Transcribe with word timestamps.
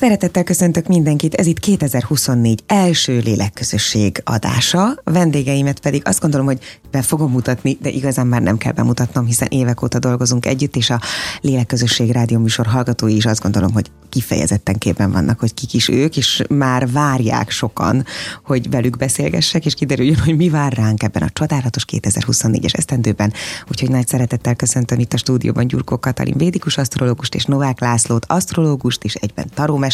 Szeretettel 0.00 0.44
köszöntök 0.44 0.86
mindenkit, 0.86 1.34
ez 1.34 1.46
itt 1.46 1.58
2024 1.58 2.62
első 2.66 3.18
lélekközösség 3.18 4.20
adása. 4.24 5.00
Vendégeimet 5.04 5.80
pedig 5.80 6.02
azt 6.04 6.20
gondolom, 6.20 6.46
hogy 6.46 6.80
be 6.90 7.02
fogom 7.02 7.30
mutatni, 7.30 7.78
de 7.82 7.88
igazán 7.88 8.26
már 8.26 8.42
nem 8.42 8.58
kell 8.58 8.72
bemutatnom, 8.72 9.26
hiszen 9.26 9.48
évek 9.50 9.82
óta 9.82 9.98
dolgozunk 9.98 10.46
együtt, 10.46 10.76
és 10.76 10.90
a 10.90 11.00
lélekközösség 11.40 12.10
rádióműsor 12.10 12.66
hallgatói 12.66 13.16
is 13.16 13.26
azt 13.26 13.42
gondolom, 13.42 13.72
hogy 13.72 13.90
kifejezetten 14.10 14.78
képen 14.78 15.10
vannak, 15.10 15.40
hogy 15.40 15.54
kik 15.54 15.74
is 15.74 15.88
ők, 15.88 16.16
és 16.16 16.42
már 16.48 16.90
várják 16.90 17.50
sokan, 17.50 18.04
hogy 18.44 18.70
velük 18.70 18.96
beszélgessek, 18.96 19.66
és 19.66 19.74
kiderüljön, 19.74 20.18
hogy 20.18 20.36
mi 20.36 20.48
vár 20.48 20.72
ránk 20.72 21.02
ebben 21.02 21.22
a 21.22 21.30
csodálatos 21.32 21.84
2024-es 21.92 22.76
esztendőben. 22.76 23.32
Úgyhogy 23.70 23.90
nagy 23.90 24.08
szeretettel 24.08 24.54
köszöntöm 24.54 24.98
itt 24.98 25.12
a 25.12 25.16
stúdióban 25.16 25.66
Gyurkó 25.66 25.98
Katalin 25.98 26.36
védikus 26.36 26.78
asztrológust 26.78 27.34
és 27.34 27.44
Novák 27.44 27.80
Lászlót, 27.80 28.26
asztrológust 28.28 29.04
és 29.04 29.14
egyben 29.14 29.46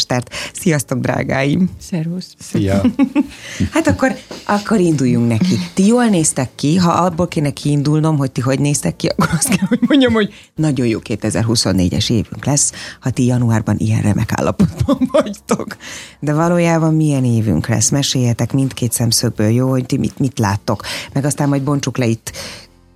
tarómestert. 0.05 0.33
Sziasztok, 0.53 0.99
drágáim! 0.99 1.69
Szervusz! 1.79 2.35
Szia! 2.39 2.81
hát 3.73 3.87
akkor, 3.87 4.15
akkor 4.45 4.79
induljunk 4.79 5.27
neki. 5.27 5.57
Ti 5.73 5.85
jól 5.85 6.05
néztek 6.05 6.49
ki, 6.55 6.75
ha 6.75 6.91
abból 6.91 7.27
kéne 7.27 7.49
kiindulnom, 7.49 8.17
hogy 8.17 8.31
ti 8.31 8.41
hogy 8.41 8.59
néztek 8.59 8.95
ki, 8.95 9.07
akkor 9.07 9.29
azt 9.31 9.47
kell, 9.47 9.67
hogy 9.67 9.79
mondjam, 9.87 10.13
hogy 10.13 10.33
nagyon 10.55 10.87
jó 10.87 10.99
2024-es 11.03 12.11
évünk 12.11 12.45
lesz, 12.45 12.71
ha 12.99 13.09
ti 13.09 13.25
januárban 13.25 13.75
ilyen 13.77 14.01
remek 14.01 14.31
állapotban 14.35 15.09
vagytok. 15.21 15.77
De 16.19 16.33
valójában 16.33 16.93
milyen 16.93 17.25
évünk 17.25 17.67
lesz? 17.67 17.89
Meséljetek 17.89 18.53
mindkét 18.53 18.91
szemszögből, 18.91 19.49
jó, 19.49 19.69
hogy 19.69 19.85
ti 19.85 19.97
mit, 19.97 20.19
mit 20.19 20.39
láttok. 20.39 20.83
Meg 21.13 21.25
aztán 21.25 21.49
majd 21.49 21.61
bontsuk 21.61 21.97
le 21.97 22.05
itt 22.05 22.31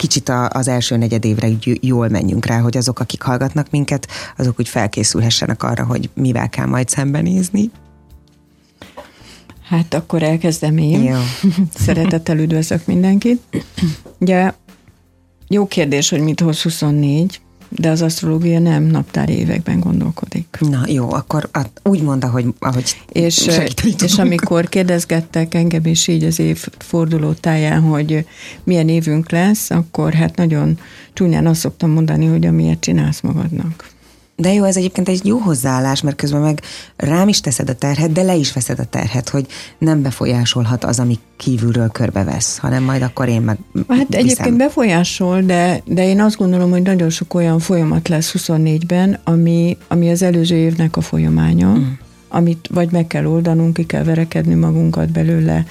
kicsit 0.01 0.29
a, 0.29 0.49
az 0.49 0.67
első 0.67 0.97
negyed 0.97 1.25
évre 1.25 1.47
jól 1.81 2.07
menjünk 2.07 2.45
rá, 2.45 2.59
hogy 2.59 2.77
azok, 2.77 2.99
akik 2.99 3.21
hallgatnak 3.21 3.69
minket, 3.69 4.07
azok 4.37 4.59
úgy 4.59 4.67
felkészülhessenek 4.67 5.63
arra, 5.63 5.85
hogy 5.85 6.09
mivel 6.13 6.49
kell 6.49 6.65
majd 6.65 6.89
szembenézni. 6.89 7.71
Hát 9.63 9.93
akkor 9.93 10.23
elkezdem 10.23 10.77
én. 10.77 11.03
Jó. 11.03 11.17
Szeretettel 11.85 12.37
üdvözlök 12.37 12.85
mindenkit. 12.85 13.41
Ugye 14.20 14.53
jó 15.48 15.67
kérdés, 15.67 16.09
hogy 16.09 16.21
mit 16.21 16.39
hoz 16.39 16.61
24 16.61 17.41
de 17.75 17.89
az 17.89 18.01
asztrológia 18.01 18.59
nem 18.59 18.83
naptári 18.83 19.37
években 19.37 19.79
gondolkodik. 19.79 20.57
Na 20.59 20.83
jó, 20.87 21.13
akkor 21.13 21.49
úgy 21.83 22.01
mondta, 22.01 22.29
hogy 22.29 22.45
ahogy 22.59 22.95
és, 23.11 23.49
és 24.03 24.17
amikor 24.17 24.69
kérdezgettek 24.69 25.53
engem 25.53 25.85
is 25.85 26.07
így 26.07 26.23
az 26.23 26.39
év 26.39 26.67
forduló 26.77 27.31
táján, 27.31 27.81
hogy 27.81 28.25
milyen 28.63 28.89
évünk 28.89 29.31
lesz, 29.31 29.69
akkor 29.69 30.13
hát 30.13 30.35
nagyon 30.35 30.79
csúnyán 31.13 31.47
azt 31.47 31.59
szoktam 31.59 31.89
mondani, 31.89 32.25
hogy 32.25 32.45
amilyet 32.45 32.79
csinálsz 32.79 33.21
magadnak. 33.21 33.89
De 34.35 34.54
jó, 34.54 34.63
ez 34.63 34.77
egyébként 34.77 35.10
egy 35.10 35.26
jó 35.26 35.37
hozzáállás, 35.37 36.01
mert 36.01 36.15
közben 36.15 36.41
meg 36.41 36.62
rám 36.96 37.27
is 37.27 37.41
teszed 37.41 37.70
a 37.70 37.76
terhet, 37.76 38.12
de 38.12 38.21
le 38.21 38.35
is 38.35 38.54
veszed 38.54 38.79
a 38.79 38.84
terhet, 38.84 39.29
hogy 39.29 39.46
nem 39.77 40.01
befolyásolhat 40.01 40.84
az, 40.84 40.99
ami 40.99 41.20
kívülről 41.38 41.90
körbevesz, 41.90 42.57
hanem 42.57 42.84
majd 42.84 43.01
akkor 43.01 43.27
én 43.27 43.41
meg 43.41 43.57
Hát 43.88 44.07
viszem. 44.07 44.23
egyébként 44.23 44.57
befolyásol, 44.57 45.41
de, 45.41 45.82
de 45.85 46.07
én 46.07 46.21
azt 46.21 46.38
gondolom, 46.38 46.70
hogy 46.70 46.82
nagyon 46.82 47.10
sok 47.10 47.34
olyan 47.34 47.60
folyamat 47.60 48.07
lesz 48.07 48.34
24-ben, 48.38 49.20
ami, 49.23 49.77
ami 49.88 50.12
az 50.12 50.21
előző 50.21 50.55
évnek 50.55 50.98
a 50.98 51.01
folyamánya, 51.01 51.68
mm. 51.68 51.84
amit 52.27 52.70
vagy 52.71 52.91
meg 52.91 53.07
kell 53.07 53.26
oldanunk, 53.26 53.73
ki 53.73 53.85
kell 53.85 54.04
verekedni 54.04 54.54
magunkat 54.54 55.12
belőle, 55.12 55.66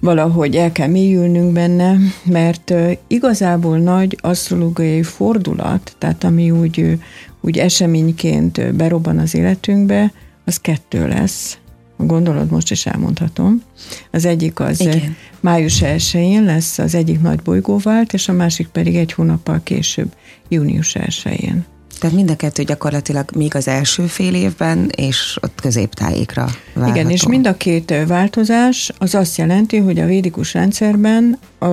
valahogy 0.00 0.56
el 0.56 0.72
kell 0.72 0.88
mélyülnünk 0.88 1.52
benne, 1.52 1.96
mert 2.24 2.74
igazából 3.06 3.78
nagy 3.78 4.18
asztrológiai 4.20 5.02
fordulat, 5.02 5.94
tehát 5.98 6.24
ami 6.24 6.50
úgy 6.50 6.98
úgy 7.40 7.58
eseményként 7.58 8.74
berobban 8.74 9.18
az 9.18 9.34
életünkbe, 9.34 10.12
az 10.44 10.56
kettő 10.56 11.08
lesz. 11.08 11.58
Gondolod, 11.96 12.50
most 12.50 12.70
is 12.70 12.86
elmondhatom. 12.86 13.62
Az 14.10 14.24
egyik 14.24 14.60
az 14.60 14.80
Igen. 14.80 15.16
május 15.40 15.80
1-én 15.82 16.44
lesz 16.44 16.78
az 16.78 16.94
egyik 16.94 17.20
nagy 17.20 17.42
bolygóvált, 17.42 18.12
és 18.12 18.28
a 18.28 18.32
másik 18.32 18.66
pedig 18.66 18.96
egy 18.96 19.12
hónappal 19.12 19.60
később, 19.62 20.12
június 20.48 20.96
1-én. 21.00 21.64
Tehát 21.98 22.16
mind 22.16 22.30
a 22.30 22.36
kettő 22.36 22.62
gyakorlatilag 22.62 23.30
még 23.34 23.54
az 23.54 23.68
első 23.68 24.06
fél 24.06 24.34
évben, 24.34 24.90
és 24.96 25.38
ott 25.40 25.60
középtájékra 25.60 26.46
várható. 26.74 26.98
Igen, 26.98 27.10
és 27.10 27.26
mind 27.26 27.46
a 27.46 27.56
két 27.56 27.94
változás 28.06 28.92
az 28.98 29.14
azt 29.14 29.36
jelenti, 29.36 29.76
hogy 29.76 29.98
a 29.98 30.06
védikus 30.06 30.54
rendszerben 30.54 31.38
a, 31.58 31.66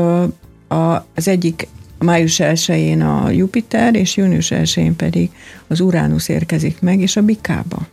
a, 0.74 1.06
az 1.16 1.28
egyik 1.28 1.68
május 2.00 2.40
1-én 2.40 3.02
a 3.02 3.30
Jupiter, 3.30 3.96
és 3.96 4.18
június 4.18 4.52
1-én 4.56 4.96
pedig 4.96 5.30
az 5.68 5.80
Uránusz 5.80 6.28
érkezik 6.28 6.82
meg, 6.82 7.00
és 7.00 7.16
a 7.16 7.22
bikába. 7.22 7.88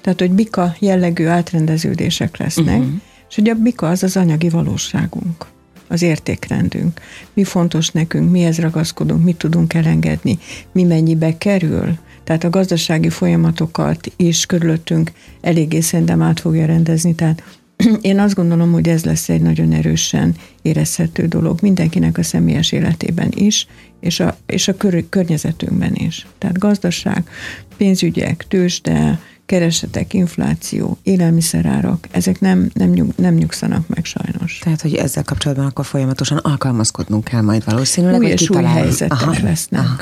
Tehát, 0.00 0.20
hogy 0.20 0.30
bika 0.30 0.74
jellegű 0.78 1.26
átrendeződések 1.26 2.36
lesznek, 2.36 2.78
uh-huh. 2.78 2.92
és 3.28 3.34
hogy 3.34 3.48
a 3.48 3.54
bika 3.54 3.88
az 3.88 4.02
az 4.02 4.16
anyagi 4.16 4.48
valóságunk, 4.48 5.46
az 5.88 6.02
értékrendünk. 6.02 7.00
Mi 7.32 7.44
fontos 7.44 7.90
nekünk, 7.90 8.30
mihez 8.30 8.58
ragaszkodunk, 8.58 9.24
mit 9.24 9.36
tudunk 9.36 9.74
elengedni, 9.74 10.38
mi 10.72 10.82
mennyibe 10.82 11.38
kerül. 11.38 11.98
Tehát 12.24 12.44
a 12.44 12.50
gazdasági 12.50 13.08
folyamatokat 13.08 14.12
is 14.16 14.46
körülöttünk 14.46 15.12
eléggé 15.40 15.80
szerintem 15.80 16.22
át 16.22 16.40
fogja 16.40 16.66
rendezni, 16.66 17.14
tehát 17.14 17.42
én 18.00 18.18
azt 18.18 18.34
gondolom, 18.34 18.72
hogy 18.72 18.88
ez 18.88 19.04
lesz 19.04 19.28
egy 19.28 19.40
nagyon 19.40 19.72
erősen 19.72 20.34
érezhető 20.62 21.26
dolog 21.26 21.58
mindenkinek 21.62 22.18
a 22.18 22.22
személyes 22.22 22.72
életében 22.72 23.28
is, 23.34 23.66
és 24.00 24.20
a, 24.20 24.36
és 24.46 24.68
a 24.68 24.76
kör, 24.76 25.04
környezetünkben 25.08 25.94
is. 25.94 26.26
Tehát 26.38 26.58
gazdaság, 26.58 27.30
pénzügyek, 27.76 28.44
tőzsde, 28.48 29.20
keresetek, 29.48 30.14
infláció, 30.14 30.98
élelmiszerárak, 31.02 32.06
ezek 32.10 32.40
nem, 32.40 32.70
nem, 32.72 32.90
nyug, 32.90 33.12
nem 33.16 33.34
nyugszanak 33.34 33.88
meg 33.88 34.04
sajnos. 34.04 34.58
Tehát, 34.58 34.80
hogy 34.80 34.94
ezzel 34.94 35.24
kapcsolatban 35.24 35.66
akkor 35.66 35.84
folyamatosan 35.84 36.38
alkalmazkodnunk 36.38 37.24
kell 37.24 37.40
majd 37.40 37.64
valószínűleg. 37.64 38.20
Új 38.20 38.26
és 38.26 38.50
új 38.50 38.62
helyzetek 38.62 39.22
aha, 39.22 39.34
lesznek. 39.42 39.80
Aha. 39.80 39.96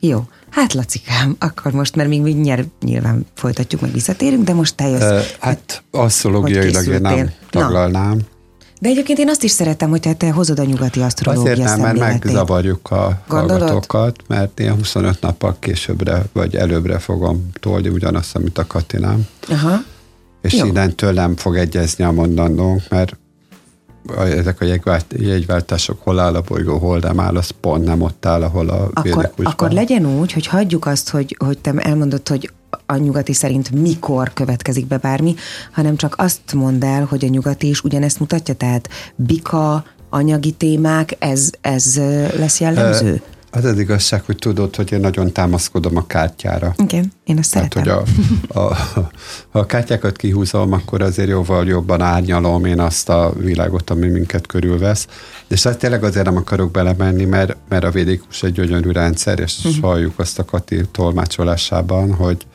Jó, 0.00 0.24
hát 0.50 0.72
Lacikám, 0.72 1.36
akkor 1.38 1.72
most, 1.72 1.96
mert 1.96 2.08
még 2.08 2.36
nyer, 2.36 2.64
nyilván 2.80 3.26
folytatjuk, 3.34 3.80
meg 3.80 3.92
visszatérünk, 3.92 4.44
de 4.44 4.54
most 4.54 4.74
te 4.74 4.88
jössz. 4.88 5.36
Hát 5.40 5.82
asztrológiailag 5.90 6.86
én 6.86 7.00
nem 7.00 7.30
taglalnám. 7.50 8.16
Na. 8.16 8.24
De 8.80 8.88
egyébként 8.88 9.18
én 9.18 9.28
azt 9.28 9.42
is 9.42 9.50
szeretem, 9.50 9.90
hogy 9.90 10.00
te, 10.00 10.14
te 10.14 10.30
hozod 10.30 10.58
a 10.58 10.64
nyugati 10.64 11.00
asztrológia 11.00 11.52
Azért 11.52 11.68
nem, 11.68 11.80
mert 11.80 11.98
megzavarjuk 11.98 12.90
a 12.90 13.22
Gondolod? 13.28 13.60
hallgatókat, 13.60 14.22
mert 14.26 14.60
én 14.60 14.74
25 14.74 15.20
nappal 15.20 15.56
későbbre 15.58 16.22
vagy 16.32 16.56
előbbre 16.56 16.98
fogom 16.98 17.50
tolni 17.60 17.88
ugyanazt, 17.88 18.36
amit 18.36 18.58
a 18.58 18.66
Katinám. 18.66 19.26
Aha. 19.48 19.76
És 20.42 20.54
Jó. 20.54 20.66
innentől 20.66 21.12
nem 21.12 21.36
fog 21.36 21.56
egyezni 21.56 22.04
a 22.04 22.12
mondandónk, 22.12 22.82
mert 22.88 23.16
ezek 24.16 24.60
a 24.60 24.64
jegyvált, 24.64 25.14
jegyváltások 25.18 26.00
hol 26.02 26.18
áll 26.18 26.34
a 26.34 26.40
bolygó, 26.40 26.78
hol 26.78 26.98
nem 26.98 27.20
áll, 27.20 27.36
az 27.36 27.50
pont 27.60 27.84
nem 27.84 28.02
ott 28.02 28.26
áll, 28.26 28.42
ahol 28.42 28.68
a 28.68 28.90
akkor, 28.94 29.30
akkor 29.36 29.70
legyen 29.70 30.06
úgy, 30.06 30.32
hogy 30.32 30.46
hagyjuk 30.46 30.86
azt, 30.86 31.08
hogy, 31.08 31.36
hogy 31.38 31.58
te 31.58 31.72
elmondod, 31.76 32.28
hogy 32.28 32.52
a 32.90 32.96
nyugati 32.96 33.32
szerint 33.32 33.70
mikor 33.70 34.32
következik 34.32 34.86
be 34.86 34.96
bármi, 34.96 35.34
hanem 35.72 35.96
csak 35.96 36.14
azt 36.18 36.52
mondd 36.54 36.84
el, 36.84 37.04
hogy 37.04 37.24
a 37.24 37.28
nyugati 37.28 37.68
is 37.68 37.82
ugyanezt 37.82 38.20
mutatja, 38.20 38.54
tehát 38.54 38.88
bika, 39.16 39.84
anyagi 40.08 40.50
témák, 40.50 41.16
ez, 41.18 41.50
ez 41.60 41.96
lesz 42.36 42.60
jellemző? 42.60 43.12
Uh, 43.12 43.20
az 43.52 43.64
az 43.64 43.78
igazság, 43.78 44.22
hogy 44.24 44.36
tudod, 44.36 44.76
hogy 44.76 44.92
én 44.92 45.00
nagyon 45.00 45.32
támaszkodom 45.32 45.96
a 45.96 46.06
kártyára. 46.06 46.74
Igen, 46.76 47.12
én 47.24 47.38
azt 47.38 47.52
Tehát, 47.52 47.72
szeretem. 47.72 47.96
hogy 47.96 48.06
a, 48.48 48.60
a, 48.60 48.74
ha 49.50 49.58
a 49.58 49.66
kártyákat 49.66 50.16
kihúzom, 50.16 50.72
akkor 50.72 51.02
azért 51.02 51.28
jóval 51.28 51.66
jobban 51.66 52.00
árnyalom 52.00 52.64
én 52.64 52.80
azt 52.80 53.08
a 53.08 53.32
világot, 53.36 53.90
ami 53.90 54.08
minket 54.08 54.46
körülvesz. 54.46 55.06
És 55.48 55.62
hát 55.62 55.78
tényleg 55.78 56.04
azért 56.04 56.24
nem 56.24 56.36
akarok 56.36 56.70
belemenni, 56.70 57.24
mert, 57.24 57.56
mert 57.68 57.84
a 57.84 57.90
védikus 57.90 58.42
egy 58.42 58.52
gyönyörű 58.52 58.90
rendszer, 58.90 59.38
és 59.38 59.58
uh-huh. 59.64 59.82
halljuk 59.82 60.18
azt 60.18 60.38
a 60.38 60.44
Kati 60.44 60.80
tolmácsolásában, 60.90 62.14
hogy, 62.14 62.46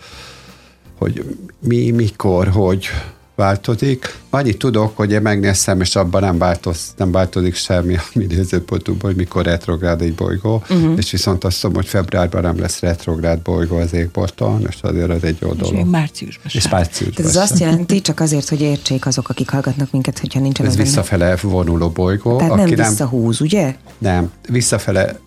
hogy 0.98 1.38
mi, 1.60 1.92
mikor, 1.92 2.48
hogy, 2.48 2.88
változik. 3.36 4.16
Annyit 4.30 4.58
tudok, 4.58 4.98
hogy 4.98 5.12
én 5.12 5.22
megnéztem, 5.22 5.82
és 5.82 5.96
abban 5.96 6.22
nem, 6.22 6.38
változ, 6.38 6.94
nem 6.98 7.12
változik 7.12 7.56
semmi 7.56 7.96
a 7.96 8.04
mi 8.14 8.26
nézőpontunkban, 8.26 9.10
hogy 9.10 9.20
mikor 9.20 9.46
retrográd 9.46 10.02
egy 10.02 10.14
bolygó, 10.14 10.64
uh-huh. 10.70 10.94
és 10.98 11.12
viszont 11.12 11.44
azt 11.44 11.64
mondom, 11.64 11.82
hogy 11.82 11.92
februárban 11.92 12.42
nem 12.42 12.60
lesz 12.60 12.80
retrográd 12.80 13.40
bolygó 13.40 13.78
az 13.78 13.94
égbolton, 13.94 14.66
és 14.70 14.78
azért 14.82 15.10
az 15.10 15.24
egy 15.24 15.38
jó 15.40 15.50
és 15.50 15.58
dolog. 15.58 15.76
És 15.76 15.92
márciusban 15.92 16.52
És 16.54 16.70
márciusban 16.70 17.26
Ez 17.26 17.36
azt 17.36 17.60
jelenti, 17.60 18.02
csak 18.02 18.20
azért, 18.20 18.50
hogy 18.50 18.62
értsék 18.62 19.06
azok, 19.06 19.30
akik 19.30 19.50
hallgatnak 19.50 19.92
minket, 19.92 20.20
hogyha 20.20 20.40
nincsen 20.40 20.66
Ez 20.66 20.76
visszafele 20.76 21.36
vonuló 21.42 21.90
bolygó. 21.90 22.38
Tehát 22.38 22.52
aki 22.52 22.74
nem 22.74 22.90
visszahúz, 22.90 23.42
ugye? 23.42 23.76
Nem, 23.98 24.32
visszafele 24.50 25.20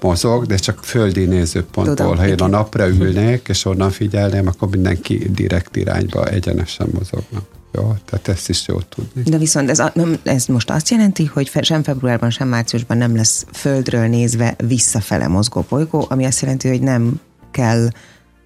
mozog, 0.00 0.46
de 0.46 0.56
csak 0.56 0.84
földi 0.84 1.24
nézőpontból. 1.24 1.96
Tudom, 1.96 2.16
ha 2.16 2.26
én 2.26 2.32
igen. 2.32 2.46
a 2.46 2.56
napra 2.56 2.88
ülnék, 2.88 3.48
és 3.48 3.64
onnan 3.64 3.90
figyelném, 3.90 4.46
akkor 4.46 4.68
mindenki 4.68 5.30
direkt 5.34 5.76
irányba 5.76 6.26
egyenesen 6.26 6.88
mozognak. 6.92 7.56
Jó, 7.72 7.94
tehát 8.04 8.28
ezt 8.28 8.48
is 8.48 8.68
jó 8.68 8.80
tudni. 8.80 9.22
De 9.30 9.38
viszont 9.38 9.70
ez, 9.70 9.82
ez 10.22 10.46
most 10.46 10.70
azt 10.70 10.88
jelenti, 10.88 11.24
hogy 11.24 11.50
sem 11.60 11.82
februárban, 11.82 12.30
sem 12.30 12.48
márciusban 12.48 12.96
nem 12.96 13.16
lesz 13.16 13.46
földről 13.52 14.06
nézve 14.06 14.54
visszafele 14.66 15.28
mozgó 15.28 15.64
bolygó, 15.68 16.06
ami 16.08 16.24
azt 16.24 16.40
jelenti, 16.40 16.68
hogy 16.68 16.80
nem 16.80 17.20
kell 17.50 17.88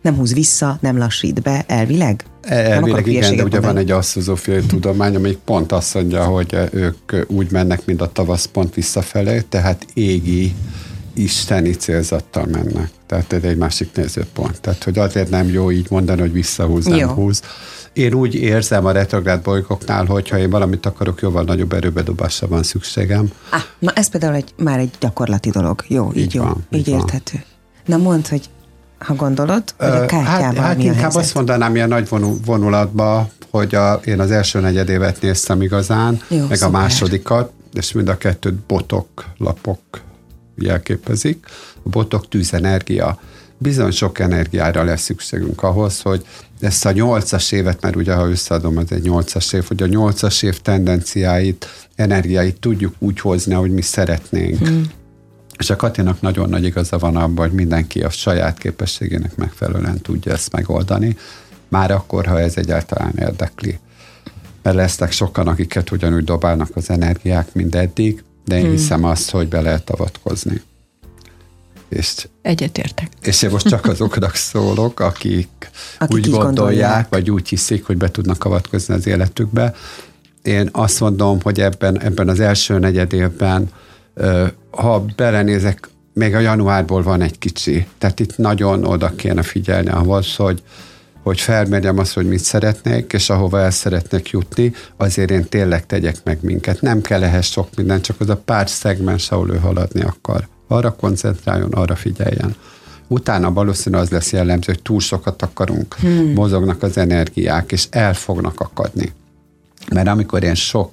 Nem 0.03 0.15
húz 0.15 0.35
vissza, 0.35 0.79
nem 0.81 0.99
lassít 0.99 1.43
be, 1.43 1.65
elvileg? 1.67 2.25
Elvileg 2.41 3.07
igen, 3.07 3.37
de 3.37 3.43
ugye 3.43 3.61
van 3.61 3.77
egy 3.77 3.91
asztrozófiai 3.91 4.61
tudomány, 4.73 5.15
amelyik 5.15 5.39
pont 5.39 5.73
azt 5.73 5.95
mondja, 5.95 6.25
hogy 6.25 6.57
ők 6.73 7.13
úgy 7.27 7.51
mennek, 7.51 7.85
mint 7.85 8.01
a 8.01 8.13
tavasz 8.13 8.47
pont 8.47 8.75
visszafelé, 8.75 9.41
tehát 9.41 9.87
égi, 9.95 10.55
isteni 11.15 11.71
célzattal 11.71 12.47
mennek. 12.47 12.91
Tehát 13.07 13.33
ez 13.33 13.43
egy 13.43 13.57
másik 13.57 13.91
nézőpont. 13.95 14.61
Tehát, 14.61 14.85
hogy 14.85 14.99
azért 14.99 15.31
nem 15.31 15.49
jó 15.49 15.71
így 15.71 15.87
mondani, 15.91 16.21
hogy 16.21 16.33
visszahúz, 16.33 16.85
nem 16.85 16.99
jó. 16.99 17.09
húz. 17.09 17.43
Én 17.93 18.15
úgy 18.15 18.35
érzem 18.35 18.87
a 18.87 18.91
retrográd 18.93 19.43
bolygóknál, 19.43 20.05
hogy 20.05 20.29
ha 20.29 20.39
én 20.39 20.51
valamit 20.51 20.87
akarok, 20.87 21.21
jóval 21.21 21.43
nagyobb 21.43 21.73
erőbedobásra 21.73 22.49
van 22.49 22.63
szükségem. 22.63 23.31
Ah, 23.51 23.61
na 23.79 23.93
ez 23.93 24.09
például 24.09 24.35
egy, 24.35 24.55
már 24.57 24.79
egy 24.79 24.91
gyakorlati 25.01 25.51
dolog. 25.51 25.85
Jó, 25.89 26.11
így, 26.15 26.17
így 26.17 26.35
jó, 26.35 26.43
van, 26.43 26.67
így, 26.71 26.79
így 26.79 26.89
érthető. 26.89 27.45
Van. 27.87 27.99
Na 27.99 28.05
mondd, 28.05 28.29
hogy 28.29 28.49
ha 28.99 29.15
gondolod, 29.15 29.63
hogy 29.79 29.89
a 29.89 30.07
kártyával 30.07 30.25
Hát, 30.41 30.57
hát 30.57 30.77
mi 30.77 30.83
a 30.83 30.87
inkább 30.87 31.03
helyzet? 31.03 31.23
azt 31.23 31.35
mondanám 31.35 31.75
ilyen 31.75 31.89
nagy 31.89 32.09
vonulatba, 32.45 33.29
hogy 33.51 33.75
a, 33.75 33.93
én 34.05 34.21
az 34.21 34.31
első 34.31 34.61
negyedévet 34.61 35.21
néztem 35.21 35.63
igazán, 35.63 36.21
Jó, 36.29 36.47
meg 36.47 36.57
szuper. 36.57 36.75
a 36.75 36.83
másodikat, 36.83 37.53
és 37.73 37.93
mind 37.93 38.09
a 38.09 38.17
kettőt 38.17 38.55
botok 38.55 39.25
lapok 39.39 39.81
jelképezik. 40.57 41.47
A 41.83 41.89
botok 41.89 42.29
tűzenergia. 42.29 43.21
Bizony 43.59 43.91
sok 43.91 44.19
energiára 44.19 44.85
lesz 44.85 45.03
szükségünk 45.03 45.63
ahhoz, 45.63 46.01
hogy 46.01 46.27
ezt 46.61 46.87
a 46.87 46.93
nyolcas 46.93 47.53
évet, 47.53 47.83
mert 47.83 47.97
ugye 47.97 48.15
ha 48.15 48.29
összeadom, 48.29 48.79
ez 48.79 48.91
egy 48.91 49.03
nyolcas 49.03 49.53
év, 49.53 49.65
hogy 49.65 49.83
a 49.83 49.87
nyolcas 49.87 50.43
év 50.43 50.61
tendenciáit, 50.61 51.67
energiáit 51.95 52.61
tudjuk 52.61 52.95
úgy 52.99 53.21
hozni, 53.21 53.55
ahogy 53.55 53.71
mi 53.71 53.83
szeretnénk. 53.83 54.59
Hmm. 54.59 54.91
És 55.59 55.71
a 55.71 55.77
Katinak 55.77 56.21
nagyon 56.21 56.49
nagy 56.49 56.65
igaza 56.65 56.99
van 56.99 57.17
abban, 57.17 57.49
hogy 57.49 57.57
mindenki 57.57 58.03
a 58.03 58.11
saját 58.11 58.59
képességének 58.59 59.37
megfelelően 59.37 60.01
tudja 60.01 60.33
ezt 60.33 60.53
megoldani, 60.53 61.17
már 61.69 61.91
akkor, 61.91 62.27
ha 62.27 62.41
ez 62.41 62.57
egyáltalán 62.57 63.13
érdekli. 63.19 63.79
Mert 64.63 64.77
lesznek 64.77 65.13
sokan, 65.13 65.49
akiket 65.49 65.91
ugyanúgy 65.91 66.25
dobálnak 66.25 66.71
az 66.75 66.91
energiák, 66.91 67.55
mint 67.55 67.75
eddig, 67.75 68.25
de 68.45 68.57
én 68.57 68.63
hmm. 68.63 68.71
hiszem 68.71 69.05
azt, 69.05 69.31
hogy 69.31 69.49
be 69.49 69.61
lehet 69.61 69.91
avatkozni. 69.91 70.63
És, 71.89 72.29
Egyetértek. 72.43 73.09
és 73.23 73.43
én 73.43 73.51
most 73.51 73.69
csak 73.69 73.87
azoknak 73.87 74.35
szólok, 74.35 75.01
akik, 75.01 75.71
Akik 75.99 76.17
úgy 76.17 76.31
gondolják, 76.31 76.55
gondolják. 76.55 77.09
vagy 77.09 77.31
úgy 77.31 77.49
hiszik, 77.49 77.87
hogy 77.87 77.97
be 77.97 78.11
tudnak 78.11 78.45
avatkozni 78.45 78.95
az 78.95 79.07
életükbe. 79.07 79.75
Én 80.43 80.69
azt 80.73 81.01
mondom, 81.01 81.41
hogy 81.43 81.61
ebben, 81.61 82.01
ebben 82.01 82.29
az 82.29 82.41
első 82.41 82.79
negyed 82.79 83.13
évben, 83.13 83.71
ha 84.71 85.05
belenézek, 85.17 85.89
még 86.15 86.35
a 86.35 86.39
januárból 86.39 87.03
van 87.03 87.21
egy 87.21 87.39
kicsi, 87.39 87.87
tehát 87.99 88.21
itt 88.21 88.37
nagyon 88.37 88.85
oda 88.85 89.13
kéne 89.17 89.43
figyelni 89.43 89.89
ahhoz, 89.89 90.37
hogy, 90.37 90.63
hogy 91.23 91.41
felmérjem 91.41 91.99
azt, 91.99 92.15
hogy 92.15 92.29
mit 92.29 92.39
szeretnék, 92.39 93.13
és 93.13 93.31
ahova 93.31 93.61
el 93.61 93.71
szeretnék 93.71 94.31
jutni, 94.31 94.73
azért 94.97 95.31
én 95.31 95.49
tényleg 95.49 95.87
tegyek 95.87 96.17
meg 96.25 96.39
minket. 96.41 96.81
Nem 96.81 97.01
kell 97.01 97.23
ehhez 97.23 97.47
sok 97.47 97.69
minden, 97.77 98.01
csak 98.01 98.21
az 98.21 98.29
a 98.29 98.37
pár 98.37 98.69
szegmens, 98.69 99.31
ahol 99.31 99.51
ő 99.51 99.57
haladni 99.57 100.03
akar. 100.03 100.49
Arra 100.69 100.93
koncentráljon, 100.93 101.73
arra 101.73 101.97
figyeljen. 101.97 102.55
Utána 103.09 103.53
valószínűleg 103.53 104.05
az 104.05 104.11
lesz 104.11 104.33
jellemző, 104.33 104.73
hogy 104.73 104.83
túl 104.83 105.01
sokat 105.01 105.43
akarunk, 105.43 105.95
hmm. 105.95 106.33
mozognak 106.33 106.83
az 106.83 106.97
energiák, 106.97 107.73
és 107.73 107.87
el 107.91 108.15
fognak 108.15 108.61
akadni. 108.61 109.13
Mert 109.93 110.09
amikor 110.09 110.43
én 110.43 110.55
sok 110.55 110.93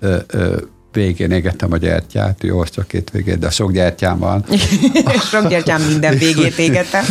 ö, 0.00 0.16
ö, 0.26 0.56
végén 0.92 1.30
égettem 1.30 1.72
a 1.72 1.76
gyertyát, 1.76 2.42
jó, 2.42 2.60
az 2.60 2.70
csak 2.70 2.86
két 2.86 3.10
végét, 3.10 3.38
de 3.38 3.50
sok 3.50 3.72
gyertyám 3.72 4.18
van, 4.18 4.44
Sok 5.30 5.48
gyertyám 5.48 5.82
minden 5.82 6.18
végét 6.18 6.58
égettem. 6.58 7.04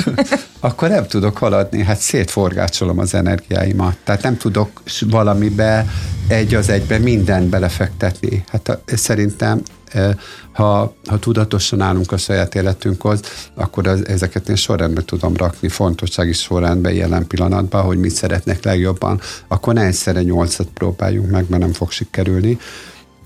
akkor 0.60 0.88
nem 0.88 1.06
tudok 1.06 1.38
haladni, 1.38 1.82
hát 1.82 1.98
szétforgácsolom 1.98 2.98
az 2.98 3.14
energiáimat. 3.14 3.96
Tehát 4.04 4.22
nem 4.22 4.36
tudok 4.36 4.82
valamibe 5.06 5.86
egy 6.28 6.54
az 6.54 6.68
egybe 6.68 6.98
mindent 6.98 7.48
belefektetni. 7.48 8.44
Hát 8.48 8.68
a, 8.68 8.80
szerintem, 8.86 9.62
ha, 10.52 10.94
ha 11.06 11.18
tudatosan 11.18 11.80
állunk 11.80 12.12
a 12.12 12.16
saját 12.16 12.54
életünkhoz, 12.54 13.20
akkor 13.54 13.86
az, 13.86 14.06
ezeket 14.06 14.48
én 14.48 14.56
sorrendbe 14.56 15.02
tudom 15.02 15.36
rakni, 15.36 15.68
fontossági 15.68 16.32
sorrendbe 16.32 16.92
jelen 16.92 17.26
pillanatban, 17.26 17.82
hogy 17.82 17.98
mit 17.98 18.10
szeretnék 18.10 18.64
legjobban, 18.64 19.20
akkor 19.48 19.74
ne 19.74 19.84
egyszerre 19.84 20.22
nyolcat 20.22 20.68
próbáljunk 20.74 21.30
meg, 21.30 21.44
mert 21.48 21.62
nem 21.62 21.72
fog 21.72 21.90
sikerülni. 21.90 22.58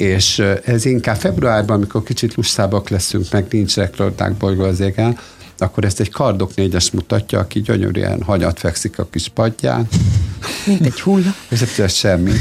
És 0.03 0.43
ez 0.65 0.85
inkább 0.85 1.17
februárban, 1.17 1.77
amikor 1.77 2.03
kicsit 2.03 2.35
lustábbak 2.35 2.89
leszünk, 2.89 3.27
meg 3.33 3.47
nincs 3.51 3.75
rekordák 3.77 4.33
bolygó 4.33 4.63
az 4.63 4.81
égen, 4.81 5.19
akkor 5.59 5.85
ezt 5.85 6.01
egy 6.01 6.11
kardok 6.11 6.55
négyes 6.55 6.91
mutatja, 6.91 7.39
aki 7.39 7.61
gyönyörűen 7.61 8.23
hanyat 8.23 8.59
fekszik 8.59 8.99
a 8.99 9.07
kis 9.11 9.29
padján, 9.29 9.89
Mint 10.67 10.85
egy 10.87 11.01
hulla. 11.01 11.35
és 11.49 11.61
tesz 11.77 11.95
semmi. 11.95 12.33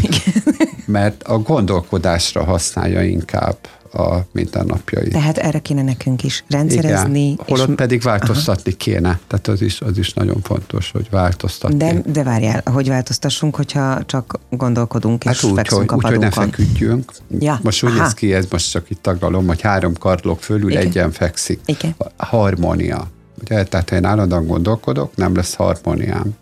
Mert 0.85 1.23
a 1.23 1.37
gondolkodásra 1.37 2.43
használja 2.43 3.03
inkább 3.03 3.57
a 3.93 4.25
mindennapjait. 4.31 5.11
Tehát 5.11 5.37
erre 5.37 5.59
kéne 5.59 5.81
nekünk 5.83 6.23
is 6.23 6.43
rendszerezni. 6.49 7.25
Igen. 7.25 7.45
Holott 7.47 7.75
pedig 7.75 8.01
változtatni 8.01 8.77
kéne. 8.77 9.19
Tehát 9.27 9.47
az 9.47 9.61
is, 9.61 9.81
az 9.81 9.97
is 9.97 10.13
nagyon 10.13 10.41
fontos, 10.41 10.91
hogy 10.91 11.07
változtatni. 11.09 11.77
de, 11.77 12.01
de 12.05 12.23
várjál, 12.23 12.61
hogy 12.65 12.87
változtassunk, 12.87 13.55
hogyha 13.55 14.03
csak 14.05 14.39
gondolkodunk 14.49 15.23
és 15.23 15.29
Hát 15.29 15.43
úgy, 15.43 15.49
hogy, 15.49 15.57
fekszünk 15.57 15.91
a 15.91 15.95
úgy, 15.95 16.03
hogy 16.03 16.19
ne 16.19 16.31
feküdjünk. 16.31 17.11
Ja, 17.39 17.59
Most 17.63 17.83
úgy 17.83 17.91
aha. 17.91 18.03
néz 18.03 18.13
ki, 18.13 18.33
ez 18.33 18.45
most 18.49 18.71
csak 18.71 18.89
itt 18.89 19.01
tagalom, 19.01 19.47
hogy 19.47 19.61
három 19.61 19.93
kardlók 19.93 20.39
fölül 20.39 20.69
Igen. 20.69 20.81
egyen 20.81 21.11
fekszik. 21.11 21.59
Igen. 21.65 21.95
Harmónia. 22.17 23.07
Ugye? 23.41 23.63
Tehát 23.63 23.89
ha 23.89 23.95
én 23.95 24.05
állandóan 24.05 24.47
gondolkodok, 24.47 25.15
nem 25.15 25.35
lesz 25.35 25.53
harmóniám. 25.53 26.35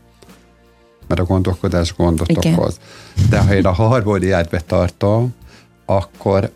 Mert 1.08 1.22
a 1.22 1.24
gondolkodás 1.24 1.94
gondot 1.96 2.30
Igen. 2.30 2.54
okoz. 2.54 2.78
De 3.30 3.40
ha 3.40 3.56
én 3.56 3.66
a 3.66 3.72
harmóniát 3.72 4.50
betartom, 4.50 5.34
akkor 5.86 6.52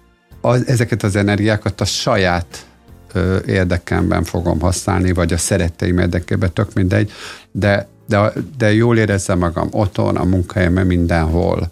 az, 0.46 0.68
ezeket 0.68 1.04
az 1.04 1.16
energiákat 1.16 1.82
a 1.82 1.86
saját 1.86 2.66
ö, 3.14 3.38
érdekemben 3.46 4.24
fogom 4.24 4.60
használni, 4.60 5.12
vagy 5.12 5.34
a 5.34 5.38
szeretteim 5.38 5.98
érdekében, 5.98 6.54
tök 6.54 6.74
mindegy, 6.74 7.12
de, 7.52 7.88
de, 8.08 8.34
de 8.58 8.74
jól 8.74 8.98
érezzem 8.98 9.40
magam 9.40 9.68
otthon, 9.72 10.16
a 10.16 10.24
munkahelyemen, 10.24 10.86
mindenhol 10.86 11.72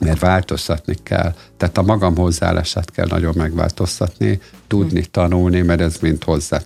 mert 0.00 0.20
változtatni 0.20 0.94
kell. 1.02 1.34
Tehát 1.56 1.78
a 1.78 1.82
magam 1.82 2.16
hozzáállását 2.16 2.90
kell 2.90 3.06
nagyon 3.06 3.34
megváltoztatni, 3.36 4.40
tudni, 4.66 5.04
tanulni, 5.04 5.60
mert 5.60 5.80
ez 5.80 5.96
mind 6.00 6.24
hozzá 6.24 6.60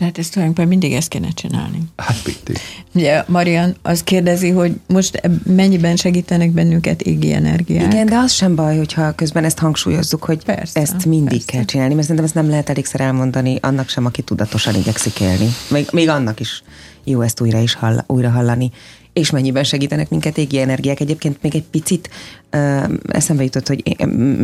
tartozik. 0.00 0.04
De 0.04 0.04
hát 0.04 0.18
ezt 0.18 0.32
tulajdonképpen 0.32 0.68
mindig 0.68 0.92
ezt 0.92 1.08
kéne 1.08 1.28
csinálni. 1.28 1.78
Hát 1.96 2.16
mindig. 2.24 2.58
Ugye 2.94 3.24
Marian 3.26 3.76
azt 3.82 4.04
kérdezi, 4.04 4.50
hogy 4.50 4.72
most 4.86 5.20
mennyiben 5.44 5.96
segítenek 5.96 6.50
bennünket 6.50 7.02
égi 7.02 7.32
energiák. 7.32 7.92
Igen, 7.92 8.06
de 8.06 8.16
az 8.16 8.32
sem 8.32 8.54
baj, 8.54 8.76
hogyha 8.76 9.14
közben 9.14 9.44
ezt 9.44 9.58
hangsúlyozzuk, 9.58 10.24
hogy 10.24 10.44
Persze, 10.44 10.80
ezt 10.80 11.04
mindig 11.04 11.28
persze. 11.28 11.52
kell 11.52 11.64
csinálni, 11.64 11.94
mert 11.94 12.06
szerintem 12.06 12.24
ezt 12.24 12.34
nem 12.34 12.48
lehet 12.48 12.68
elégszer 12.68 13.00
elmondani 13.00 13.58
annak 13.60 13.88
sem, 13.88 14.06
aki 14.06 14.22
tudatosan 14.22 14.74
igyekszik 14.74 15.20
élni. 15.20 15.48
Még, 15.70 15.88
még 15.92 16.08
annak 16.08 16.40
is 16.40 16.62
jó 17.04 17.20
ezt 17.20 17.40
újra 17.40 17.58
is 17.58 17.74
hall, 17.74 18.04
újra 18.06 18.30
hallani. 18.30 18.70
És 19.12 19.30
mennyiben 19.30 19.64
segítenek 19.64 20.10
minket 20.10 20.38
égi 20.38 20.58
energiák. 20.58 21.00
Egyébként 21.00 21.42
még 21.42 21.54
egy 21.54 21.64
picit 21.70 22.10
ö, 22.50 22.84
eszembe 23.06 23.42
jutott, 23.42 23.66
hogy 23.66 23.96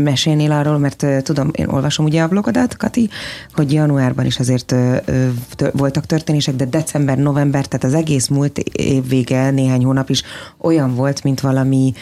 mesélnél 0.03 0.53
arról, 0.53 0.79
mert 0.79 1.03
ö, 1.03 1.21
tudom, 1.21 1.51
én 1.53 1.69
olvasom 1.69 2.05
ugye 2.05 2.23
a 2.23 2.29
blogodat, 2.29 2.77
Kati, 2.77 3.09
hogy 3.53 3.73
januárban 3.73 4.27
is 4.27 4.39
azért 4.39 4.73
ö, 4.73 4.97
ö, 5.05 5.29
tö- 5.55 5.79
voltak 5.79 6.07
történések, 6.07 6.55
de 6.55 6.65
december, 6.65 7.19
november, 7.19 7.67
tehát 7.67 7.85
az 7.85 7.95
egész 7.95 8.29
múlt 8.29 8.59
év 8.59 9.09
vége, 9.09 9.51
néhány 9.51 9.85
hónap 9.85 10.11
is 10.11 10.23
olyan 10.59 10.95
volt, 10.95 11.23
mint 11.23 11.41
valami 11.41 11.93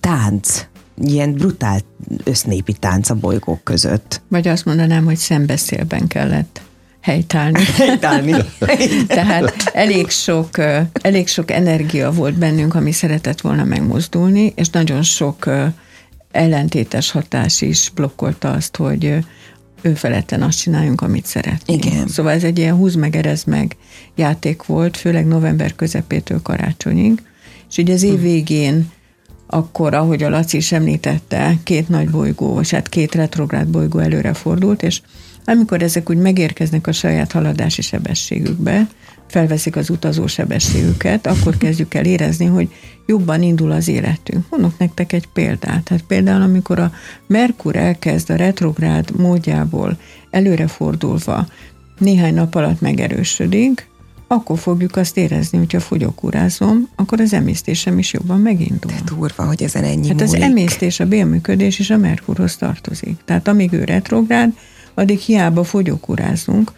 tánc, 0.00 0.66
ilyen 1.02 1.32
brutál 1.32 1.80
össznépi 2.24 2.72
tánc 2.72 3.10
a 3.10 3.14
bolygók 3.14 3.64
között. 3.64 4.20
Vagy 4.28 4.48
azt 4.48 4.64
mondanám, 4.64 5.04
hogy 5.04 5.16
szembeszélben 5.16 6.06
kellett 6.06 6.60
helytállni. 7.00 7.64
Helytállni. 7.76 8.34
Tehát 9.06 9.70
elég 9.74 10.08
sok, 10.08 10.48
elég 10.92 11.28
sok 11.28 11.50
energia 11.50 12.12
volt 12.12 12.34
bennünk, 12.34 12.74
ami 12.74 12.92
szeretett 12.92 13.40
volna 13.40 13.64
megmozdulni, 13.64 14.52
és 14.56 14.68
nagyon 14.68 15.02
sok 15.02 15.50
ellentétes 16.30 17.10
hatás 17.10 17.60
is 17.60 17.90
blokkolta 17.94 18.50
azt, 18.50 18.76
hogy 18.76 19.24
ő 19.82 19.94
feletten 19.94 20.42
azt 20.42 20.60
csináljunk, 20.60 21.00
amit 21.00 21.26
szeretnénk. 21.26 21.84
Igen. 21.84 22.08
Szóval 22.08 22.32
ez 22.32 22.44
egy 22.44 22.58
ilyen 22.58 22.74
húz 22.74 22.94
meg, 22.94 23.16
erez 23.16 23.44
meg 23.44 23.76
játék 24.14 24.64
volt, 24.64 24.96
főleg 24.96 25.26
november 25.26 25.74
közepétől 25.74 26.42
karácsonyig, 26.42 27.22
és 27.70 27.78
így 27.78 27.90
az 27.90 28.02
év 28.02 28.20
végén 28.20 28.90
akkor, 29.46 29.94
ahogy 29.94 30.22
a 30.22 30.28
Laci 30.28 30.56
is 30.56 30.72
említette, 30.72 31.54
két 31.62 31.88
nagy 31.88 32.10
bolygó, 32.10 32.54
vagy 32.54 32.70
hát 32.70 32.88
két 32.88 33.14
retrográd 33.14 33.66
bolygó 33.66 33.98
előre 33.98 34.34
fordult, 34.34 34.82
és 34.82 35.00
amikor 35.44 35.82
ezek 35.82 36.10
úgy 36.10 36.16
megérkeznek 36.16 36.86
a 36.86 36.92
saját 36.92 37.32
haladási 37.32 37.82
sebességükbe, 37.82 38.88
felveszik 39.26 39.76
az 39.76 39.90
utazó 39.90 40.26
sebességüket, 40.26 41.26
akkor 41.26 41.56
kezdjük 41.56 41.94
el 41.94 42.04
érezni, 42.04 42.46
hogy 42.46 42.68
jobban 43.06 43.42
indul 43.42 43.70
az 43.70 43.88
életünk. 43.88 44.46
Mondok 44.50 44.78
nektek 44.78 45.12
egy 45.12 45.26
példát. 45.32 45.82
Tehát 45.82 46.04
például, 46.06 46.42
amikor 46.42 46.78
a 46.78 46.92
Merkur 47.26 47.76
elkezd 47.76 48.30
a 48.30 48.36
retrográd 48.36 49.16
módjából 49.16 49.98
előrefordulva 50.30 51.46
néhány 51.98 52.34
nap 52.34 52.54
alatt 52.54 52.80
megerősödik, 52.80 53.88
akkor 54.26 54.58
fogjuk 54.58 54.96
azt 54.96 55.16
érezni, 55.16 55.58
hogyha 55.58 55.80
fogyókúrázom, 55.80 56.88
akkor 56.96 57.20
az 57.20 57.32
emésztésem 57.32 57.98
is 57.98 58.12
jobban 58.12 58.40
megindul. 58.40 58.90
De 58.90 59.00
durva, 59.04 59.44
hogy 59.44 59.62
ezen 59.62 59.84
ennyi 59.84 60.08
Hát 60.08 60.20
az 60.20 60.30
múlik. 60.30 60.44
emésztés, 60.44 61.00
a 61.00 61.06
bélműködés 61.06 61.78
is 61.78 61.90
a 61.90 61.96
Merkurhoz 61.96 62.56
tartozik. 62.56 63.16
Tehát 63.24 63.48
amíg 63.48 63.72
ő 63.72 63.84
retrográd, 63.84 64.52
addig 64.94 65.18
hiába 65.18 65.64
fogyókúrázunk, 65.64 66.72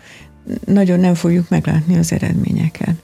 nagyon 0.64 1.00
nem 1.00 1.14
fogjuk 1.14 1.49
meglátni 1.49 1.99
az 1.99 2.12
eredményeket. 2.12 2.95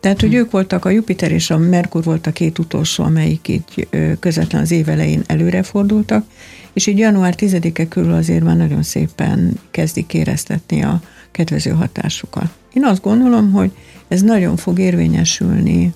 Tehát, 0.00 0.20
hogy 0.20 0.34
ők 0.34 0.50
voltak, 0.50 0.84
a 0.84 0.90
Jupiter 0.90 1.32
és 1.32 1.50
a 1.50 1.58
Merkur 1.58 2.04
volt 2.04 2.26
a 2.26 2.32
két 2.32 2.58
utolsó, 2.58 3.04
amelyik 3.04 3.48
így 3.48 3.88
közvetlen 4.20 4.62
az 4.62 4.70
év 4.70 4.88
elején 4.88 5.22
előre 5.26 5.62
fordultak, 5.62 6.24
és 6.72 6.86
így 6.86 6.98
január 6.98 7.34
10-e 7.36 7.88
körül 7.88 8.12
azért 8.12 8.44
már 8.44 8.56
nagyon 8.56 8.82
szépen 8.82 9.58
kezdik 9.70 10.14
éreztetni 10.14 10.82
a 10.82 11.00
kedvező 11.30 11.70
hatásukat. 11.70 12.50
Én 12.72 12.84
azt 12.84 13.02
gondolom, 13.02 13.52
hogy 13.52 13.72
ez 14.08 14.22
nagyon 14.22 14.56
fog 14.56 14.78
érvényesülni, 14.78 15.92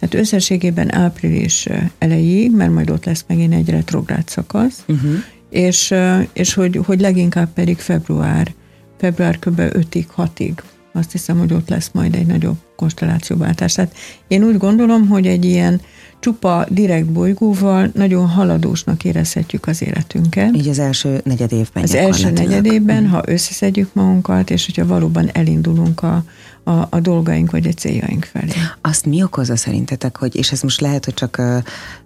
hát 0.00 0.14
összességében 0.14 0.94
április 0.94 1.68
elejéig, 1.98 2.52
mert 2.52 2.72
majd 2.72 2.90
ott 2.90 3.04
lesz 3.04 3.24
megint 3.26 3.54
egy 3.54 3.70
retrográd 3.70 4.28
szakasz, 4.28 4.84
uh-huh. 4.88 5.14
És, 5.50 5.94
és 6.32 6.54
hogy, 6.54 6.80
hogy 6.84 7.00
leginkább 7.00 7.52
pedig 7.52 7.78
február, 7.78 8.54
február 8.98 9.38
kb. 9.38 9.60
5-ig, 9.60 10.04
6-ig 10.16 10.52
azt 10.92 11.12
hiszem, 11.12 11.38
hogy 11.38 11.52
ott 11.52 11.68
lesz 11.68 11.90
majd 11.92 12.14
egy 12.14 12.26
nagyobb 12.26 12.56
konstellációváltás. 12.76 13.72
Tehát 13.72 13.94
én 14.28 14.44
úgy 14.44 14.58
gondolom, 14.58 15.08
hogy 15.08 15.26
egy 15.26 15.44
ilyen 15.44 15.80
csupa 16.20 16.66
direkt 16.68 17.06
bolygóval 17.06 17.90
nagyon 17.94 18.26
haladósnak 18.26 19.04
érezhetjük 19.04 19.66
az 19.66 19.82
életünket. 19.82 20.56
Így 20.56 20.68
az 20.68 20.78
első 20.78 21.20
negyed 21.24 21.52
évben 21.52 21.82
Az 21.82 21.94
első 21.94 22.22
gyakorlatilag. 22.22 22.62
negyedében, 22.62 23.08
ha 23.08 23.22
összeszedjük 23.26 23.94
magunkat, 23.94 24.50
és 24.50 24.66
hogyha 24.66 24.86
valóban 24.86 25.30
elindulunk 25.32 26.02
a, 26.02 26.24
a, 26.64 26.86
a 26.90 27.00
dolgaink 27.00 27.50
vagy 27.50 27.66
a 27.66 27.72
céljaink 27.72 28.24
felé. 28.24 28.52
Azt 28.80 29.06
mi 29.06 29.22
okozza 29.22 29.56
szerintetek, 29.56 30.16
hogy, 30.16 30.36
és 30.36 30.52
ez 30.52 30.60
most 30.60 30.80
lehet, 30.80 31.04
hogy 31.04 31.14
csak, 31.14 31.30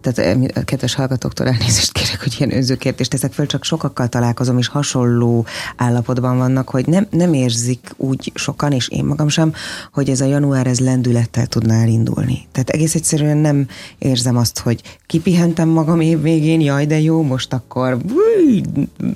tehát 0.00 0.64
kedves 0.64 0.94
hallgatóktól 0.94 1.46
elnézést 1.46 1.92
kérek, 1.92 2.22
hogy 2.22 2.34
ilyen 2.38 2.54
önző 2.54 2.74
kérdést 2.74 3.10
teszek 3.10 3.32
föl, 3.32 3.46
csak 3.46 3.64
sokakkal 3.64 4.08
találkozom, 4.08 4.58
és 4.58 4.68
hasonló 4.68 5.46
állapotban 5.76 6.36
vannak, 6.36 6.68
hogy 6.68 6.86
nem, 6.86 7.06
nem 7.10 7.32
érzik 7.32 7.94
úgy 7.96 8.32
sokan, 8.34 8.72
és 8.72 8.88
én 8.88 9.04
magam 9.04 9.28
sem, 9.28 9.52
hogy 9.92 10.10
ez 10.10 10.20
a 10.20 10.24
január 10.24 10.66
ez 10.66 10.80
lendülettel 10.80 11.46
tudna 11.46 11.74
elindulni. 11.74 12.46
Tehát 12.52 12.70
egész 12.70 12.94
egyszerűen 12.94 13.36
nem 13.36 13.66
érzem 13.98 14.36
azt, 14.36 14.58
hogy 14.58 14.80
kipihentem 15.06 15.68
magam 15.68 16.00
év 16.00 16.20
végén, 16.22 16.60
jaj, 16.60 16.86
de 16.86 17.00
jó, 17.00 17.22
most 17.22 17.52
akkor 17.52 17.98
új, 18.14 18.62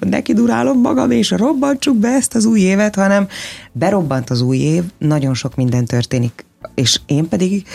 neki 0.01 0.33
durálom 0.33 0.81
magam, 0.81 1.11
és 1.11 1.31
robbantsuk 1.31 1.97
be 1.97 2.09
ezt 2.09 2.35
az 2.35 2.45
új 2.45 2.61
évet, 2.61 2.95
hanem 2.95 3.29
berobbant 3.73 4.31
az 4.31 4.41
új 4.41 4.57
év, 4.57 4.83
nagyon 4.99 5.28
sok 5.35 5.55
minden 5.55 5.85
történik, 5.85 6.45
és 6.75 7.01
én 7.07 7.29
pedig 7.29 7.67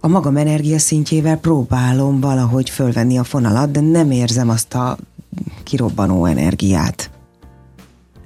a 0.00 0.08
magam 0.08 0.36
energia 0.36 0.78
szintjével 0.78 1.36
próbálom 1.36 2.20
valahogy 2.20 2.70
fölvenni 2.70 3.18
a 3.18 3.24
fonalat, 3.24 3.70
de 3.70 3.80
nem 3.80 4.10
érzem 4.10 4.48
azt 4.48 4.74
a 4.74 4.98
kirobbanó 5.62 6.24
energiát. 6.24 7.10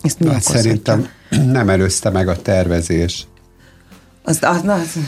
Ezt 0.02 0.18
mi 0.18 0.28
Hát 0.28 0.42
szerintem 0.42 1.08
nem 1.46 1.68
előzte 1.68 2.10
meg 2.10 2.28
a 2.28 2.42
tervezés. 2.42 3.26
Az, 4.22 4.38
az, 4.40 4.62
az, 4.66 4.98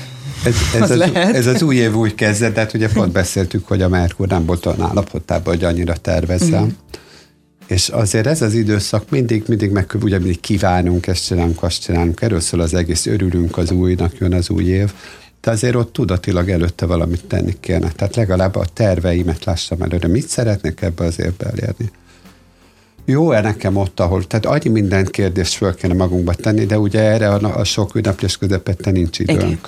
Ez, 0.44 0.54
ez, 0.74 0.82
Az 0.82 0.90
az, 0.90 0.96
lehet. 0.96 1.34
ez 1.34 1.46
az 1.46 1.62
új 1.62 1.76
év 1.76 1.96
úgy 1.96 2.14
kezdett, 2.14 2.74
ugye 2.74 2.88
pont 2.88 3.12
beszéltük, 3.12 3.68
hogy 3.68 3.82
a 3.82 3.88
Merkur 3.88 4.28
nem 4.28 4.46
volt 4.46 4.66
olyan 4.66 4.82
állapotában, 4.82 5.54
hogy 5.54 5.64
annyira 5.64 5.96
tervezzem. 5.96 6.64
Mm. 6.64 6.68
És 7.66 7.88
azért 7.88 8.26
ez 8.26 8.42
az 8.42 8.54
időszak 8.54 9.10
mindig, 9.10 9.44
mindig 9.46 9.70
meg, 9.70 9.90
ugye 10.02 10.18
mindig 10.18 10.40
kívánunk, 10.40 11.06
ezt 11.06 11.26
csinálunk, 11.26 11.62
azt 11.62 11.82
csinálunk, 11.82 12.22
erről 12.22 12.40
szól 12.40 12.60
az 12.60 12.74
egész, 12.74 13.06
örülünk 13.06 13.56
az 13.56 13.70
újnak, 13.70 14.18
jön 14.18 14.34
az 14.34 14.50
új 14.50 14.64
év, 14.64 14.92
de 15.40 15.50
azért 15.50 15.74
ott 15.74 15.92
tudatilag 15.92 16.50
előtte 16.50 16.86
valamit 16.86 17.24
tenni 17.24 17.56
kéne. 17.60 17.92
Tehát 17.92 18.16
legalább 18.16 18.54
a 18.56 18.66
terveimet 18.72 19.44
lássam 19.44 19.82
előre. 19.82 20.08
Mit 20.08 20.28
szeretnék 20.28 20.80
ebbe 20.80 21.04
az 21.04 21.20
évbe 21.20 21.46
elérni? 21.46 21.90
Jó-e 23.04 23.40
nekem 23.40 23.76
ott, 23.76 24.00
ahol, 24.00 24.26
tehát 24.26 24.46
annyi 24.46 24.68
minden 24.68 25.04
kérdést 25.04 25.54
föl 25.54 25.74
kéne 25.74 25.94
magunkba 25.94 26.34
tenni, 26.34 26.66
de 26.66 26.78
ugye 26.78 27.00
erre 27.00 27.28
a, 27.28 27.58
a 27.58 27.64
sok 27.64 27.94
ünneplés 27.94 28.36
közepette 28.36 28.90
nincs 28.90 29.18
időnk. 29.18 29.40
Igen. 29.40 29.58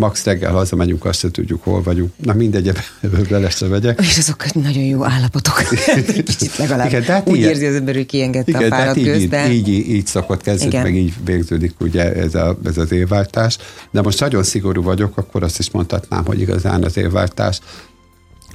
Max 0.00 0.24
reggel 0.24 0.52
hazamegyünk, 0.52 1.04
azt 1.04 1.18
se 1.18 1.30
tudjuk, 1.30 1.62
hol 1.64 1.82
vagyunk. 1.82 2.12
Na 2.16 2.32
mindegy, 2.32 2.68
ebbe 2.68 3.18
bele 3.28 3.50
se 3.50 3.66
vegyek. 3.66 4.00
és 4.00 4.18
azok 4.18 4.52
nagyon 4.52 4.82
jó 4.82 5.04
állapotok. 5.04 5.62
Kicsit 6.26 6.56
legalább 6.56 6.86
Igen, 6.88 7.00
de 7.04 7.12
hát 7.12 7.28
úgy 7.28 7.36
ilyen- 7.36 7.50
érzi 7.50 7.66
az 7.66 7.74
ember, 7.74 7.94
hogy 7.94 8.06
kiengedte 8.06 8.50
Igen, 8.50 8.62
a 8.62 8.74
hát 8.74 8.80
fáradt 8.80 8.96
így, 8.96 9.04
közt, 9.04 9.20
így, 9.20 9.28
de 9.28 9.50
így, 9.52 9.68
így, 9.68 9.90
így 9.90 10.06
szokott 10.06 10.42
kezdődni, 10.42 10.72
Igen. 10.78 10.82
meg 10.82 10.96
így 10.96 11.12
végződik 11.24 11.72
ugye 11.80 12.12
ez, 12.14 12.34
a, 12.34 12.58
ez 12.64 12.78
az 12.78 12.92
évváltás. 12.92 13.58
De 13.90 14.00
most 14.02 14.20
nagyon 14.20 14.42
szigorú 14.42 14.82
vagyok, 14.82 15.16
akkor 15.16 15.42
azt 15.42 15.58
is 15.58 15.70
mondhatnám, 15.70 16.24
hogy 16.24 16.40
igazán 16.40 16.84
az 16.84 16.96
évváltás, 16.96 17.58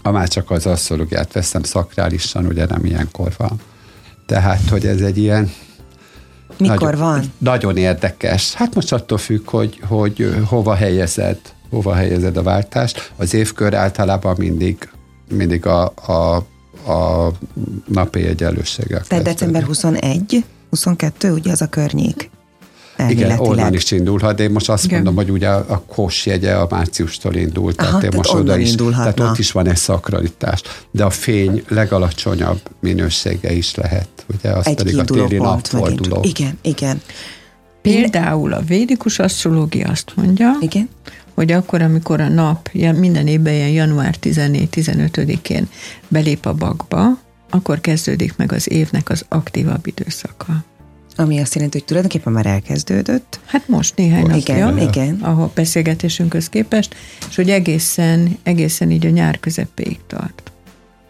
ha 0.04 0.12
már 0.12 0.28
csak 0.28 0.52
az 0.52 0.66
asszológiát 0.66 1.34
veszem 1.34 1.64
szakrálisan, 1.64 2.46
ugye 2.46 2.66
nem 2.66 2.86
ilyenkor 2.86 3.34
van. 3.38 3.60
Tehát, 4.26 4.70
hogy 4.70 4.86
ez 4.86 5.02
egy 5.02 5.18
ilyen 5.18 5.52
mikor 6.60 6.80
nagyon, 6.80 7.00
van? 7.00 7.24
Nagyon 7.38 7.78
érdekes. 7.78 8.54
Hát 8.54 8.76
most 8.76 8.94
attól 8.94 9.18
függ, 9.18 9.50
hogy, 9.50 9.80
hogy 9.88 10.36
hova 10.48 10.74
helyezed, 10.74 11.40
hova 11.70 11.94
helyezed 11.94 12.38
a 12.38 12.44
váltást. 12.44 13.12
Az 13.16 13.34
évkör 13.34 13.74
általában 13.74 14.36
mindig, 14.38 14.90
mindig 15.30 15.66
a, 15.66 15.94
a, 16.06 16.36
a 16.92 17.32
napi 17.88 18.26
egyenlőséggel 18.26 19.02
Tehát 19.02 19.24
december 19.24 19.64
21, 19.64 20.46
22, 20.70 21.32
ugye 21.32 21.52
az 21.52 21.62
a 21.62 21.68
környék? 21.68 22.30
Igen, 23.10 23.40
onnan 23.40 23.74
is 23.74 23.92
indulhat, 23.92 24.36
de 24.36 24.44
én 24.44 24.52
most 24.52 24.70
azt 24.70 24.86
Igen. 24.86 24.96
mondom, 24.96 25.16
hogy 25.16 25.30
ugye 25.30 25.50
a 25.50 25.84
kos 25.88 26.26
jegye 26.26 26.54
a 26.54 26.68
márciustól 26.70 27.36
indult, 27.36 27.78
Aha, 27.78 27.88
tehát 27.88 28.04
én 28.04 28.10
tehát 28.10 28.16
most 28.26 28.40
oda 28.40 28.58
is, 28.58 28.70
indulhatna. 28.70 29.14
tehát 29.14 29.32
ott 29.32 29.38
is 29.38 29.52
van 29.52 29.68
egy 29.68 29.76
szakralitás, 29.76 30.62
de 30.92 31.04
a 31.04 31.10
fény 31.10 31.64
legalacsonyabb 31.68 32.60
minősége 32.80 33.54
is 33.54 33.76
lehet, 33.76 34.08
ugye 34.38 34.50
az 34.50 34.68
Egy 34.68 34.76
pedig 34.76 34.98
a 34.98 35.04
téli 35.04 35.38
napforduló. 35.38 36.20
Igen, 36.24 36.58
igen. 36.62 37.02
Például 37.82 38.54
a 38.54 38.62
védikus 38.62 39.20
asztrológia 39.20 39.88
azt 39.88 40.12
mondja, 40.16 40.58
Igen. 40.62 40.90
hogy 41.34 41.52
akkor, 41.52 41.82
amikor 41.82 42.22
a 42.22 42.28
nap 42.28 42.70
minden 42.74 43.28
évben 43.28 43.54
ilyen 43.54 43.70
január 43.70 44.16
14-15-én 44.22 45.70
belép 46.08 46.46
a 46.46 46.54
bakba, 46.54 47.18
akkor 47.50 47.82
kezdődik 47.82 48.34
meg 48.38 48.52
az 48.52 48.72
évnek 48.72 49.10
az 49.10 49.26
aktívabb 49.30 49.88
időszaka. 49.88 50.64
Ami 51.16 51.40
azt 51.40 51.56
jelenti, 51.56 51.78
hogy 51.78 51.88
tulajdonképpen 51.88 52.34
már 52.34 52.46
elkezdődött. 52.46 53.40
Hát 53.46 53.68
most 53.68 53.96
néhány 53.96 54.36
Igen, 54.36 54.74
napja, 54.74 54.84
igen. 54.84 55.22
a 55.22 55.52
beszélgetésünkhöz 55.54 56.50
képest, 56.50 56.96
és 57.30 57.36
hogy 57.36 57.50
egészen, 57.50 58.38
egészen 58.44 58.92
így 58.92 59.06
a 59.06 59.10
nyár 59.10 59.40
közepéig 59.40 60.00
tart. 60.08 60.45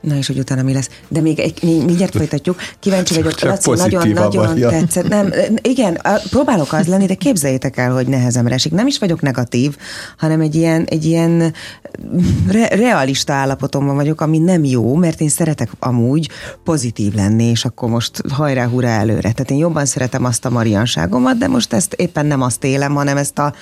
Na 0.06 0.16
és 0.16 0.28
hogy 0.28 0.40
utána 0.40 0.62
mi 0.62 0.74
lesz. 0.74 0.90
De 1.08 1.22
még 1.22 1.40
egy, 1.40 1.60
mi- 1.64 1.84
mindjárt 1.84 2.16
folytatjuk. 2.16 2.60
Kíváncsi 2.80 3.14
Csak- 3.14 3.24
vagyok. 3.24 3.42
Laci, 3.42 3.70
nagyon-nagyon 3.70 4.70
tetszett. 4.70 5.08
Nem, 5.08 5.34
igen, 5.74 6.02
próbálok 6.30 6.74
az 6.74 6.88
lenni, 6.88 7.06
de 7.06 7.14
képzeljétek 7.14 7.78
el, 7.78 7.94
hogy 7.94 8.08
nehezemre 8.08 8.54
esik. 8.54 8.72
Nem 8.72 8.88
is 8.88 9.00
vagyok 9.00 9.22
negatív, 9.22 9.78
hanem 10.18 10.42
egy 10.42 10.56
ilyen, 10.56 10.86
egy 10.90 11.06
ilyen 11.06 11.54
re- 12.48 12.68
realista 12.68 13.34
állapotomban 13.34 13.96
vagyok, 13.96 14.22
ami 14.22 14.38
nem 14.38 14.64
jó, 14.64 14.96
mert 14.96 15.22
én 15.22 15.30
szeretek 15.30 15.70
amúgy 15.80 16.30
pozitív 16.64 17.14
lenni, 17.14 17.44
és 17.44 17.66
akkor 17.66 17.90
most 17.90 18.22
hajrá, 18.30 18.66
hurrá 18.68 19.00
előre. 19.00 19.32
Tehát 19.32 19.52
én 19.52 19.58
jobban 19.58 19.86
szeretem 19.86 20.26
azt 20.26 20.46
a 20.46 20.50
marianságomat, 20.50 21.38
de 21.38 21.48
most 21.48 21.74
ezt 21.74 21.94
éppen 21.94 22.26
nem 22.26 22.42
azt 22.42 22.64
élem, 22.64 22.94
hanem 22.94 23.18
ezt 23.18 23.40
a 23.40 23.54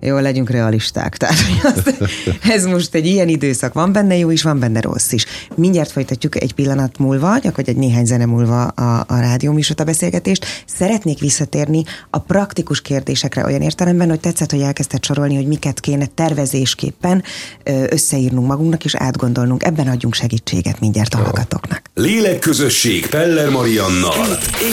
jó, 0.00 0.18
legyünk 0.18 0.50
realisták. 0.50 1.16
Tehát 1.18 1.36
hogy 1.40 1.72
az, 1.72 2.08
ez 2.42 2.64
most 2.64 2.94
egy 2.94 3.06
ilyen 3.06 3.28
időszak. 3.28 3.72
Van 3.72 3.92
benne 3.92 4.16
jó 4.16 4.30
is, 4.30 4.42
van 4.42 4.58
benne 4.58 4.80
rossz 4.80 5.12
is. 5.12 5.24
Mindjárt 5.54 5.90
folytatjuk 5.90 6.42
egy 6.42 6.52
pillanat 6.52 6.98
múlva, 6.98 7.38
gyakorlatilag 7.38 7.68
egy 7.68 7.88
néhány 7.88 8.04
zene 8.04 8.26
múlva 8.26 8.64
a, 8.64 9.04
a 9.08 9.18
rádió 9.18 9.52
műsort, 9.52 9.80
a 9.80 9.84
beszélgetést. 9.84 10.46
Szeretnék 10.66 11.18
visszatérni 11.20 11.84
a 12.10 12.18
praktikus 12.18 12.80
kérdésekre 12.82 13.44
olyan 13.44 13.62
értelemben, 13.62 14.08
hogy 14.08 14.20
tetszett, 14.20 14.50
hogy 14.50 14.60
elkezdted 14.60 15.04
sorolni, 15.04 15.34
hogy 15.34 15.46
miket 15.46 15.80
kéne 15.80 16.06
tervezésképpen 16.06 17.22
összeírnunk 17.88 18.46
magunknak 18.46 18.84
és 18.84 18.94
átgondolnunk. 18.94 19.62
Ebben 19.64 19.88
adjunk 19.88 20.14
segítséget 20.14 20.80
mindjárt 20.80 21.14
a 21.14 21.18
hallgatóknak. 21.18 21.82
Lélekközösség 21.94 23.06
Peller 23.06 23.48
Mariannal. 23.48 24.26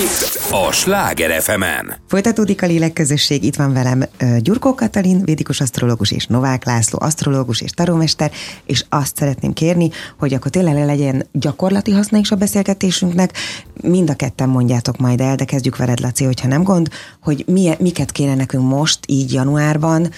Itt 0.03 0.39
a 0.51 0.71
Sláger 0.71 1.41
fm 1.41 1.63
Folytatódik 2.07 2.61
a 2.61 2.65
lélekközösség, 2.65 3.43
itt 3.43 3.55
van 3.55 3.73
velem 3.73 4.05
Gyurkó 4.39 4.75
Katalin, 4.75 5.14
védikus 5.23 5.61
asztrológus 5.61 6.11
és 6.11 6.27
Novák 6.27 6.65
László, 6.65 6.99
asztrológus 7.01 7.61
és 7.61 7.71
tarómester, 7.71 8.31
és 8.65 8.85
azt 8.89 9.17
szeretném 9.17 9.53
kérni, 9.53 9.89
hogy 10.19 10.33
akkor 10.33 10.51
tényleg 10.51 10.85
legyen 10.85 11.25
gyakorlati 11.31 11.91
haszna 11.91 12.17
is 12.17 12.31
a 12.31 12.35
beszélgetésünknek. 12.35 13.33
Mind 13.81 14.09
a 14.09 14.15
ketten 14.15 14.49
mondjátok 14.49 14.97
majd 14.97 15.21
el, 15.21 15.35
de 15.35 15.45
kezdjük 15.45 15.77
veled, 15.77 15.99
Laci, 15.99 16.23
hogyha 16.23 16.47
nem 16.47 16.63
gond, 16.63 16.89
hogy 17.21 17.43
milyen, 17.47 17.77
miket 17.79 18.11
kéne 18.11 18.35
nekünk 18.35 18.67
most, 18.67 18.99
így 19.07 19.33
januárban 19.33 20.09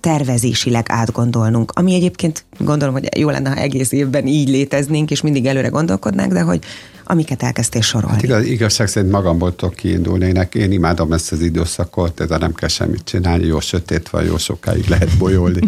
tervezésileg 0.00 0.86
átgondolnunk, 0.88 1.72
ami 1.74 1.94
egyébként 1.94 2.44
gondolom, 2.58 2.94
hogy 2.94 3.18
jó 3.18 3.30
lenne, 3.30 3.50
ha 3.50 3.56
egész 3.56 3.92
évben 3.92 4.26
így 4.26 4.48
léteznénk, 4.48 5.10
és 5.10 5.20
mindig 5.20 5.46
előre 5.46 5.68
gondolkodnánk, 5.68 6.32
de 6.32 6.40
hogy 6.40 6.64
amiket 7.04 7.42
elkezdtél 7.42 7.80
sorolni. 7.80 8.14
Hát 8.14 8.24
igaz, 8.24 8.44
igazság 8.44 8.88
szerint 8.88 9.12
magamból 9.12 9.56
tudok 9.56 9.74
kiindulni. 9.74 10.26
Én, 10.26 10.48
én 10.52 10.72
imádom 10.72 11.12
ezt 11.12 11.32
az 11.32 11.40
időszakot, 11.40 12.20
ez 12.20 12.28
nem 12.28 12.54
kell 12.54 12.68
semmit 12.68 13.04
csinálni, 13.04 13.46
jó 13.46 13.60
sötét 13.60 14.08
van, 14.08 14.24
jó 14.24 14.36
sokáig 14.36 14.86
lehet 14.88 15.18
bolyolni. 15.18 15.60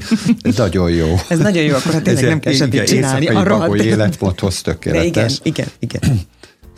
Ez 0.42 0.56
nagyon 0.56 0.90
jó. 0.90 1.14
Ez 1.28 1.38
nagyon 1.38 1.62
jó, 1.62 1.74
akkor 1.74 2.02
tényleg 2.02 2.24
nem 2.24 2.40
kell 2.40 2.52
semmit 2.52 2.84
csinálni. 2.84 3.26
A 3.26 3.44
rohadt 3.44 3.82
életmódhoz 3.82 4.60
tökéletes. 4.62 5.38
De 5.38 5.48
igen, 5.48 5.68
igen, 5.78 6.00
igen. 6.04 6.20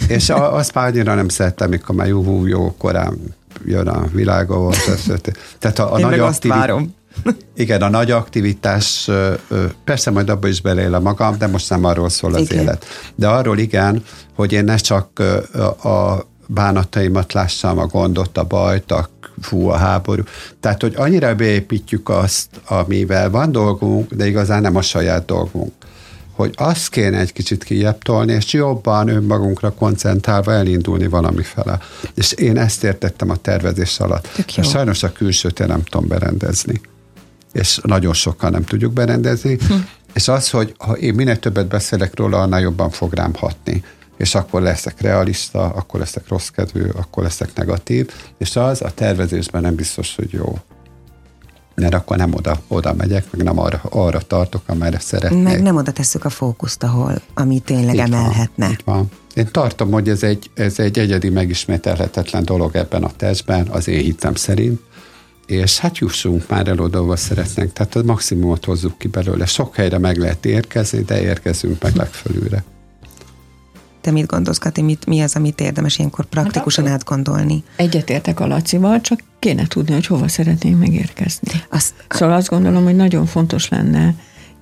És 0.09 0.30
a, 0.30 0.54
azt 0.54 0.75
már 0.75 0.87
annyira 0.87 1.14
nem 1.14 1.28
szerettem, 1.28 1.68
mikor 1.68 1.95
már 1.95 2.07
jó, 2.07 2.47
jó 2.47 2.75
korán 2.78 3.18
jön 3.66 3.87
a 3.87 4.07
világos. 4.12 4.76
Tehát 5.59 5.78
a, 5.78 5.95
a 5.95 5.99
Én 5.99 6.07
nagy 6.07 6.18
aktivi... 6.18 6.54
Igen, 7.57 7.83
a 7.83 7.89
nagy 7.89 8.11
aktivitás, 8.11 9.11
persze 9.85 10.11
majd 10.11 10.29
abba 10.29 10.49
is 10.49 10.61
beleél 10.61 10.99
magam, 10.99 11.39
de 11.39 11.47
most 11.47 11.71
nem 11.71 11.85
arról 11.85 12.09
szól 12.09 12.35
az 12.35 12.41
igen. 12.41 12.63
élet. 12.63 12.85
De 13.15 13.29
arról 13.29 13.59
igen, 13.59 14.03
hogy 14.35 14.53
én 14.53 14.65
ne 14.65 14.77
csak 14.77 15.19
a 15.83 16.27
bánataimat 16.47 17.33
lássam, 17.33 17.79
a 17.79 17.87
gondot, 17.87 18.39
a 18.39 18.45
bajt, 18.45 18.93
a 18.93 19.09
fú, 19.41 19.69
a 19.69 19.77
háború. 19.77 20.23
Tehát, 20.61 20.81
hogy 20.81 20.95
annyira 20.97 21.35
beépítjük 21.35 22.09
azt, 22.09 22.49
amivel 22.69 23.31
van 23.31 23.53
dolgunk, 23.53 24.13
de 24.13 24.27
igazán 24.27 24.63
nem 24.63 24.77
a 24.77 24.83
saját 24.83 25.25
dolgunk 25.25 25.73
hogy 26.39 26.55
azt 26.57 26.89
kéne 26.89 27.19
egy 27.19 27.33
kicsit 27.33 27.65
kijebb 27.65 28.03
tolni, 28.03 28.33
és 28.33 28.53
jobban 28.53 29.09
önmagunkra 29.09 29.73
koncentrálva 29.73 30.53
elindulni 30.53 31.07
valami 31.07 31.43
fele. 31.43 31.79
És 32.15 32.33
én 32.33 32.59
ezt 32.59 32.85
értettem 32.85 33.31
a 33.31 33.37
tervezés 33.37 34.01
alatt. 34.01 34.29
Sajnos 34.63 35.03
a 35.03 35.13
külsőt 35.13 35.61
én 35.61 35.67
nem 35.67 35.83
tudom 35.83 36.09
berendezni. 36.09 36.81
És 37.59 37.81
nagyon 37.83 38.12
sokan 38.12 38.50
nem 38.50 38.65
tudjuk 38.65 38.93
berendezni. 38.93 39.59
Hm. 39.69 39.75
És 40.15 40.29
az, 40.29 40.50
hogy 40.50 40.75
ha 40.79 40.93
én 40.93 41.15
minél 41.15 41.38
többet 41.38 41.67
beszélek 41.69 42.17
róla, 42.17 42.41
annál 42.41 42.61
jobban 42.61 42.91
fog 42.91 43.12
rám 43.12 43.35
hatni 43.35 43.85
és 44.17 44.35
akkor 44.35 44.62
leszek 44.62 45.00
realista, 45.00 45.65
akkor 45.65 46.00
leszek 46.00 46.29
rosszkedvű, 46.29 46.83
akkor 46.83 47.23
leszek 47.23 47.55
negatív, 47.55 48.11
és 48.38 48.57
az 48.57 48.83
a 48.83 48.91
tervezésben 48.91 49.62
nem 49.62 49.75
biztos, 49.75 50.15
hogy 50.15 50.33
jó 50.33 50.59
mert 51.81 51.95
akkor 51.95 52.17
nem 52.17 52.35
oda, 52.35 52.61
oda 52.69 52.95
megyek, 52.95 53.33
meg 53.33 53.43
nem 53.43 53.59
arra, 53.59 53.81
arra 53.91 54.21
tartok, 54.21 54.62
amerre 54.67 54.99
szeretnék. 54.99 55.43
Meg 55.43 55.62
nem 55.62 55.77
oda 55.77 55.91
tesszük 55.91 56.25
a 56.25 56.31
fókuszt, 56.31 56.83
ahol, 56.83 57.21
ami 57.35 57.59
tényleg 57.59 57.95
itt 57.95 58.00
emelhetne. 58.00 58.65
Van, 58.65 58.73
itt 58.73 58.85
van. 58.85 59.11
Én 59.35 59.49
tartom, 59.53 59.91
hogy 59.91 60.09
ez 60.09 60.23
egy, 60.23 60.50
ez 60.55 60.79
egy 60.79 60.99
egyedi 60.99 61.29
megismételhetetlen 61.29 62.45
dolog 62.45 62.77
ebben 62.77 63.03
a 63.03 63.11
testben, 63.17 63.67
az 63.67 63.88
én 63.88 64.03
hitem 64.03 64.35
szerint, 64.35 64.81
és 65.49 65.78
hát 65.78 65.99
jussunk 65.99 66.49
már 66.49 66.69
el 66.69 66.78
oda, 66.78 66.99
ahol 66.99 67.17
szeretnénk. 67.17 67.73
Tehát 67.73 67.97
a 67.97 68.02
maximumot 68.02 68.64
hozzuk 68.64 68.99
ki 68.99 69.09
belőle. 69.09 69.47
Sok 69.47 69.75
helyre 69.75 69.99
meg 69.99 70.17
lehet 70.17 70.47
érkezni, 70.47 71.00
de 71.02 71.21
érkezünk 71.21 71.83
meg 71.83 71.95
legfölülre. 71.95 72.64
Te 74.00 74.11
mit 74.11 74.26
gondolsz, 74.26 74.59
Kati, 74.59 74.83
mit, 74.83 75.07
mi 75.07 75.21
az, 75.21 75.37
amit 75.37 75.61
érdemes 75.61 75.99
ilyenkor 75.99 76.25
praktikusan 76.25 76.85
hát 76.85 76.93
átgondolni? 76.93 77.62
Egyetértek 77.76 78.40
a 78.40 78.47
Lacival, 78.47 79.00
csak 79.00 79.21
kéne 79.38 79.67
tudni, 79.67 79.93
hogy 79.93 80.07
hova 80.07 80.28
szeretnénk 80.28 80.78
megérkezni. 80.78 81.62
Azt, 81.69 81.95
szóval 82.09 82.35
azt 82.35 82.49
gondolom, 82.49 82.85
hogy 82.85 82.97
nagyon 82.97 83.26
fontos 83.26 83.69
lenne 83.69 84.14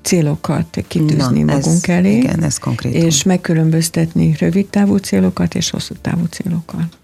célokat 0.02 0.84
kitűzni 0.88 1.42
Na, 1.42 1.54
magunk 1.54 1.88
ez, 1.88 1.94
elé, 1.94 2.16
igen, 2.16 2.42
ez 2.42 2.58
konkrét. 2.58 2.94
és 2.94 3.22
megkülönböztetni 3.22 4.36
rövid 4.38 4.66
távú 4.66 4.96
célokat 4.96 5.54
és 5.54 5.70
hosszú 5.70 5.94
távú 6.00 6.24
célokat. 6.24 6.98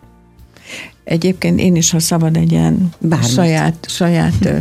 Egyébként 1.04 1.60
én 1.60 1.76
is, 1.76 1.90
ha 1.90 1.98
szabad 1.98 2.36
egy 2.36 2.52
ilyen 2.52 2.88
Bármit. 2.98 3.28
saját, 3.28 3.86
saját 3.88 4.44
ö, 4.44 4.56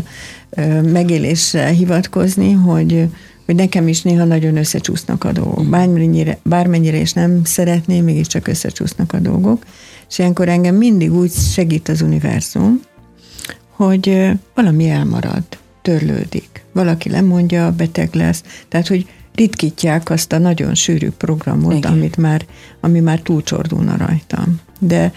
ö, 0.49 0.81
megélésre 0.81 1.67
hivatkozni, 1.67 2.51
hogy 2.51 3.09
hogy 3.45 3.55
nekem 3.55 3.87
is 3.87 4.01
néha 4.01 4.23
nagyon 4.23 4.57
összecsúsznak 4.57 5.23
a 5.23 5.31
dolgok. 5.31 5.65
Bármennyire, 5.69 6.37
bármennyire 6.43 6.97
is 6.97 7.13
nem 7.13 7.43
szeretném, 7.43 8.03
mégiscsak 8.03 8.47
összecsúsznak 8.47 9.13
a 9.13 9.19
dolgok. 9.19 9.65
És 10.09 10.19
ilyenkor 10.19 10.49
engem 10.49 10.75
mindig 10.75 11.13
úgy 11.13 11.31
segít 11.31 11.89
az 11.89 12.01
univerzum, 12.01 12.81
hogy 13.69 14.29
valami 14.55 14.89
elmarad, 14.89 15.43
törlődik. 15.81 16.63
Valaki 16.73 17.09
lemondja, 17.09 17.71
beteg 17.71 18.13
lesz. 18.13 18.43
Tehát, 18.67 18.87
hogy 18.87 19.07
ritkítják 19.35 20.09
azt 20.09 20.31
a 20.31 20.37
nagyon 20.37 20.75
sűrű 20.75 21.09
programot, 21.09 21.73
Igen. 21.73 21.91
amit 21.91 22.17
már, 22.17 22.45
ami 22.79 22.99
már 22.99 23.19
túlcsordulna 23.19 23.97
rajtam. 23.97 24.59
De 24.79 25.13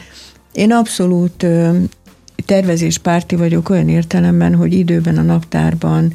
én 0.55 0.73
abszolút 0.73 1.47
tervezéspárti 2.45 3.37
vagyok 3.37 3.69
olyan 3.69 3.89
értelemben, 3.89 4.55
hogy 4.55 4.73
időben 4.73 5.19
a 5.19 5.23
naptárban 5.23 6.13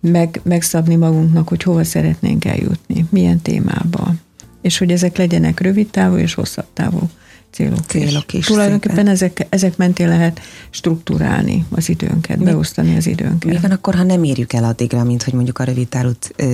meg, 0.00 0.40
megszabni 0.42 0.96
magunknak, 0.96 1.48
hogy 1.48 1.62
hova 1.62 1.84
szeretnénk 1.84 2.44
eljutni, 2.44 3.06
milyen 3.10 3.40
témába. 3.42 4.14
És 4.62 4.78
hogy 4.78 4.90
ezek 4.90 5.16
legyenek 5.16 5.60
rövid 5.60 5.90
távú 5.90 6.16
és 6.16 6.34
hosszabb 6.34 6.66
távú 6.72 7.10
célok, 7.54 7.84
célok 7.86 8.32
is. 8.32 8.38
is 8.38 8.46
Tulajdonképpen 8.46 9.08
ezek, 9.08 9.46
ezek 9.48 9.76
mentén 9.76 10.08
lehet 10.08 10.40
struktúrálni 10.70 11.64
az 11.70 11.88
időnket, 11.88 12.38
mi, 12.38 12.44
beosztani 12.44 12.96
az 12.96 13.06
időnket. 13.06 13.52
Mi 13.52 13.58
van 13.60 13.70
akkor, 13.70 13.94
ha 13.94 14.02
nem 14.02 14.24
érjük 14.24 14.52
el 14.52 14.64
addigra, 14.64 15.04
mint 15.04 15.22
hogy 15.22 15.32
mondjuk 15.32 15.58
a 15.58 15.64
rövid 15.64 15.88
távú, 15.88 16.10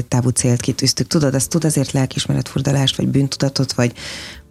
távú 0.09 0.29
célt 0.29 0.61
kitűztük? 0.61 1.07
Tudod, 1.07 1.35
az 1.35 1.47
tud 1.47 1.65
azért 1.65 1.93
lelkismeretfurdalást, 1.93 2.97
vagy 2.97 3.09
bűntudatot, 3.09 3.73
vagy 3.73 3.93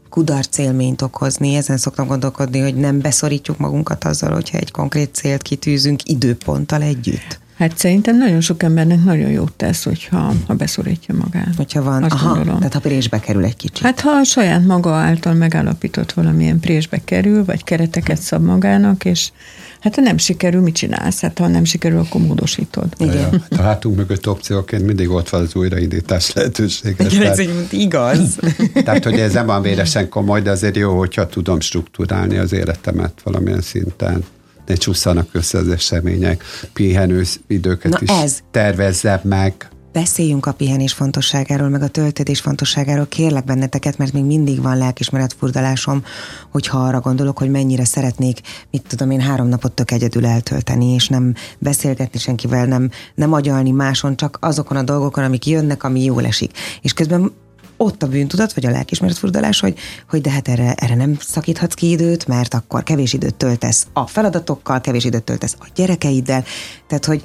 kudarc 0.09 0.57
élményt 0.57 1.01
okozni. 1.01 1.55
Ezen 1.55 1.77
szoktam 1.77 2.07
gondolkodni, 2.07 2.59
hogy 2.59 2.75
nem 2.75 2.99
beszorítjuk 2.99 3.57
magunkat 3.57 4.03
azzal, 4.03 4.33
hogyha 4.33 4.57
egy 4.57 4.71
konkrét 4.71 5.15
célt 5.15 5.41
kitűzünk 5.41 6.09
időponttal 6.09 6.81
együtt. 6.81 7.39
Hát 7.59 7.77
szerintem 7.77 8.17
nagyon 8.17 8.41
sok 8.41 8.63
embernek 8.63 9.03
nagyon 9.03 9.29
jót 9.29 9.53
tesz, 9.53 9.83
hogyha 9.83 10.33
ha 10.47 10.53
beszorítja 10.53 11.15
magát. 11.15 11.55
Hogyha 11.57 11.83
van, 11.83 12.03
Azt 12.03 12.13
aha, 12.13 12.27
gondolom. 12.27 12.57
tehát 12.57 12.73
ha 12.73 12.79
présbe 12.79 13.19
kerül 13.19 13.43
egy 13.43 13.55
kicsit. 13.55 13.85
Hát 13.85 13.99
ha 13.99 14.09
a 14.09 14.23
saját 14.23 14.65
maga 14.65 14.93
által 14.93 15.33
megállapított 15.33 16.11
valamilyen 16.11 16.59
présbe 16.59 17.01
kerül, 17.05 17.45
vagy 17.45 17.63
kereteket 17.63 18.21
szab 18.21 18.43
magának, 18.45 19.05
és 19.05 19.31
hát 19.79 19.95
ha 19.95 20.01
nem 20.01 20.17
sikerül, 20.17 20.61
mit 20.61 20.75
csinálsz? 20.75 21.21
Hát 21.21 21.37
ha 21.37 21.47
nem 21.47 21.63
sikerül, 21.63 21.99
akkor 21.99 22.21
módosítod. 22.21 22.87
Igen. 22.97 23.15
Ja, 23.15 23.29
hát 23.29 23.59
a 23.59 23.61
hátunk 23.61 23.95
mögött 23.95 24.27
opcióként 24.27 24.85
mindig 24.85 25.09
ott 25.09 25.29
van 25.29 25.41
az 25.41 25.55
újraindítás 25.55 26.33
lehetősége. 26.33 27.05
Igen, 27.09 27.31
ez 27.31 27.39
egy 27.39 27.67
igaz. 27.69 28.37
tehát, 28.85 29.03
hogy 29.03 29.19
ez 29.19 29.33
nem 29.33 29.45
van 29.45 29.61
véresen 29.61 30.09
komoly, 30.09 30.41
de 30.41 30.51
azért 30.51 30.75
jó, 30.75 30.97
hogyha 30.97 31.27
tudom 31.27 31.59
struktúrálni 31.59 32.37
az 32.37 32.53
életemet 32.53 33.21
valamilyen 33.23 33.61
szinten 33.61 34.23
ne 34.69 34.75
csúszanak 34.75 35.29
össze 35.31 35.57
az 35.57 35.67
események, 35.67 36.43
pihenő 36.73 37.23
időket 37.47 37.91
Na 37.91 37.97
is 38.01 38.09
ez. 38.09 38.39
tervezzem 38.51 39.19
meg. 39.23 39.69
Beszéljünk 39.91 40.45
a 40.45 40.51
pihenés 40.51 40.93
fontosságáról, 40.93 41.69
meg 41.69 41.81
a 41.81 41.87
töltődés 41.87 42.39
fontosságáról. 42.39 43.07
Kérlek 43.07 43.43
benneteket, 43.43 43.97
mert 43.97 44.13
még 44.13 44.23
mindig 44.23 44.61
van 44.61 44.77
lelkismeret 44.77 45.35
furdalásom, 45.39 46.03
hogyha 46.51 46.77
arra 46.77 46.99
gondolok, 46.99 47.37
hogy 47.37 47.49
mennyire 47.49 47.85
szeretnék, 47.85 48.39
mit 48.71 48.85
tudom 48.87 49.11
én, 49.11 49.19
három 49.19 49.47
napot 49.47 49.71
tök 49.71 49.91
egyedül 49.91 50.25
eltölteni, 50.25 50.93
és 50.93 51.07
nem 51.07 51.33
beszélgetni 51.59 52.19
senkivel, 52.19 52.65
nem, 52.65 52.89
nem 53.15 53.33
agyalni 53.33 53.71
máson, 53.71 54.15
csak 54.15 54.37
azokon 54.41 54.77
a 54.77 54.83
dolgokon, 54.83 55.23
amik 55.23 55.45
jönnek, 55.45 55.83
ami 55.83 56.03
jól 56.03 56.25
esik. 56.25 56.51
És 56.81 56.93
közben 56.93 57.31
ott 57.81 58.03
a 58.03 58.07
bűntudat, 58.07 58.53
vagy 58.53 58.65
a 58.65 58.69
lelkismeretfurdalás, 58.69 59.59
hogy, 59.59 59.77
hogy 60.09 60.21
de 60.21 60.29
hát 60.29 60.47
erre, 60.47 60.73
erre 60.73 60.95
nem 60.95 61.17
szakíthatsz 61.19 61.73
ki 61.73 61.89
időt, 61.89 62.27
mert 62.27 62.53
akkor 62.53 62.83
kevés 62.83 63.13
időt 63.13 63.35
töltesz 63.35 63.87
a 63.93 64.07
feladatokkal, 64.07 64.81
kevés 64.81 65.05
időt 65.05 65.23
töltesz 65.23 65.55
a 65.59 65.67
gyerekeiddel. 65.75 66.43
Tehát, 66.87 67.05
hogy 67.05 67.23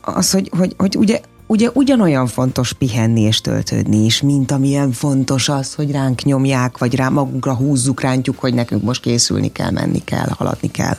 az, 0.00 0.30
hogy, 0.30 0.50
hogy, 0.56 0.74
hogy 0.76 0.96
ugye 0.96 1.20
ugye 1.46 1.70
ugyanolyan 1.72 2.26
fontos 2.26 2.72
pihenni 2.72 3.20
és 3.20 3.40
töltődni 3.40 4.04
is, 4.04 4.20
mint 4.20 4.50
amilyen 4.50 4.92
fontos 4.92 5.48
az, 5.48 5.74
hogy 5.74 5.90
ránk 5.90 6.22
nyomják, 6.22 6.78
vagy 6.78 6.94
rá 6.94 7.08
magunkra 7.08 7.54
húzzuk, 7.54 8.00
rántjuk, 8.00 8.38
hogy 8.38 8.54
nekünk 8.54 8.82
most 8.82 9.00
készülni 9.00 9.52
kell, 9.52 9.70
menni 9.70 10.04
kell, 10.04 10.28
haladni 10.28 10.70
kell. 10.70 10.96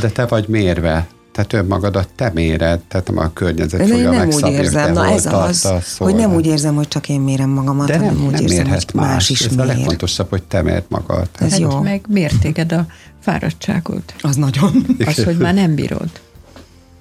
De 0.00 0.08
te 0.10 0.26
vagy 0.26 0.48
mérve 0.48 1.08
tehát 1.32 1.52
önmagadat 1.52 2.08
te 2.16 2.30
méred, 2.34 2.80
tehát 2.80 3.08
nem 3.08 3.18
a 3.18 3.32
környezet 3.32 3.80
De 3.80 3.86
fogja 3.86 4.10
nem 4.10 4.28
úgy 4.28 4.46
érzem, 4.46 4.92
na 4.92 5.06
ez 5.06 5.26
az, 5.26 5.56
szóval 5.56 5.82
hogy 5.98 6.14
nem 6.14 6.34
úgy 6.34 6.46
érzem, 6.46 6.74
hogy 6.74 6.88
csak 6.88 7.08
én 7.08 7.20
mérem 7.20 7.50
magamat, 7.50 7.86
De 7.86 7.96
nem, 7.96 8.06
hanem 8.06 8.24
úgy 8.24 8.32
nem 8.32 8.42
érzem, 8.42 8.68
hogy 8.68 8.84
más, 8.94 9.06
más 9.06 9.30
is 9.30 9.40
ez 9.40 9.54
mér. 9.54 9.60
a 9.60 9.64
legfontosabb, 9.64 10.28
hogy 10.28 10.42
te 10.42 10.62
mérd 10.62 10.84
magad. 10.88 11.28
Ez 11.38 11.50
hát 11.50 11.60
jó. 11.60 11.80
Meg 11.80 12.04
mértéged 12.08 12.72
a 12.72 12.86
fáradtságot. 13.20 14.14
Az 14.20 14.36
nagyon. 14.36 14.86
Az, 15.06 15.24
hogy 15.24 15.36
már 15.36 15.54
nem 15.54 15.74
bírod. 15.74 16.10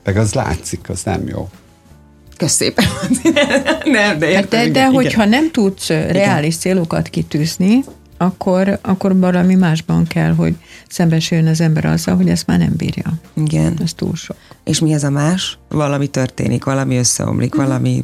Meg 0.04 0.18
az 0.18 0.34
látszik, 0.34 0.90
az 0.90 1.04
nem 1.04 1.28
jó. 1.28 1.50
Kösz 2.38 2.54
szépen. 2.54 2.86
nem, 3.84 4.20
de, 4.20 4.36
hát 4.36 4.48
de, 4.48 4.70
de 4.70 4.86
hogyha 4.86 5.26
nem 5.26 5.52
tudsz 5.52 5.88
reális 5.88 6.58
célokat 6.58 7.08
kitűzni, 7.08 7.84
akkor, 8.22 8.80
akkor 8.82 9.20
valami 9.20 9.56
másban 9.56 10.08
kell, 10.08 10.34
hogy 10.34 10.56
szembesüljön 10.90 11.48
az 11.48 11.62
ember 11.62 11.86
azzal, 11.86 12.16
hogy 12.16 12.30
ezt 12.30 12.48
már 12.48 12.58
nem 12.58 12.74
bírja. 12.78 13.14
Igen. 13.34 13.78
Ez 13.84 13.94
túl 13.94 14.16
sok. 14.16 14.36
És 14.64 14.80
mi 14.80 14.94
ez 14.94 15.04
a 15.04 15.10
más? 15.10 15.58
Valami 15.70 16.08
történik, 16.08 16.64
valami 16.64 16.98
összeomlik, 16.98 17.56
hmm. 17.56 17.64
valami 17.64 18.04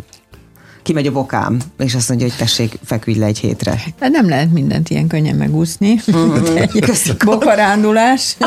kimegy 0.83 1.07
a 1.07 1.11
bokám, 1.11 1.59
és 1.77 1.95
azt 1.95 2.09
mondja, 2.09 2.27
hogy 2.27 2.37
tessék, 2.37 2.79
feküdj 2.83 3.19
le 3.19 3.25
egy 3.25 3.39
hétre. 3.39 3.83
Hát 3.99 4.11
nem 4.11 4.29
lehet 4.29 4.51
mindent 4.51 4.89
ilyen 4.89 5.07
könnyen 5.07 5.35
megúszni. 5.35 5.95
egy 6.55 6.83
bokarándulás. 7.25 8.37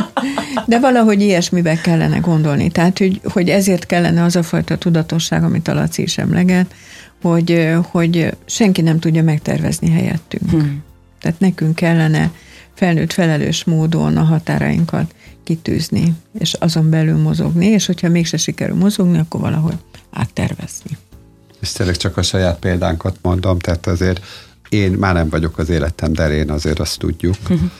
De 0.66 0.78
valahogy 0.78 1.20
ilyesmibe 1.20 1.80
kellene 1.80 2.18
gondolni. 2.18 2.70
Tehát, 2.70 2.98
hogy, 2.98 3.20
hogy 3.24 3.48
ezért 3.48 3.86
kellene 3.86 4.22
az 4.22 4.36
a 4.36 4.42
fajta 4.42 4.78
tudatosság, 4.78 5.44
amit 5.44 5.68
a 5.68 5.74
Laci 5.74 6.02
is 6.02 6.18
emleget, 6.18 6.74
hogy, 7.22 7.68
hogy 7.90 8.36
senki 8.46 8.80
nem 8.80 8.98
tudja 8.98 9.22
megtervezni 9.22 9.90
helyettünk. 9.90 10.50
Hmm. 10.50 10.82
Tehát 11.20 11.40
nekünk 11.40 11.74
kellene 11.74 12.32
felnőtt 12.74 13.12
felelős 13.12 13.64
módon 13.64 14.16
a 14.16 14.22
határainkat 14.22 15.14
kitűzni, 15.44 16.14
és 16.38 16.52
azon 16.52 16.90
belül 16.90 17.16
mozogni, 17.16 17.66
és 17.66 17.86
hogyha 17.86 18.08
mégse 18.08 18.36
sikerül 18.36 18.76
mozogni, 18.76 19.18
akkor 19.18 19.40
valahogy 19.40 19.76
áttervezni. 20.10 20.98
És 21.60 21.72
tényleg 21.72 21.96
csak 21.96 22.16
a 22.16 22.22
saját 22.22 22.58
példánkat 22.58 23.16
mondom, 23.22 23.58
tehát 23.58 23.86
azért 23.86 24.24
én 24.68 24.92
már 24.92 25.14
nem 25.14 25.28
vagyok 25.28 25.58
az 25.58 25.68
életem 25.68 26.12
derén, 26.12 26.50
azért 26.50 26.78
azt 26.78 26.98
tudjuk. 26.98 27.36
Uh-huh. 27.42 27.70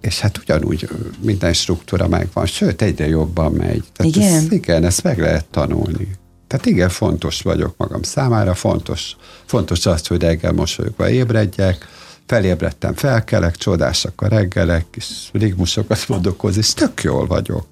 És 0.00 0.20
hát 0.20 0.38
ugyanúgy 0.38 0.88
minden 1.20 1.52
struktúra 1.52 2.08
megvan, 2.08 2.46
sőt, 2.46 2.82
egyre 2.82 3.08
jobban 3.08 3.52
megy. 3.52 3.84
Tehát 3.92 4.16
igen? 4.16 4.34
Ez, 4.34 4.52
igen, 4.52 4.84
ezt 4.84 5.02
meg 5.02 5.18
lehet 5.18 5.44
tanulni. 5.44 6.08
Tehát 6.46 6.66
igen, 6.66 6.88
fontos 6.88 7.40
vagyok 7.40 7.74
magam 7.76 8.02
számára, 8.02 8.54
fontos, 8.54 9.16
fontos 9.44 9.86
az, 9.86 10.06
hogy 10.06 10.22
reggel 10.22 10.52
mosolyogva 10.52 11.10
ébredjek, 11.10 11.86
felébredtem, 12.28 12.94
felkelek, 12.94 13.56
csodásak 13.56 14.20
a 14.20 14.28
reggelek, 14.28 14.86
és 14.94 15.28
rigmusokat 15.32 16.08
mondok 16.08 16.40
hozzá, 16.40 16.58
és 16.58 16.72
tök 16.72 17.02
jól 17.02 17.26
vagyok. 17.26 17.66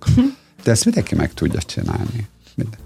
De 0.63 0.71
ezt 0.71 0.85
mindenki 0.85 1.15
meg 1.15 1.35
tudja 1.35 1.61
csinálni. 1.61 2.29
Minden. 2.55 2.79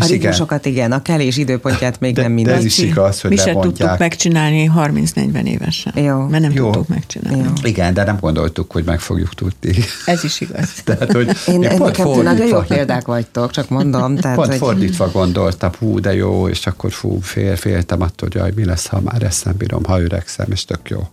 A 0.00 0.06
ritmusokat 0.06 0.66
igen. 0.66 0.76
igen, 0.76 0.92
a 0.92 1.02
kelés 1.02 1.36
időpontját 1.36 2.00
még 2.00 2.14
de, 2.14 2.22
nem 2.22 2.32
minden. 2.32 2.52
De 2.52 2.58
ez 2.58 2.64
is 2.64 2.78
igaz, 2.78 3.20
hogy 3.20 3.30
Mi 3.30 3.36
sem 3.36 3.60
tudtuk 3.60 3.98
megcsinálni 3.98 4.70
30-40 4.76 5.44
évesen. 5.44 5.92
Jó. 5.96 6.26
Mert 6.26 6.42
nem 6.42 6.52
Jó. 6.52 6.64
tudtuk 6.64 6.88
megcsinálni. 6.88 7.42
Jó. 7.42 7.52
Igen, 7.62 7.94
de 7.94 8.04
nem 8.04 8.16
gondoltuk, 8.20 8.72
hogy 8.72 8.84
meg 8.84 9.00
fogjuk 9.00 9.34
tudni. 9.34 9.74
Ez 10.04 10.24
is 10.24 10.40
igaz. 10.40 10.72
tehát, 10.84 11.12
hogy 11.12 11.36
én, 11.46 11.62
én 11.62 11.76
pont 11.76 11.96
nekem 11.96 12.22
nagyon 12.22 12.46
jó 12.46 12.60
példák 12.60 13.06
vagytok, 13.06 13.50
csak 13.50 13.68
mondom. 13.68 14.16
Tehát, 14.20 14.36
pont 14.36 14.48
hogy... 14.48 14.58
fordítva 14.58 15.10
gondoltam, 15.10 15.70
hú, 15.78 16.00
de 16.00 16.14
jó, 16.14 16.48
és 16.48 16.66
akkor 16.66 16.92
fú, 16.92 17.20
fél, 17.20 17.56
féltem 17.56 18.02
attól, 18.02 18.42
hogy 18.42 18.54
mi 18.54 18.64
lesz, 18.64 18.86
ha 18.86 19.00
már 19.00 19.22
ezt 19.22 19.44
nem 19.44 19.54
bírom, 19.56 19.84
ha 19.84 20.00
öregszem, 20.00 20.46
és 20.50 20.64
tök 20.64 20.90
jó. 20.90 21.08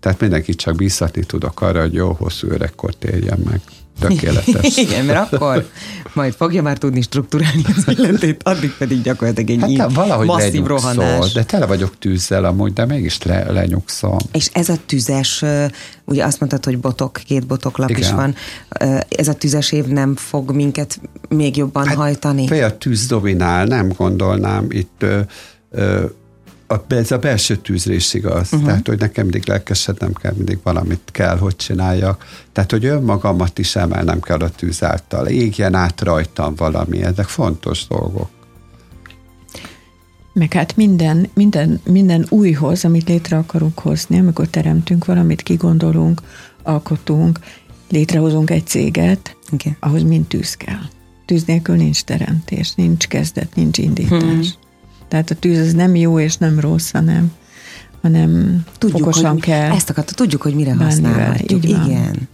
Tehát 0.00 0.20
mindenkit 0.20 0.56
csak 0.56 0.76
bízhatni 0.76 1.24
tudok 1.24 1.60
arra, 1.60 1.80
hogy 1.80 1.94
jó, 1.94 2.12
hosszú 2.12 2.50
öregkor 2.50 2.94
térjen 2.94 3.38
meg. 3.50 3.60
Tökéletes. 4.00 4.76
Igen, 4.86 5.04
mert 5.04 5.32
akkor 5.32 5.68
majd 6.14 6.34
fogja 6.34 6.62
már 6.62 6.78
tudni 6.78 7.00
strukturálni 7.00 7.62
az 7.76 7.98
életét, 7.98 8.42
addig 8.42 8.74
pedig 8.78 9.02
gyakorlatilag 9.02 9.62
egy 9.62 9.78
hát, 9.78 9.92
valahogy 9.92 10.26
masszív 10.26 10.64
rohanás. 10.64 11.32
De 11.32 11.44
tele 11.44 11.66
vagyok 11.66 11.98
tűzzel 11.98 12.44
amúgy, 12.44 12.72
de 12.72 12.86
mégis 12.86 13.22
le, 13.22 13.52
lenyugszom. 13.52 14.18
És 14.32 14.48
ez 14.52 14.68
a 14.68 14.76
tüzes, 14.86 15.44
ugye 16.04 16.24
azt 16.24 16.40
mondtad, 16.40 16.64
hogy 16.64 16.78
botok, 16.78 17.20
két 17.26 17.46
botoklap 17.46 17.90
Igen. 17.90 18.02
is 18.02 18.10
van, 18.10 18.34
ez 19.08 19.28
a 19.28 19.32
tüzes 19.32 19.72
év 19.72 19.84
nem 19.84 20.16
fog 20.16 20.50
minket 20.50 21.00
még 21.28 21.56
jobban 21.56 21.86
hát, 21.86 21.96
hajtani? 21.96 22.46
Fél 22.46 22.64
a 22.64 22.78
tűz 22.78 23.06
dominál, 23.06 23.64
nem 23.64 23.88
gondolnám 23.96 24.66
itt 24.70 25.02
ö, 25.02 25.20
ö, 25.70 26.04
a, 26.72 26.84
ez 26.88 27.10
a 27.10 27.18
belső 27.18 27.56
tűzre 27.56 27.94
is 27.94 28.14
igaz. 28.14 28.52
Uh-huh. 28.52 28.66
Tehát, 28.68 28.86
hogy 28.86 28.98
nekem 28.98 29.22
mindig 29.22 29.48
lelkesednem 29.48 30.12
kell, 30.12 30.32
mindig 30.36 30.58
valamit 30.62 31.08
kell, 31.12 31.38
hogy 31.38 31.56
csináljak. 31.56 32.24
Tehát, 32.52 32.70
hogy 32.70 32.84
önmagamat 32.84 33.58
is 33.58 33.76
emelnem 33.76 34.20
kell 34.20 34.38
a 34.38 34.50
tűz 34.50 34.82
által. 34.82 35.26
Égjen 35.26 35.74
át 35.74 36.00
rajtam 36.00 36.54
valami. 36.54 37.02
Ezek 37.02 37.26
fontos 37.26 37.86
dolgok. 37.86 38.28
Meg 40.32 40.52
hát 40.52 40.76
minden, 40.76 41.28
minden, 41.34 41.80
minden 41.84 42.26
újhoz, 42.28 42.84
amit 42.84 43.08
létre 43.08 43.36
akarunk 43.36 43.78
hozni, 43.78 44.18
amikor 44.18 44.46
teremtünk 44.46 45.04
valamit, 45.04 45.42
kigondolunk, 45.42 46.20
alkotunk, 46.62 47.38
létrehozunk 47.90 48.50
egy 48.50 48.66
céget, 48.66 49.36
okay. 49.52 49.76
ahhoz 49.80 50.02
mind 50.02 50.26
tűz 50.26 50.54
kell. 50.54 50.82
Tűz 51.26 51.44
nélkül 51.44 51.76
nincs 51.76 52.02
teremtés, 52.02 52.74
nincs 52.74 53.06
kezdet, 53.06 53.54
nincs 53.54 53.78
indítás. 53.78 54.20
Hmm. 54.20 54.42
Tehát 55.12 55.30
a 55.30 55.34
tűz 55.34 55.58
az 55.58 55.72
nem 55.72 55.94
jó 55.94 56.20
és 56.20 56.36
nem 56.36 56.60
rossz, 56.60 56.90
hanem, 56.90 57.32
hanem 58.02 58.62
tudjuk, 58.78 58.98
fokosan 58.98 59.30
hogy, 59.30 59.40
kell. 59.40 59.70
Ezt 59.70 59.90
akarta, 59.90 60.12
tudjuk, 60.14 60.42
hogy 60.42 60.54
mire 60.54 60.74
használhatjuk. 60.74 61.64
Igen. 61.64 62.28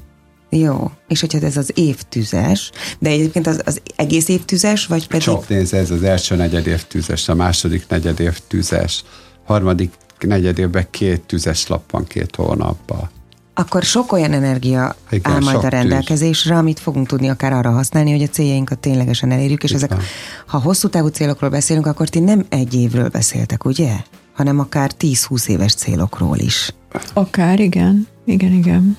Jó. 0.51 0.91
És 1.09 1.21
hogyha 1.21 1.39
ez 1.41 1.57
az 1.57 1.73
évtüzes, 1.75 2.71
de 2.99 3.11
egyébként 3.11 3.47
az, 3.47 3.63
az 3.65 3.81
egész 3.97 4.29
évtüzes, 4.29 4.87
vagy 4.87 5.07
pedig... 5.07 5.23
Csak 5.23 5.49
nézd, 5.49 5.75
ez 5.75 5.91
az 5.91 6.03
első 6.03 6.37
negyed 6.37 6.67
év 6.67 6.83
tüzes, 6.83 7.29
a 7.29 7.35
második 7.35 7.85
negyed 7.89 8.21
év 8.21 8.39
tüzes, 8.49 9.05
harmadik 9.45 9.93
negyed 10.21 10.59
évben 10.59 10.87
két 10.91 11.21
tüzes 11.21 11.67
lap 11.67 11.91
van 11.91 12.07
két 12.07 12.37
hónapban 12.37 13.11
akkor 13.59 13.83
sok 13.83 14.13
olyan 14.13 14.33
energia 14.33 14.95
Igen, 15.11 15.33
áll 15.33 15.41
majd 15.41 15.65
a 15.65 15.69
rendelkezésre, 15.69 16.51
tűz. 16.51 16.59
amit 16.59 16.81
fogunk 16.81 17.07
tudni 17.07 17.29
akár 17.29 17.53
arra 17.53 17.71
használni, 17.71 18.11
hogy 18.11 18.23
a 18.23 18.27
céljainkat 18.29 18.79
ténylegesen 18.79 19.31
elérjük, 19.31 19.63
és 19.65 19.71
Itt 19.71 19.77
ezek, 19.77 19.91
van. 19.91 20.01
ha 20.47 20.59
hosszú 20.59 20.89
távú 20.89 21.07
célokról 21.07 21.51
beszélünk, 21.51 21.87
akkor 21.87 22.09
ti 22.09 22.19
nem 22.19 22.45
egy 22.49 22.75
évről 22.75 23.09
beszéltek, 23.09 23.65
ugye? 23.65 23.93
Hanem 24.35 24.59
akár 24.59 24.91
10-20 25.01 25.47
éves 25.49 25.75
célokról 25.75 26.39
is. 26.39 26.75
Akár, 27.13 27.61
igen. 27.61 28.07
Igen, 28.25 28.53
igen. 28.53 28.97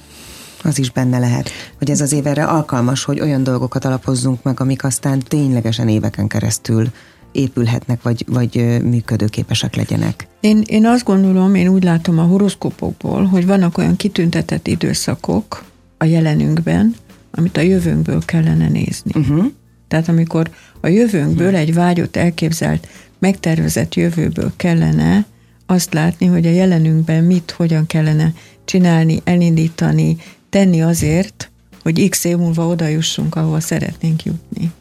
Az 0.63 0.79
is 0.79 0.91
benne 0.91 1.19
lehet, 1.19 1.49
hogy 1.77 1.89
ez 1.89 2.01
az 2.01 2.11
év 2.13 2.27
erre 2.27 2.43
alkalmas, 2.45 3.03
hogy 3.03 3.19
olyan 3.19 3.43
dolgokat 3.43 3.85
alapozzunk 3.85 4.43
meg, 4.43 4.59
amik 4.59 4.83
aztán 4.83 5.19
ténylegesen 5.19 5.87
éveken 5.87 6.27
keresztül 6.27 6.87
épülhetnek, 7.31 8.01
vagy, 8.01 8.25
vagy 8.27 8.81
működőképesek 8.83 9.75
legyenek? 9.75 10.27
Én, 10.39 10.61
én 10.65 10.85
azt 10.85 11.03
gondolom, 11.03 11.55
én 11.55 11.67
úgy 11.67 11.83
látom 11.83 12.19
a 12.19 12.23
horoszkópokból, 12.23 13.25
hogy 13.25 13.45
vannak 13.45 13.77
olyan 13.77 13.95
kitüntetett 13.95 14.67
időszakok 14.67 15.63
a 15.97 16.05
jelenünkben, 16.05 16.95
amit 17.31 17.57
a 17.57 17.61
jövőnkből 17.61 18.21
kellene 18.25 18.67
nézni. 18.67 19.11
Uh-huh. 19.15 19.45
Tehát 19.87 20.07
amikor 20.07 20.49
a 20.81 20.87
jövőnkből 20.87 21.55
egy 21.55 21.73
vágyott, 21.73 22.15
elképzelt, 22.15 22.87
megtervezett 23.19 23.95
jövőből 23.95 24.51
kellene 24.55 25.25
azt 25.65 25.93
látni, 25.93 26.25
hogy 26.25 26.45
a 26.45 26.51
jelenünkben 26.51 27.23
mit, 27.23 27.51
hogyan 27.51 27.85
kellene 27.85 28.33
csinálni, 28.65 29.21
elindítani, 29.23 30.17
tenni 30.49 30.81
azért, 30.81 31.51
hogy 31.83 32.09
x 32.09 32.23
év 32.23 32.37
múlva 32.37 32.67
oda 32.67 32.87
jussunk, 32.87 33.35
ahol 33.35 33.59
szeretnénk 33.59 34.23
jutni. 34.23 34.71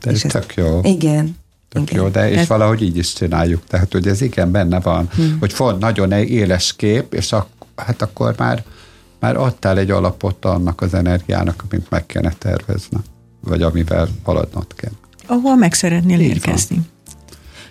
De 0.00 0.10
ez 0.10 0.20
tök 0.20 0.54
jó. 0.54 0.80
Igen. 0.82 1.36
Tök 1.68 1.90
igen. 1.90 2.02
jó, 2.02 2.08
de 2.08 2.30
és 2.30 2.46
valahogy 2.46 2.82
így 2.82 2.96
is 2.96 3.12
csináljuk. 3.12 3.64
Tehát, 3.66 3.92
hogy 3.92 4.06
ez 4.06 4.20
igen 4.20 4.50
benne 4.50 4.80
van, 4.80 5.08
hmm. 5.14 5.36
hogy 5.40 5.52
font 5.52 5.78
nagyon 5.78 6.12
éles 6.12 6.76
kép, 6.76 7.14
és 7.14 7.32
ak- 7.32 7.66
hát 7.76 8.02
akkor 8.02 8.34
már, 8.36 8.64
már 9.20 9.36
adtál 9.36 9.78
egy 9.78 9.90
alapot 9.90 10.44
annak 10.44 10.80
az 10.80 10.94
energiának, 10.94 11.64
amit 11.68 11.90
meg 11.90 12.06
kellene 12.06 12.34
tervezni, 12.38 12.98
vagy 13.40 13.62
amivel 13.62 14.08
haladnod 14.22 14.74
kell. 14.74 14.92
Ahol 15.26 15.56
meg 15.56 15.74
szeretnél 15.74 16.20
így 16.20 16.28
érkezni. 16.28 16.76
Van. 16.76 16.86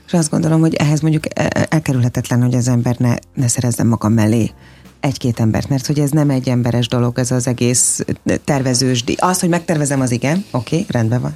És 0.06 0.14
azt 0.14 0.30
gondolom, 0.30 0.60
hogy 0.60 0.74
ehhez 0.74 1.00
mondjuk 1.00 1.26
e- 1.40 1.50
e- 1.54 1.68
elkerülhetetlen, 1.70 2.42
hogy 2.42 2.56
az 2.56 2.68
ember 2.68 2.96
ne, 2.98 3.16
ne 3.34 3.48
szerezzen 3.48 3.88
maga 3.88 4.10
mellé 4.10 4.52
egy-két 5.00 5.40
embert, 5.40 5.70
mert 5.70 5.86
hogy 5.86 6.00
ez 6.00 6.10
nem 6.10 6.30
egy 6.30 6.50
emberes 6.50 6.88
dolog, 6.88 7.20
ez 7.20 7.32
az 7.32 7.48
egész 7.48 8.06
tervezős. 8.44 9.04
Az, 9.18 9.40
hogy 9.40 9.50
megtervezem, 9.50 10.02
az 10.02 10.12
igen, 10.12 10.46
oké, 10.52 10.76
okay, 10.76 10.86
rendben 10.90 11.22
van. 11.22 11.36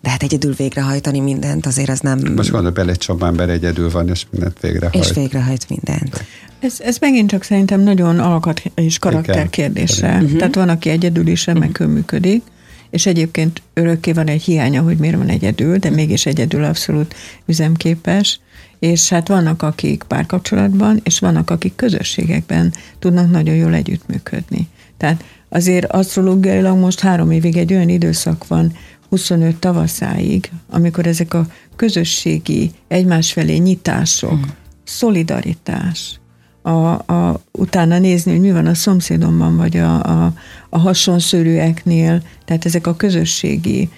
De 0.00 0.10
hát 0.10 0.22
egyedül 0.22 0.54
végrehajtani 0.54 1.20
mindent, 1.20 1.66
azért 1.66 1.88
az 1.88 2.00
nem... 2.00 2.20
Most 2.34 2.50
gondolj 2.50 2.72
bele, 2.72 2.90
egy 2.90 2.98
csomó 2.98 3.24
ember 3.24 3.48
egyedül 3.48 3.90
van, 3.90 4.08
és 4.08 4.26
mindent 4.30 4.60
végrehajt. 4.60 5.04
És 5.04 5.12
végrehajt 5.14 5.68
mindent. 5.68 6.24
Ez, 6.60 6.80
ez 6.80 6.98
megint 6.98 7.30
csak 7.30 7.42
szerintem 7.42 7.80
nagyon 7.80 8.18
alkat 8.18 8.62
és 8.74 8.98
karakter 8.98 9.50
kérdése. 9.50 10.14
Uh-huh. 10.14 10.38
Tehát 10.38 10.54
van, 10.54 10.68
aki 10.68 10.88
egyedül 10.88 11.26
is 11.26 11.46
remekül 11.46 11.86
uh-huh. 11.86 12.00
működik, 12.00 12.42
és 12.90 13.06
egyébként 13.06 13.62
örökké 13.74 14.12
van 14.12 14.26
egy 14.26 14.42
hiánya, 14.42 14.82
hogy 14.82 14.96
miért 14.96 15.16
van 15.16 15.28
egyedül, 15.28 15.76
de 15.78 15.90
mégis 15.90 16.26
egyedül 16.26 16.64
abszolút 16.64 17.14
üzemképes, 17.46 18.40
és 18.78 19.08
hát 19.08 19.28
vannak, 19.28 19.62
akik 19.62 20.02
párkapcsolatban, 20.08 21.00
és 21.02 21.18
vannak, 21.18 21.50
akik 21.50 21.76
közösségekben 21.76 22.72
tudnak 22.98 23.30
nagyon 23.30 23.54
jól 23.54 23.74
együttműködni. 23.74 24.68
Tehát 24.96 25.24
azért 25.48 25.92
asztrológiailag 25.92 26.78
most 26.78 27.00
három 27.00 27.30
évig 27.30 27.56
egy 27.56 27.72
olyan 27.72 27.88
időszak 27.88 28.46
van, 28.46 28.72
25 29.08 29.56
tavaszáig, 29.56 30.50
amikor 30.70 31.06
ezek 31.06 31.34
a 31.34 31.46
közösségi 31.76 32.70
egymás 32.88 33.32
felé 33.32 33.56
nyitások, 33.56 34.30
hmm. 34.30 34.52
szolidaritás, 34.84 36.20
a, 36.66 37.12
a, 37.12 37.40
utána 37.52 37.98
nézni, 37.98 38.30
hogy 38.30 38.40
mi 38.40 38.52
van 38.52 38.66
a 38.66 38.74
szomszédomban, 38.74 39.56
vagy 39.56 39.76
a, 39.76 40.02
a, 40.02 40.32
a 40.68 40.78
hasonszörűeknél, 40.78 42.22
tehát 42.44 42.64
ezek 42.64 42.86
a 42.86 42.96
közösségi 42.96 43.88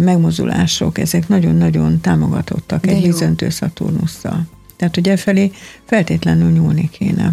megmozulások, 0.00 0.98
ezek 0.98 1.28
nagyon-nagyon 1.28 2.00
támogatottak 2.00 2.86
De 2.86 2.92
egy 2.92 3.02
bizöntő 3.02 3.48
Szaturnusszal. 3.48 4.46
Tehát, 4.76 4.94
hogy 4.94 5.08
e 5.08 5.16
felé 5.16 5.50
feltétlenül 5.84 6.50
nyúlni 6.50 6.90
kéne. 6.90 7.32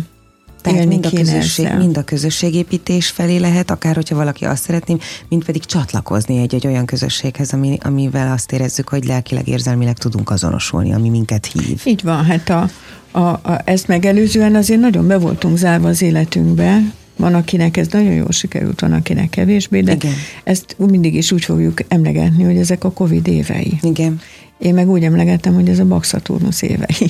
Tehát 0.63 0.79
élni 0.79 0.93
mind 0.93 1.05
a, 1.05 1.09
közösség, 1.09 1.65
ezzel. 1.65 1.77
mind 1.77 1.97
a 1.97 2.03
közösségépítés 2.03 3.09
felé 3.09 3.37
lehet, 3.37 3.71
akár 3.71 3.95
hogyha 3.95 4.15
valaki 4.15 4.45
azt 4.45 4.63
szeretné, 4.63 4.97
mind 5.29 5.45
pedig 5.45 5.65
csatlakozni 5.65 6.37
egy, 6.37 6.55
egy 6.55 6.67
olyan 6.67 6.85
közösséghez, 6.85 7.53
ami, 7.53 7.77
amivel 7.83 8.31
azt 8.31 8.51
érezzük, 8.51 8.89
hogy 8.89 9.05
lelkileg, 9.05 9.47
érzelmileg 9.47 9.97
tudunk 9.97 10.29
azonosulni, 10.29 10.93
ami 10.93 11.09
minket 11.09 11.45
hív. 11.45 11.81
Így 11.85 12.03
van, 12.03 12.25
hát 12.25 12.49
a, 12.49 12.69
a, 13.11 13.19
a, 13.19 13.61
ezt 13.65 13.87
megelőzően 13.87 14.55
azért 14.55 14.79
nagyon 14.79 15.07
be 15.07 15.17
voltunk 15.17 15.57
zárva 15.57 15.87
az 15.87 16.01
életünkbe, 16.01 16.81
van, 17.15 17.33
akinek 17.33 17.77
ez 17.77 17.87
nagyon 17.87 18.13
jól 18.13 18.31
sikerült, 18.31 18.79
van, 18.79 18.93
akinek 18.93 19.29
kevésbé, 19.29 19.81
de 19.81 19.93
Igen. 19.93 20.13
ezt 20.43 20.75
mindig 20.77 21.15
is 21.15 21.31
úgy 21.31 21.43
fogjuk 21.43 21.79
emlegetni, 21.87 22.43
hogy 22.43 22.57
ezek 22.57 22.83
a 22.83 22.91
Covid 22.91 23.27
évei. 23.27 23.77
Igen. 23.81 24.19
Én 24.63 24.73
meg 24.73 24.89
úgy 24.89 25.03
emlegettem, 25.03 25.53
hogy 25.53 25.69
ez 25.69 25.79
a 25.79 25.85
Baxaturnusz 25.85 26.61
évei. 26.61 27.09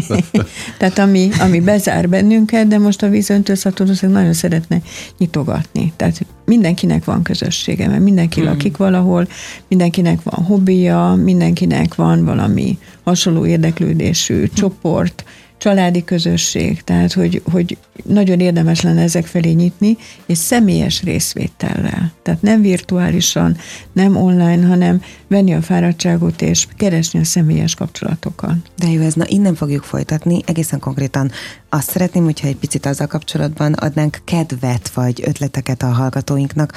Tehát 0.78 0.98
ami, 0.98 1.28
ami 1.40 1.60
bezár 1.60 2.08
bennünket, 2.08 2.68
de 2.68 2.78
most 2.78 3.02
a 3.02 3.08
vízöntő 3.08 3.54
Szaturnusz 3.54 4.00
nagyon 4.00 4.32
szeretne 4.32 4.80
nyitogatni. 5.18 5.92
Tehát 5.96 6.26
mindenkinek 6.44 7.04
van 7.04 7.22
közössége, 7.22 7.88
mert 7.88 8.02
mindenki 8.02 8.40
hmm. 8.40 8.48
lakik 8.48 8.76
valahol, 8.76 9.28
mindenkinek 9.68 10.22
van 10.22 10.44
hobbija, 10.44 11.14
mindenkinek 11.24 11.94
van 11.94 12.24
valami 12.24 12.78
hasonló 13.04 13.46
érdeklődésű 13.46 14.36
hmm. 14.36 14.54
csoport, 14.54 15.24
családi 15.58 16.04
közösség, 16.04 16.82
tehát 16.82 17.12
hogy, 17.12 17.42
hogy 17.52 17.78
nagyon 18.04 18.40
érdemes 18.40 18.80
lenne 18.80 19.02
ezek 19.02 19.26
felé 19.26 19.50
nyitni, 19.50 19.96
és 20.26 20.38
személyes 20.38 21.02
részvétellel. 21.02 22.12
Tehát 22.22 22.42
nem 22.42 22.60
virtuálisan, 22.60 23.56
nem 23.92 24.16
online, 24.16 24.66
hanem 24.66 25.02
venni 25.28 25.54
a 25.54 25.62
fáradtságot 25.62 26.42
és 26.42 26.66
keresni 26.76 27.20
a 27.20 27.24
személyes 27.24 27.74
kapcsolatokat. 27.74 28.56
De 28.78 28.90
jó, 28.90 29.02
ez 29.02 29.14
na 29.14 29.24
innen 29.26 29.54
fogjuk 29.54 29.82
folytatni. 29.82 30.42
Egészen 30.46 30.78
konkrétan 30.78 31.30
azt 31.68 31.90
szeretném, 31.90 32.24
hogyha 32.24 32.46
egy 32.46 32.56
picit 32.56 32.86
azzal 32.86 33.06
kapcsolatban 33.06 33.72
adnánk 33.72 34.18
kedvet 34.24 34.88
vagy 34.88 35.22
ötleteket 35.26 35.82
a 35.82 35.86
hallgatóinknak, 35.86 36.72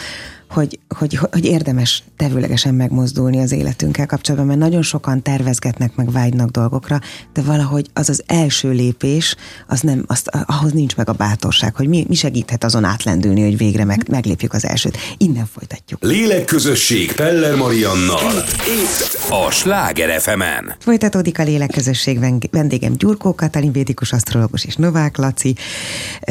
hogy, 0.52 0.80
hogy, 0.98 1.16
hogy 1.32 1.46
érdemes 1.46 2.04
tevőlegesen 2.18 2.74
megmozdulni 2.74 3.40
az 3.40 3.52
életünkkel 3.52 4.06
kapcsolatban, 4.06 4.48
mert 4.48 4.60
nagyon 4.60 4.82
sokan 4.82 5.22
tervezgetnek, 5.22 5.96
meg 5.96 6.12
vágynak 6.12 6.50
dolgokra, 6.50 7.00
de 7.34 7.42
valahogy 7.42 7.90
az 7.94 8.10
az 8.10 8.24
első 8.26 8.72
lépés, 8.72 9.36
az 9.68 9.80
nem, 9.80 10.04
azt, 10.08 10.28
ahhoz 10.46 10.72
nincs 10.72 10.96
meg 10.96 11.10
a 11.10 11.14
bátorság, 11.14 11.76
hogy 11.76 11.88
mi, 11.88 12.06
mi 12.08 12.16
segíthet 12.16 12.64
azon 12.64 12.84
átlendülni, 12.84 13.42
hogy 13.42 13.58
végre 13.58 13.86
meg, 13.86 14.06
meglépjük 14.10 14.54
az 14.54 14.66
elsőt. 14.66 14.98
Innen 15.18 15.46
folytatjuk. 15.46 16.04
Lélekközösség 16.04 17.14
Peller 17.14 17.56
Mariannal. 17.56 18.44
Itt 18.84 19.30
a 19.30 19.52
Sláger 19.52 20.22
fm 20.22 20.42
-en. 20.42 20.76
Folytatódik 20.80 21.40
a 21.40 21.44
lélekközösség 21.44 22.20
vendégem 22.52 22.94
Gyurkó 22.94 23.36
Katalin, 23.36 23.72
védikus 23.72 24.12
asztrológus 24.12 24.66
és 24.66 24.76
Novák 24.82 25.18
Laci, 25.18 25.56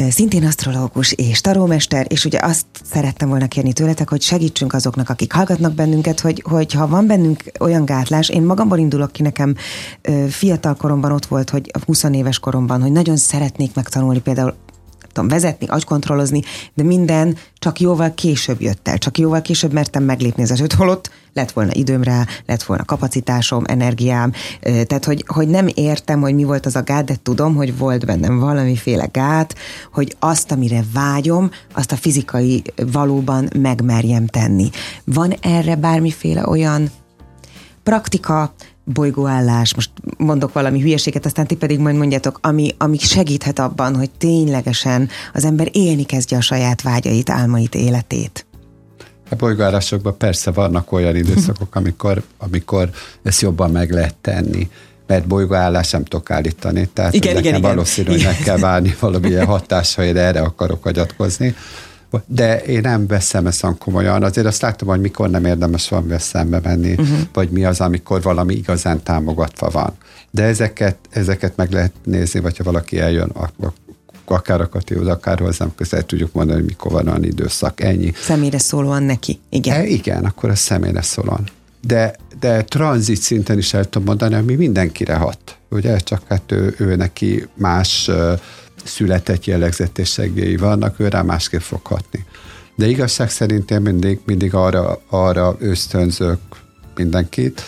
szintén 0.09 0.45
asztrológus 0.45 1.11
és 1.11 1.41
tarómester, 1.41 2.05
és 2.09 2.25
ugye 2.25 2.39
azt 2.41 2.65
szerettem 2.91 3.29
volna 3.29 3.47
kérni 3.47 3.73
tőletek, 3.73 4.09
hogy 4.09 4.21
segítsünk 4.21 4.73
azoknak, 4.73 5.09
akik 5.09 5.33
hallgatnak 5.33 5.73
bennünket, 5.73 6.19
hogy, 6.19 6.43
hogy 6.49 6.73
ha 6.73 6.87
van 6.87 7.07
bennünk 7.07 7.43
olyan 7.59 7.85
gátlás, 7.85 8.29
én 8.29 8.41
magamból 8.41 8.77
indulok 8.77 9.11
ki 9.11 9.21
nekem 9.21 9.55
fiatal 10.29 10.75
koromban 10.75 11.11
ott 11.11 11.25
volt, 11.25 11.49
hogy 11.49 11.71
20 11.85 12.03
éves 12.03 12.39
koromban, 12.39 12.81
hogy 12.81 12.91
nagyon 12.91 13.17
szeretnék 13.17 13.75
megtanulni 13.75 14.19
például 14.19 14.55
tudom, 15.11 15.29
vezetni, 15.29 15.67
agykontrollozni, 15.67 16.41
de 16.73 16.83
minden 16.83 17.37
csak 17.53 17.79
jóval 17.79 18.13
később 18.13 18.61
jött 18.61 18.87
el, 18.87 18.97
csak 18.97 19.17
jóval 19.17 19.41
később 19.41 19.73
mertem 19.73 20.03
meglépni 20.03 20.43
az 20.43 20.51
esőt, 20.51 20.73
holott 20.73 21.11
lett 21.33 21.51
volna 21.51 21.71
időm 21.73 22.03
rá, 22.03 22.25
lett 22.45 22.63
volna 22.63 22.85
kapacitásom, 22.85 23.63
energiám, 23.67 24.31
tehát 24.61 25.05
hogy, 25.05 25.23
hogy 25.27 25.47
nem 25.47 25.67
értem, 25.73 26.21
hogy 26.21 26.35
mi 26.35 26.43
volt 26.43 26.65
az 26.65 26.75
a 26.75 26.83
gát, 26.83 27.05
de 27.05 27.15
tudom, 27.23 27.55
hogy 27.55 27.77
volt 27.77 28.05
bennem 28.05 28.39
valamiféle 28.39 29.05
gát, 29.11 29.55
hogy 29.93 30.15
azt, 30.19 30.51
amire 30.51 30.83
vágyom, 30.93 31.51
azt 31.73 31.91
a 31.91 31.95
fizikai 31.95 32.63
valóban 32.91 33.49
megmerjem 33.55 34.25
tenni. 34.25 34.69
Van 35.03 35.33
erre 35.41 35.75
bármiféle 35.75 36.47
olyan 36.47 36.91
praktika, 37.83 38.53
bolygóállás, 38.83 39.75
most 39.75 39.89
mondok 40.17 40.53
valami 40.53 40.81
hülyeséget, 40.81 41.25
aztán 41.25 41.47
ti 41.47 41.55
pedig 41.55 41.79
majd 41.79 41.95
mondjátok, 41.95 42.39
ami, 42.41 42.75
ami 42.77 42.97
segíthet 42.97 43.59
abban, 43.59 43.95
hogy 43.95 44.09
ténylegesen 44.09 45.09
az 45.33 45.45
ember 45.45 45.67
élni 45.71 46.03
kezdje 46.03 46.37
a 46.37 46.41
saját 46.41 46.81
vágyait, 46.81 47.29
álmait, 47.29 47.75
életét. 47.75 48.45
A 49.29 49.35
bolygóállásokban 49.35 50.17
persze 50.17 50.51
vannak 50.51 50.91
olyan 50.91 51.15
időszakok, 51.15 51.75
amikor, 51.75 52.23
amikor 52.37 52.89
ezt 53.23 53.41
jobban 53.41 53.71
meg 53.71 53.91
lehet 53.91 54.15
tenni 54.15 54.69
mert 55.11 55.27
bolygóállás 55.27 55.89
nem 55.89 56.03
tudok 56.03 56.31
állítani. 56.31 56.89
Tehát 56.93 57.13
igen, 57.13 57.33
nekem 57.33 57.49
igen, 57.49 57.61
valószínű, 57.61 58.09
hogy 58.09 58.23
meg 58.23 58.37
kell 58.37 58.57
várni 58.57 58.95
valamilyen 58.99 59.45
hatásra, 59.45 60.05
hogy 60.05 60.17
erre 60.17 60.41
akarok 60.41 60.85
agyatkozni. 60.85 61.55
De 62.25 62.61
én 62.61 62.81
nem 62.81 63.07
veszem 63.07 63.47
ezt 63.47 63.65
komolyan. 63.77 64.23
Azért 64.23 64.47
azt 64.47 64.61
látom, 64.61 64.87
hogy 64.87 65.01
mikor 65.01 65.29
nem 65.29 65.45
érdemes 65.45 65.89
valamivel 65.89 66.19
szembe 66.19 66.59
menni, 66.63 66.91
uh-huh. 66.91 67.19
vagy 67.33 67.49
mi 67.49 67.65
az, 67.65 67.81
amikor 67.81 68.21
valami 68.21 68.53
igazán 68.53 69.03
támogatva 69.03 69.69
van. 69.69 69.93
De 70.31 70.43
ezeket, 70.43 70.97
ezeket 71.09 71.55
meg 71.55 71.71
lehet 71.71 71.91
nézni, 72.03 72.39
vagy 72.39 72.57
ha 72.57 72.63
valaki 72.63 72.99
eljön, 72.99 73.31
akár 74.25 74.61
a 74.61 74.69
Katihoz, 74.69 75.07
akár 75.07 75.39
hozzám 75.39 75.71
közel 75.75 76.03
tudjuk 76.03 76.33
mondani, 76.33 76.59
hogy 76.59 76.67
mikor 76.67 76.91
van 76.91 77.07
olyan 77.07 77.23
időszak, 77.23 77.81
ennyi. 77.81 78.11
Személyre 78.15 78.57
szólóan 78.57 79.03
neki, 79.03 79.39
igen. 79.49 79.79
E, 79.79 79.85
igen, 79.85 80.25
akkor 80.25 80.49
a 80.49 80.55
személyre 80.55 81.01
szólóan. 81.01 81.47
De, 81.81 82.15
de 82.39 82.63
tranzit 82.63 83.21
szinten 83.21 83.57
is 83.57 83.73
el 83.73 83.83
tudom 83.83 84.03
mondani, 84.07 84.35
ami 84.35 84.55
mindenkire 84.55 85.15
hat. 85.15 85.57
Ugye, 85.69 85.97
csak 85.97 86.21
hát 86.27 86.51
ő, 86.51 86.75
ő 86.77 86.95
neki 86.95 87.47
más 87.53 88.09
született 88.83 89.45
jellegzetességei 89.45 90.57
vannak, 90.57 90.99
ő 90.99 91.07
rá 91.07 91.21
másképp 91.21 91.59
fog 91.59 91.85
hatni. 91.85 92.25
De 92.75 92.87
igazság 92.87 93.29
szerint 93.29 93.71
én 93.71 93.81
mindig, 93.81 94.19
mindig 94.25 94.53
arra, 94.53 95.01
arra 95.09 95.55
ösztönzök 95.59 96.39
mindenkit, 96.95 97.61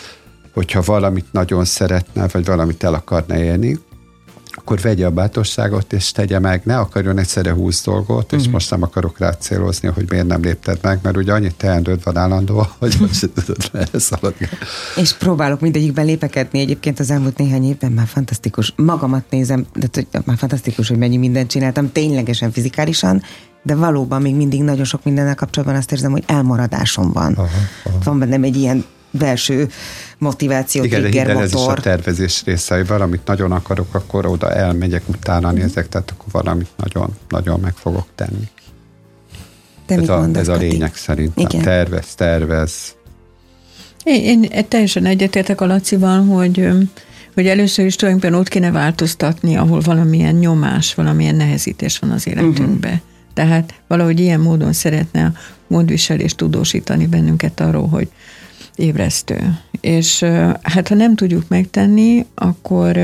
hogyha 0.52 0.82
valamit 0.82 1.32
nagyon 1.32 1.64
szeretne, 1.64 2.28
vagy 2.28 2.44
valamit 2.44 2.84
el 2.84 2.94
akarna 2.94 3.38
élni, 3.38 3.78
akkor 4.56 4.80
vegye 4.80 5.06
a 5.06 5.10
bátorságot, 5.10 5.92
és 5.92 6.12
tegye 6.12 6.38
meg, 6.38 6.62
ne 6.64 6.78
akarjon 6.78 7.18
egyszerre 7.18 7.52
húsz 7.52 7.84
dolgot, 7.84 8.32
és 8.32 8.48
mm. 8.48 8.50
most 8.50 8.70
nem 8.70 8.82
akarok 8.82 9.18
rá 9.18 9.30
célozni, 9.30 9.88
hogy 9.88 10.04
miért 10.08 10.26
nem 10.26 10.42
lépted 10.42 10.78
meg, 10.82 10.98
mert 11.02 11.16
ugye 11.16 11.32
annyi 11.32 11.52
teendőd 11.56 12.04
van 12.04 12.16
állandó, 12.16 12.66
hogy 12.78 12.96
most 13.00 13.30
szaladni. 13.92 14.48
És 14.96 15.12
próbálok 15.12 15.60
mindegyikben 15.60 16.04
lépekedni, 16.04 16.60
egyébként 16.60 17.00
az 17.00 17.10
elmúlt 17.10 17.38
néhány 17.38 17.64
évben 17.64 17.92
már 17.92 18.06
fantasztikus, 18.06 18.72
magamat 18.76 19.24
nézem, 19.30 19.66
de 19.74 19.88
hogy 19.92 20.06
már 20.24 20.36
fantasztikus, 20.36 20.88
hogy 20.88 20.98
mennyi 20.98 21.16
mindent 21.16 21.50
csináltam, 21.50 21.92
ténylegesen 21.92 22.52
fizikálisan, 22.52 23.22
de 23.62 23.74
valóban 23.74 24.22
még 24.22 24.34
mindig 24.34 24.62
nagyon 24.62 24.84
sok 24.84 25.04
mindennel 25.04 25.34
kapcsolatban 25.34 25.78
azt 25.78 25.92
érzem, 25.92 26.10
hogy 26.10 26.24
elmaradásom 26.26 27.12
van. 27.12 27.32
Aha, 27.32 27.48
aha. 27.84 27.98
Van 28.04 28.18
bennem 28.18 28.42
egy 28.42 28.56
ilyen 28.56 28.84
belső 29.18 29.68
motiváció, 30.18 30.84
Igen, 30.84 31.00
trigger, 31.00 31.26
de 31.26 31.32
motor. 31.32 31.46
ez 31.46 31.52
is 31.52 31.66
a 31.66 31.74
tervezés 31.74 32.42
része, 32.44 32.76
hogy 32.76 32.86
valamit 32.86 33.20
nagyon 33.24 33.52
akarok, 33.52 33.94
akkor 33.94 34.26
oda 34.26 34.52
elmegyek, 34.52 35.08
utána 35.08 35.52
mm. 35.52 35.54
nézek, 35.54 35.88
tehát 35.88 36.10
akkor 36.10 36.42
valamit 36.42 36.68
nagyon, 36.76 37.16
nagyon 37.28 37.60
meg 37.60 37.74
fogok 37.74 38.06
tenni. 38.14 38.48
Te 39.86 39.94
ez, 39.94 40.08
a, 40.08 40.18
mondasz, 40.18 40.42
ez 40.42 40.48
a 40.48 40.56
lényeg 40.56 40.94
szerintem. 40.94 41.46
Igen. 41.46 41.62
Tervez, 41.62 42.14
tervez. 42.14 42.94
Én, 44.04 44.42
én 44.42 44.68
teljesen 44.68 45.04
egyetértek 45.06 45.60
a 45.60 45.66
Lacival, 45.66 46.24
hogy 46.24 46.68
hogy 47.34 47.46
először 47.46 47.84
is 47.84 47.96
tulajdonképpen 47.96 48.38
ott 48.38 48.48
kéne 48.48 48.70
változtatni, 48.70 49.56
ahol 49.56 49.80
valamilyen 49.80 50.34
nyomás, 50.34 50.94
valamilyen 50.94 51.34
nehezítés 51.34 51.98
van 51.98 52.10
az 52.10 52.26
életünkbe. 52.26 52.88
Uh-huh. 52.88 53.02
Tehát 53.34 53.74
valahogy 53.86 54.20
ilyen 54.20 54.40
módon 54.40 54.72
szeretne 54.72 55.24
a 55.24 55.32
módviselés 55.66 56.34
tudósítani 56.34 57.06
bennünket 57.06 57.60
arról, 57.60 57.88
hogy 57.88 58.08
ébresztő. 58.76 59.58
És 59.80 60.22
hát 60.62 60.88
ha 60.88 60.94
nem 60.94 61.14
tudjuk 61.14 61.48
megtenni, 61.48 62.26
akkor 62.34 62.98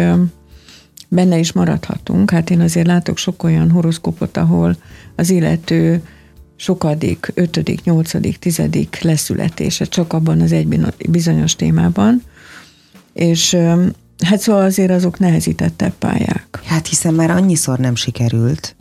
benne 1.09 1.39
is 1.39 1.53
maradhatunk. 1.53 2.31
Hát 2.31 2.51
én 2.51 2.61
azért 2.61 2.87
látok 2.87 3.19
sok 3.19 3.43
olyan 3.43 3.71
horoszkópot, 3.71 4.37
ahol 4.37 4.77
az 5.17 5.31
illető 5.31 6.03
sokadik, 6.57 7.31
ötödik, 7.35 7.85
nyolcadik, 7.85 8.39
tizedik 8.39 9.01
leszületése 9.01 9.85
csak 9.85 10.13
abban 10.13 10.41
az 10.41 10.53
egy 10.53 10.95
bizonyos 11.09 11.57
témában, 11.57 12.23
és 13.13 13.57
hát 14.27 14.41
szóval 14.41 14.63
azért 14.63 14.91
azok 14.91 15.19
nehezítettebb 15.19 15.93
pályák. 15.99 16.61
Hát 16.65 16.87
hiszen 16.87 17.15
már 17.15 17.31
annyiszor 17.31 17.79
nem 17.79 17.95
sikerült, 17.95 18.77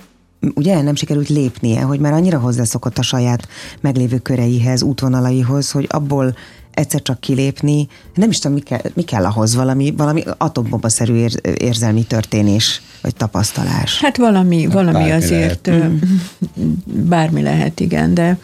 ugye 0.55 0.81
nem 0.81 0.95
sikerült 0.95 1.29
lépnie, 1.29 1.81
hogy 1.81 1.99
már 1.99 2.13
annyira 2.13 2.39
hozzászokott 2.39 2.97
a 2.97 3.01
saját 3.01 3.47
meglévő 3.81 4.17
köreihez, 4.17 4.81
útvonalaihoz, 4.81 5.71
hogy 5.71 5.87
abból 5.89 6.35
egyszer 6.73 7.01
csak 7.01 7.19
kilépni, 7.19 7.87
nem 8.13 8.29
is 8.29 8.39
tudom, 8.39 8.57
mi 8.57 8.63
kell, 8.63 8.79
mi 8.93 9.01
kell 9.01 9.25
ahhoz, 9.25 9.55
valami, 9.55 9.93
valami 9.97 10.23
atombombaszerű 10.37 11.13
ér, 11.13 11.41
érzelmi 11.57 12.03
történés, 12.03 12.81
vagy 13.01 13.15
tapasztalás. 13.15 13.99
Hát 13.99 14.17
valami, 14.17 14.63
hát 14.63 14.73
valami 14.73 14.93
bármi 14.93 15.11
azért, 15.11 15.67
lehet. 15.67 15.91
bármi 16.85 17.41
lehet, 17.41 17.79
igen, 17.79 18.13
de 18.13 18.37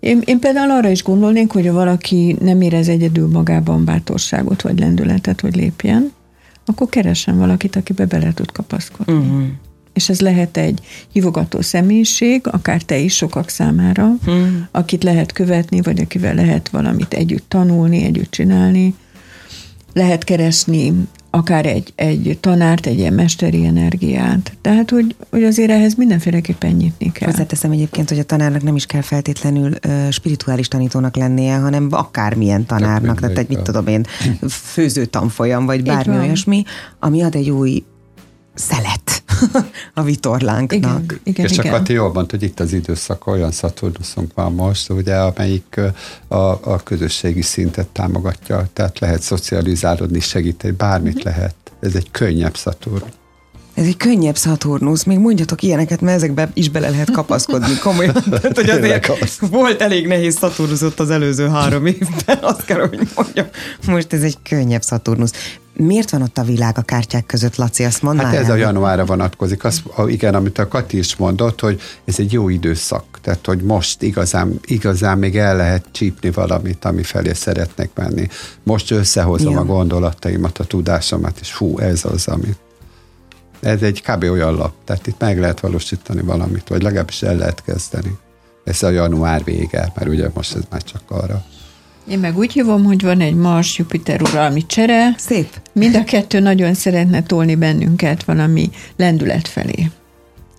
én, 0.00 0.22
én 0.24 0.38
például 0.38 0.70
arra 0.70 0.88
is 0.88 1.02
gondolnék, 1.02 1.50
hogy 1.50 1.66
ha 1.66 1.72
valaki 1.72 2.36
nem 2.40 2.60
érez 2.60 2.88
egyedül 2.88 3.28
magában 3.28 3.84
bátorságot, 3.84 4.62
vagy 4.62 4.78
lendületet, 4.78 5.40
hogy 5.40 5.56
lépjen, 5.56 6.12
akkor 6.64 6.88
keressen 6.88 7.38
valakit, 7.38 7.76
akibe 7.76 8.06
bele 8.06 8.32
tud 8.34 8.52
kapaszkodni. 8.52 9.12
Uh-huh. 9.12 9.42
És 10.00 10.08
ez 10.08 10.20
lehet 10.20 10.56
egy 10.56 10.80
hívogató 11.12 11.60
személyiség, 11.60 12.46
akár 12.46 12.82
te 12.82 12.98
is 12.98 13.16
sokak 13.16 13.48
számára, 13.48 14.10
hmm. 14.24 14.68
akit 14.70 15.02
lehet 15.02 15.32
követni, 15.32 15.80
vagy 15.80 16.00
akivel 16.00 16.34
lehet 16.34 16.68
valamit 16.68 17.14
együtt 17.14 17.44
tanulni, 17.48 18.04
együtt 18.04 18.30
csinálni. 18.30 18.94
Lehet 19.92 20.24
keresni 20.24 20.92
akár 21.30 21.66
egy, 21.66 21.92
egy 21.94 22.38
tanárt, 22.40 22.86
egy 22.86 22.98
ilyen 22.98 23.12
mesteri 23.12 23.66
energiát. 23.66 24.52
Tehát, 24.60 24.90
hogy, 24.90 25.16
hogy 25.30 25.44
azért 25.44 25.70
ehhez 25.70 25.94
mindenféleképpen 25.94 26.70
nyitni 26.70 27.12
kell. 27.12 27.30
Hozzáteszem 27.30 27.70
egyébként, 27.70 28.08
hogy 28.08 28.18
a 28.18 28.24
tanárnak 28.24 28.62
nem 28.62 28.76
is 28.76 28.86
kell 28.86 29.02
feltétlenül 29.02 29.72
uh, 29.86 30.10
spirituális 30.10 30.68
tanítónak 30.68 31.16
lennie, 31.16 31.56
hanem 31.56 31.88
akármilyen 31.90 32.66
tanárnak, 32.66 33.20
tehát 33.20 33.38
egy, 33.38 33.48
mit 33.48 33.60
tudom 33.60 33.86
én, 33.86 34.06
főző 34.48 35.04
tanfolyam, 35.04 35.66
vagy 35.66 35.82
bármi 35.82 36.16
olyasmi, 36.16 36.64
ami 36.98 37.22
ad 37.22 37.34
egy 37.34 37.50
új 37.50 37.82
szelet 38.54 38.99
a 39.94 40.02
vitorlánknak. 40.02 41.02
Igen, 41.02 41.20
igen, 41.22 41.44
és 41.44 41.52
igen. 41.52 41.64
csak 41.64 41.72
Kati 41.72 41.92
jól 41.92 42.12
mondta, 42.12 42.36
hogy 42.36 42.46
itt 42.46 42.60
az 42.60 42.72
időszak 42.72 43.26
olyan 43.26 43.50
Szaturnuszunk 43.50 44.34
van 44.34 44.52
most, 44.52 44.90
ugye, 44.90 45.16
amelyik 45.16 45.80
a, 46.28 46.36
a 46.36 46.80
közösségi 46.84 47.42
szintet 47.42 47.88
támogatja, 47.88 48.68
tehát 48.72 48.98
lehet 48.98 49.22
szocializálódni, 49.22 50.20
segíteni, 50.20 50.74
bármit 50.76 51.16
uh-huh. 51.16 51.32
lehet. 51.32 51.54
Ez 51.80 51.94
egy 51.94 52.10
könnyebb 52.10 52.56
Szaturn. 52.56 53.04
Ez 53.74 53.86
egy 53.86 53.96
könnyebb 53.96 54.36
Szaturnusz, 54.36 55.04
még 55.04 55.18
mondjatok 55.18 55.62
ilyeneket, 55.62 56.00
mert 56.00 56.16
ezekbe 56.16 56.50
is 56.54 56.68
bele 56.68 56.90
lehet 56.90 57.10
kapaszkodni 57.10 57.78
komolyan. 57.78 58.14
Tehát, 58.30 58.56
hogy 58.56 58.70
azért 58.70 59.38
volt 59.50 59.80
elég 59.80 60.06
nehéz 60.06 60.36
Szaturnusz 60.36 60.82
ott 60.82 61.00
az 61.00 61.10
előző 61.10 61.48
három 61.48 61.86
évben, 61.86 62.38
azt 62.40 62.64
kell, 62.64 62.88
hogy 62.88 63.08
mondjam. 63.14 63.46
Most 63.86 64.12
ez 64.12 64.22
egy 64.22 64.36
könnyebb 64.48 64.82
Szaturnusz. 64.82 65.32
Miért 65.82 66.10
van 66.10 66.22
ott 66.22 66.38
a 66.38 66.42
világ 66.42 66.78
a 66.78 66.82
kártyák 66.82 67.26
között, 67.26 67.56
Laci, 67.56 67.84
azt 67.84 68.02
mondd 68.02 68.18
Hát 68.18 68.34
ez 68.34 68.44
el. 68.44 68.50
a 68.50 68.56
januárra 68.56 69.04
vonatkozik. 69.04 69.64
Az, 69.64 69.82
igen, 70.06 70.34
amit 70.34 70.58
a 70.58 70.68
Kati 70.68 70.98
is 70.98 71.16
mondott, 71.16 71.60
hogy 71.60 71.80
ez 72.04 72.18
egy 72.18 72.32
jó 72.32 72.48
időszak. 72.48 73.04
Tehát, 73.22 73.46
hogy 73.46 73.60
most 73.62 74.02
igazán, 74.02 74.60
igazán 74.64 75.18
még 75.18 75.36
el 75.36 75.56
lehet 75.56 75.84
csípni 75.92 76.30
valamit, 76.30 76.84
ami 76.84 77.02
felé 77.02 77.32
szeretnék 77.32 77.90
menni. 77.94 78.28
Most 78.62 78.90
összehozom 78.90 79.52
ja. 79.52 79.60
a 79.60 79.64
gondolataimat, 79.64 80.58
a 80.58 80.64
tudásomat, 80.64 81.38
és 81.40 81.54
hú, 81.54 81.78
ez 81.78 82.04
az, 82.04 82.28
amit 82.28 82.58
ez 83.60 83.82
egy 83.82 84.02
kb. 84.02 84.22
olyan 84.22 84.54
lap, 84.54 84.72
tehát 84.84 85.06
itt 85.06 85.20
meg 85.20 85.38
lehet 85.38 85.60
valósítani 85.60 86.22
valamit, 86.22 86.68
vagy 86.68 86.82
legalábbis 86.82 87.22
el 87.22 87.36
lehet 87.36 87.62
kezdeni. 87.62 88.18
Ez 88.64 88.82
a 88.82 88.90
január 88.90 89.44
vége, 89.44 89.92
mert 89.94 90.10
ugye 90.10 90.30
most 90.34 90.56
ez 90.56 90.62
már 90.70 90.82
csak 90.82 91.02
arra. 91.08 91.44
Én 92.10 92.18
meg 92.18 92.38
úgy 92.38 92.52
hívom, 92.52 92.84
hogy 92.84 93.02
van 93.02 93.20
egy 93.20 93.34
Mars-Jupiter 93.34 94.22
uralmi 94.22 94.66
csere. 94.66 95.14
Szép. 95.16 95.60
Mind 95.72 95.94
a 95.94 96.04
kettő 96.04 96.40
nagyon 96.40 96.74
szeretne 96.74 97.22
tolni 97.22 97.54
bennünket 97.54 98.24
valami 98.24 98.70
lendület 98.96 99.48
felé. 99.48 99.90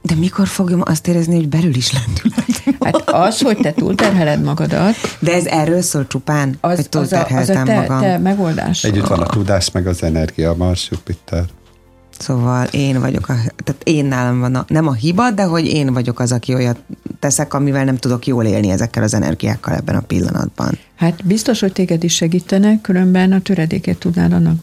De 0.01 0.15
mikor 0.15 0.47
fogjam 0.47 0.81
azt 0.85 1.07
érezni, 1.07 1.35
hogy 1.35 1.49
belül 1.49 1.75
is 1.75 1.93
lendület? 1.93 2.79
Hát 2.79 3.09
az, 3.09 3.41
hogy 3.41 3.57
te 3.57 3.73
túlterheled 3.73 4.43
magadat. 4.43 4.95
De 5.19 5.33
ez 5.33 5.45
erről 5.45 5.81
szól 5.81 6.07
csupán, 6.07 6.57
az, 6.61 6.75
hogy 6.75 7.01
az 7.01 7.13
a, 7.13 7.27
az 7.29 7.49
a 7.49 7.63
te, 7.63 7.75
magam. 7.75 7.99
te 7.99 8.17
megoldás. 8.17 8.83
Együtt 8.83 9.07
van 9.07 9.19
a 9.19 9.25
tudás, 9.25 9.71
meg 9.71 9.87
az 9.87 10.03
energia, 10.03 10.53
Mars-Jupiter. 10.53 11.43
Szóval 12.21 12.65
én 12.65 12.99
vagyok, 12.99 13.29
a, 13.29 13.33
tehát 13.63 13.81
én 13.83 14.05
nálam 14.05 14.39
van 14.39 14.55
a, 14.55 14.65
nem 14.67 14.87
a 14.87 14.93
hiba, 14.93 15.31
de 15.31 15.43
hogy 15.43 15.65
én 15.65 15.93
vagyok 15.93 16.19
az, 16.19 16.31
aki 16.31 16.53
olyat 16.53 16.79
teszek, 17.19 17.53
amivel 17.53 17.83
nem 17.83 17.97
tudok 17.97 18.27
jól 18.27 18.45
élni 18.45 18.69
ezekkel 18.69 19.03
az 19.03 19.13
energiákkal 19.13 19.75
ebben 19.75 19.95
a 19.95 20.01
pillanatban. 20.01 20.77
Hát 20.95 21.25
biztos, 21.25 21.59
hogy 21.59 21.71
téged 21.71 22.03
is 22.03 22.15
segítenek, 22.15 22.81
különben 22.81 23.31
a 23.31 23.41
töredéket 23.41 23.97
tudnál 23.97 24.31
annak 24.31 24.59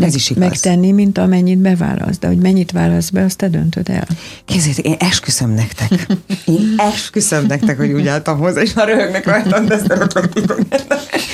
meg, 0.00 0.08
Ez 0.08 0.14
is 0.14 0.30
igaz. 0.30 0.48
megtenni, 0.48 0.90
mint 0.92 1.18
amennyit 1.18 1.58
beválasz. 1.58 2.18
De 2.18 2.26
hogy 2.26 2.38
mennyit 2.38 2.72
válasz 2.72 3.10
be, 3.10 3.24
azt 3.24 3.36
te 3.36 3.48
döntöd 3.48 3.88
el. 3.88 4.06
Kézzétek, 4.44 4.84
én 4.84 4.96
esküszöm 4.98 5.50
nektek. 5.50 6.06
Én 6.44 6.74
esküszöm 6.76 7.46
nektek, 7.46 7.76
hogy 7.76 7.92
úgy 7.92 8.06
álltam 8.06 8.38
hozzá, 8.38 8.60
és 8.60 8.72
már 8.72 8.86
röhögnek 8.86 9.26
rajtam, 9.26 9.66
de 9.66 9.78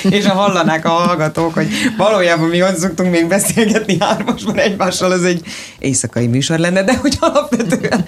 És 0.09 0.25
a 0.25 0.33
hallanák 0.33 0.85
a 0.85 0.89
hallgatók, 0.89 1.53
hogy 1.53 1.67
valójában 1.97 2.49
mi 2.49 2.61
ott 2.63 2.77
szoktunk 2.77 3.11
még 3.11 3.27
beszélgetni 3.27 3.97
hármasban 3.99 4.57
egymással, 4.57 5.11
az 5.11 5.23
egy 5.23 5.45
éjszakai 5.79 6.27
műsor 6.27 6.59
lenne, 6.59 6.83
de 6.83 6.97
hogy 6.97 7.17
alapvetően, 7.19 8.05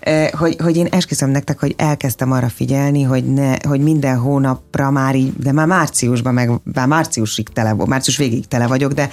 eh, 0.00 0.28
hogy, 0.28 0.56
hogy 0.62 0.76
én 0.76 0.86
esküszöm 0.90 1.30
nektek, 1.30 1.58
hogy 1.60 1.74
elkezdtem 1.76 2.32
arra 2.32 2.48
figyelni, 2.48 3.02
hogy, 3.02 3.24
ne, 3.24 3.54
hogy 3.68 3.80
minden 3.80 4.18
hónapra 4.18 4.90
már 4.90 5.14
így, 5.14 5.32
de 5.36 5.52
már 5.52 5.66
márciusban, 5.66 6.34
meg 6.34 6.50
már 6.74 6.86
márciusig 6.86 7.48
tele, 7.48 7.74
március 7.86 8.16
végig 8.16 8.46
tele 8.48 8.66
vagyok, 8.66 8.92
de 8.92 9.10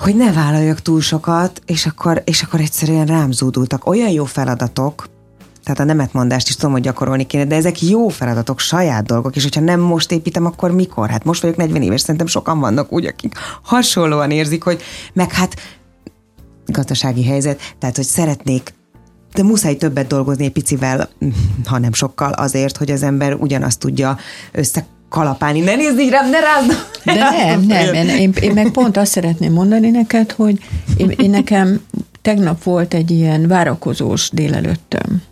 hogy 0.00 0.16
ne 0.16 0.32
vállaljak 0.32 0.80
túl 0.80 1.00
sokat, 1.00 1.62
és 1.66 1.86
akkor, 1.86 2.22
és 2.24 2.42
akkor 2.42 2.60
egyszerűen 2.60 3.06
rám 3.06 3.32
zúdultak 3.32 3.86
olyan 3.86 4.10
jó 4.10 4.24
feladatok, 4.24 5.08
tehát 5.64 5.80
a 5.80 5.84
nemetmondást 5.84 6.48
is 6.48 6.54
tudom, 6.54 6.72
hogy 6.72 6.82
gyakorolni 6.82 7.26
kéne, 7.26 7.44
de 7.44 7.54
ezek 7.54 7.82
jó 7.82 8.08
feladatok, 8.08 8.58
saját 8.58 9.04
dolgok, 9.04 9.36
és 9.36 9.42
hogyha 9.42 9.60
nem 9.60 9.80
most 9.80 10.12
építem, 10.12 10.46
akkor 10.46 10.70
mikor? 10.70 11.08
Hát 11.08 11.24
most 11.24 11.42
vagyok 11.42 11.56
40 11.56 11.82
éves, 11.82 12.00
szerintem 12.00 12.26
sokan 12.26 12.60
vannak 12.60 12.92
úgy, 12.92 13.06
akik 13.06 13.34
hasonlóan 13.62 14.30
érzik, 14.30 14.62
hogy 14.62 14.82
meg 15.12 15.32
hát 15.32 15.56
gazdasági 16.66 17.24
helyzet, 17.24 17.60
tehát 17.78 17.96
hogy 17.96 18.04
szeretnék 18.04 18.74
de 19.34 19.42
muszáj 19.42 19.76
többet 19.76 20.06
dolgozni 20.06 20.44
egy 20.44 20.52
picivel, 20.52 21.08
ha 21.66 21.78
nem 21.78 21.92
sokkal 21.92 22.32
azért, 22.32 22.76
hogy 22.76 22.90
az 22.90 23.02
ember 23.02 23.34
ugyanazt 23.34 23.78
tudja 23.78 24.18
össze 24.52 24.86
kalapálni. 25.10 25.60
Ne 25.60 25.76
nézd 25.76 25.98
így 25.98 26.10
rám, 26.10 26.30
ne 26.30 26.40
rázd! 26.40 26.88
De 27.04 27.14
nem, 27.14 27.60
nem, 27.60 27.94
én, 27.94 28.08
én, 28.08 28.32
én 28.40 28.52
meg 28.52 28.70
pont 28.70 28.96
azt 28.96 29.10
szeretném 29.10 29.52
mondani 29.52 29.90
neked, 29.90 30.32
hogy 30.32 30.58
én, 30.96 31.10
én 31.16 31.30
nekem 31.30 31.80
tegnap 32.22 32.62
volt 32.62 32.94
egy 32.94 33.10
ilyen 33.10 33.48
várakozós 33.48 34.30
délelőttöm. 34.32 35.22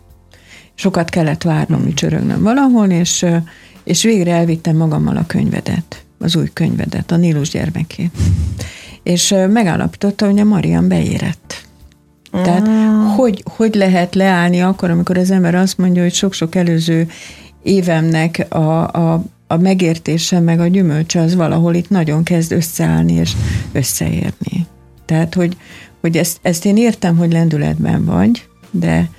Sokat 0.75 1.09
kellett 1.09 1.43
várnom, 1.43 1.81
hogy 1.83 1.93
csörögnöm 1.93 2.41
valahol, 2.41 2.89
és, 2.89 3.25
és 3.83 4.03
végre 4.03 4.33
elvittem 4.33 4.75
magammal 4.75 5.17
a 5.17 5.25
könyvedet, 5.27 6.03
az 6.19 6.35
új 6.35 6.49
könyvedet, 6.53 7.11
a 7.11 7.15
Nílus 7.15 7.49
gyermekét. 7.49 8.11
És 9.03 9.35
megállapította, 9.49 10.25
hogy 10.25 10.39
a 10.39 10.43
Marian 10.43 10.87
beérett. 10.87 11.67
Tehát 12.31 12.67
ah. 12.67 13.15
hogy, 13.15 13.43
hogy 13.55 13.75
lehet 13.75 14.15
leállni 14.15 14.61
akkor, 14.61 14.89
amikor 14.89 15.17
az 15.17 15.31
ember 15.31 15.55
azt 15.55 15.77
mondja, 15.77 16.01
hogy 16.01 16.13
sok-sok 16.13 16.55
előző 16.55 17.07
évemnek 17.63 18.45
a, 18.49 18.87
a 18.87 19.23
a 19.51 19.57
megértése 19.57 20.39
meg 20.39 20.59
a 20.59 20.67
gyümölcse 20.67 21.21
az 21.21 21.35
valahol 21.35 21.75
itt 21.75 21.89
nagyon 21.89 22.23
kezd 22.23 22.51
összeállni 22.51 23.13
és 23.13 23.31
összeérni. 23.71 24.67
Tehát, 25.05 25.33
hogy, 25.33 25.57
hogy 26.01 26.17
ezt, 26.17 26.39
ezt 26.41 26.65
én 26.65 26.77
értem, 26.77 27.17
hogy 27.17 27.31
lendületben 27.31 28.05
vagy, 28.05 28.47
de, 28.71 29.09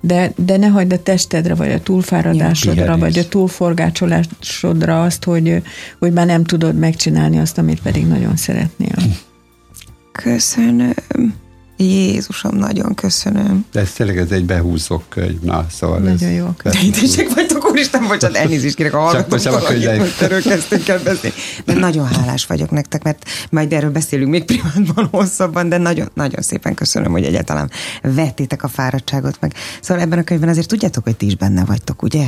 de, 0.00 0.32
de 0.36 0.56
ne 0.56 0.66
hagyd 0.66 0.92
a 0.92 1.02
testedre, 1.02 1.54
vagy 1.54 1.72
a 1.72 1.80
túlfáradásodra, 1.80 2.98
vagy 2.98 3.18
a 3.18 3.28
túlforgácsolásodra 3.28 5.02
azt, 5.02 5.24
hogy, 5.24 5.62
hogy 5.98 6.12
már 6.12 6.26
nem 6.26 6.44
tudod 6.44 6.78
megcsinálni 6.78 7.38
azt, 7.38 7.58
amit 7.58 7.80
pedig 7.80 8.06
nagyon 8.06 8.36
szeretnél. 8.36 8.96
Köszönöm. 10.12 10.94
Jézusom, 11.76 12.56
nagyon 12.56 12.94
köszönöm. 12.94 13.64
De 13.72 13.80
ez 13.80 13.92
tényleg 13.92 14.18
ez 14.18 14.30
egy 14.30 14.44
behúzó 14.44 15.02
könyv, 15.08 15.40
na, 15.40 15.66
szóval 15.70 15.98
Nagyon 15.98 16.28
ez, 16.28 16.36
jó. 16.36 16.46
Köszönöm. 16.56 17.32
vagytok, 17.34 17.55
úristen, 17.76 18.06
bocsánat, 18.06 18.36
elnézést 18.36 18.74
kérek 18.74 18.94
a 18.94 18.98
hallgatóktól, 18.98 19.62
erről 20.20 20.42
kezdtünk 20.42 20.88
el 20.88 20.98
beszélni. 20.98 21.36
De 21.64 21.72
nagyon 21.72 22.06
hálás 22.06 22.46
vagyok 22.46 22.70
nektek, 22.70 23.02
mert 23.02 23.24
majd 23.50 23.72
erről 23.72 23.90
beszélünk 23.90 24.30
még 24.30 24.44
privátban 24.44 25.08
hosszabban, 25.10 25.68
de 25.68 25.78
nagyon, 25.78 26.10
nagyon 26.14 26.42
szépen 26.42 26.74
köszönöm, 26.74 27.12
hogy 27.12 27.24
egyáltalán 27.24 27.70
vettétek 28.02 28.62
a 28.62 28.68
fáradtságot 28.68 29.36
meg. 29.40 29.54
Szóval 29.80 30.02
ebben 30.02 30.18
a 30.18 30.22
könyvben 30.22 30.48
azért 30.48 30.68
tudjátok, 30.68 31.04
hogy 31.04 31.16
ti 31.16 31.26
is 31.26 31.36
benne 31.36 31.64
vagytok, 31.64 32.02
ugye? 32.02 32.24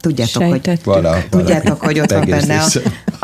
Tudjátok, 0.00 0.42
hogy, 0.42 0.80
vala, 0.84 1.22
tudjátok, 1.30 1.80
hogy 1.80 2.00
ott 2.00 2.10
van 2.10 2.26
benne 2.28 2.60
a, 2.60 2.68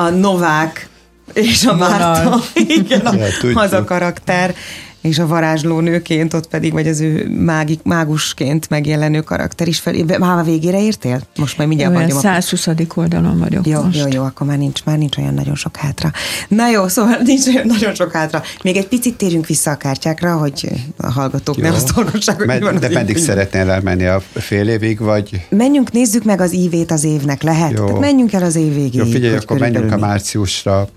a 0.02 0.08
Novák 0.08 0.88
és 1.32 1.64
a 1.64 1.76
Márta. 1.76 2.40
Igen, 2.54 3.00
a, 3.00 3.14
az 3.54 3.72
a 3.72 3.84
karakter 3.84 4.54
és 5.02 5.18
a 5.18 5.26
varázslónőként 5.26 6.34
ott 6.34 6.48
pedig, 6.48 6.72
vagy 6.72 6.88
az 6.88 7.00
ő 7.00 7.28
mágik, 7.44 7.82
mágusként 7.82 8.68
megjelenő 8.68 9.20
karakter 9.20 9.68
is 9.68 9.78
fel. 9.78 9.94
Már 10.18 10.38
a 10.38 10.42
végére 10.42 10.82
értél? 10.82 11.20
Most 11.36 11.56
majd 11.56 11.68
mindjárt 11.68 11.94
mondjam. 11.94 12.18
120. 12.18 12.68
oldalon 12.94 13.38
vagyok 13.38 13.66
jó, 13.66 13.82
most. 13.82 13.98
Jó, 13.98 14.06
jó, 14.10 14.22
akkor 14.22 14.46
már 14.46 14.58
nincs, 14.58 14.84
már 14.84 14.98
nincs 14.98 15.16
olyan 15.16 15.34
nagyon 15.34 15.54
sok 15.54 15.76
hátra. 15.76 16.10
Na 16.48 16.68
jó, 16.68 16.88
szóval 16.88 17.16
nincs 17.24 17.46
olyan 17.46 17.66
nagyon 17.66 17.94
sok 17.94 18.12
hátra. 18.12 18.42
Még 18.62 18.76
egy 18.76 18.88
picit 18.88 19.16
térjünk 19.16 19.46
vissza 19.46 19.70
a 19.70 19.76
kártyákra, 19.76 20.36
hogy 20.36 20.68
a 20.96 21.10
hallgatók 21.10 21.56
jó. 21.56 21.62
ne 21.62 21.70
azt 21.70 21.90
hallgassák, 21.90 22.36
hogy 22.36 22.46
Men, 22.46 22.60
van 22.60 22.80
De 22.80 22.88
meddig 22.88 23.16
szeretnél 23.16 23.70
elmenni 23.70 24.04
a 24.04 24.22
fél 24.34 24.68
évig, 24.68 24.98
vagy? 24.98 25.46
Menjünk, 25.48 25.92
nézzük 25.92 26.24
meg 26.24 26.40
az 26.40 26.52
ívét 26.52 26.90
az 26.90 27.04
évnek, 27.04 27.42
lehet? 27.42 27.70
Jó. 27.70 27.84
Tehát 27.84 28.00
menjünk 28.00 28.32
el 28.32 28.42
az 28.42 28.56
év 28.56 28.74
végéig. 28.74 28.94
Jó, 28.94 29.04
figyelj, 29.04 29.36
akkor 29.36 29.58
menjünk 29.58 29.92
a 29.92 29.96
márciusra 29.96 30.88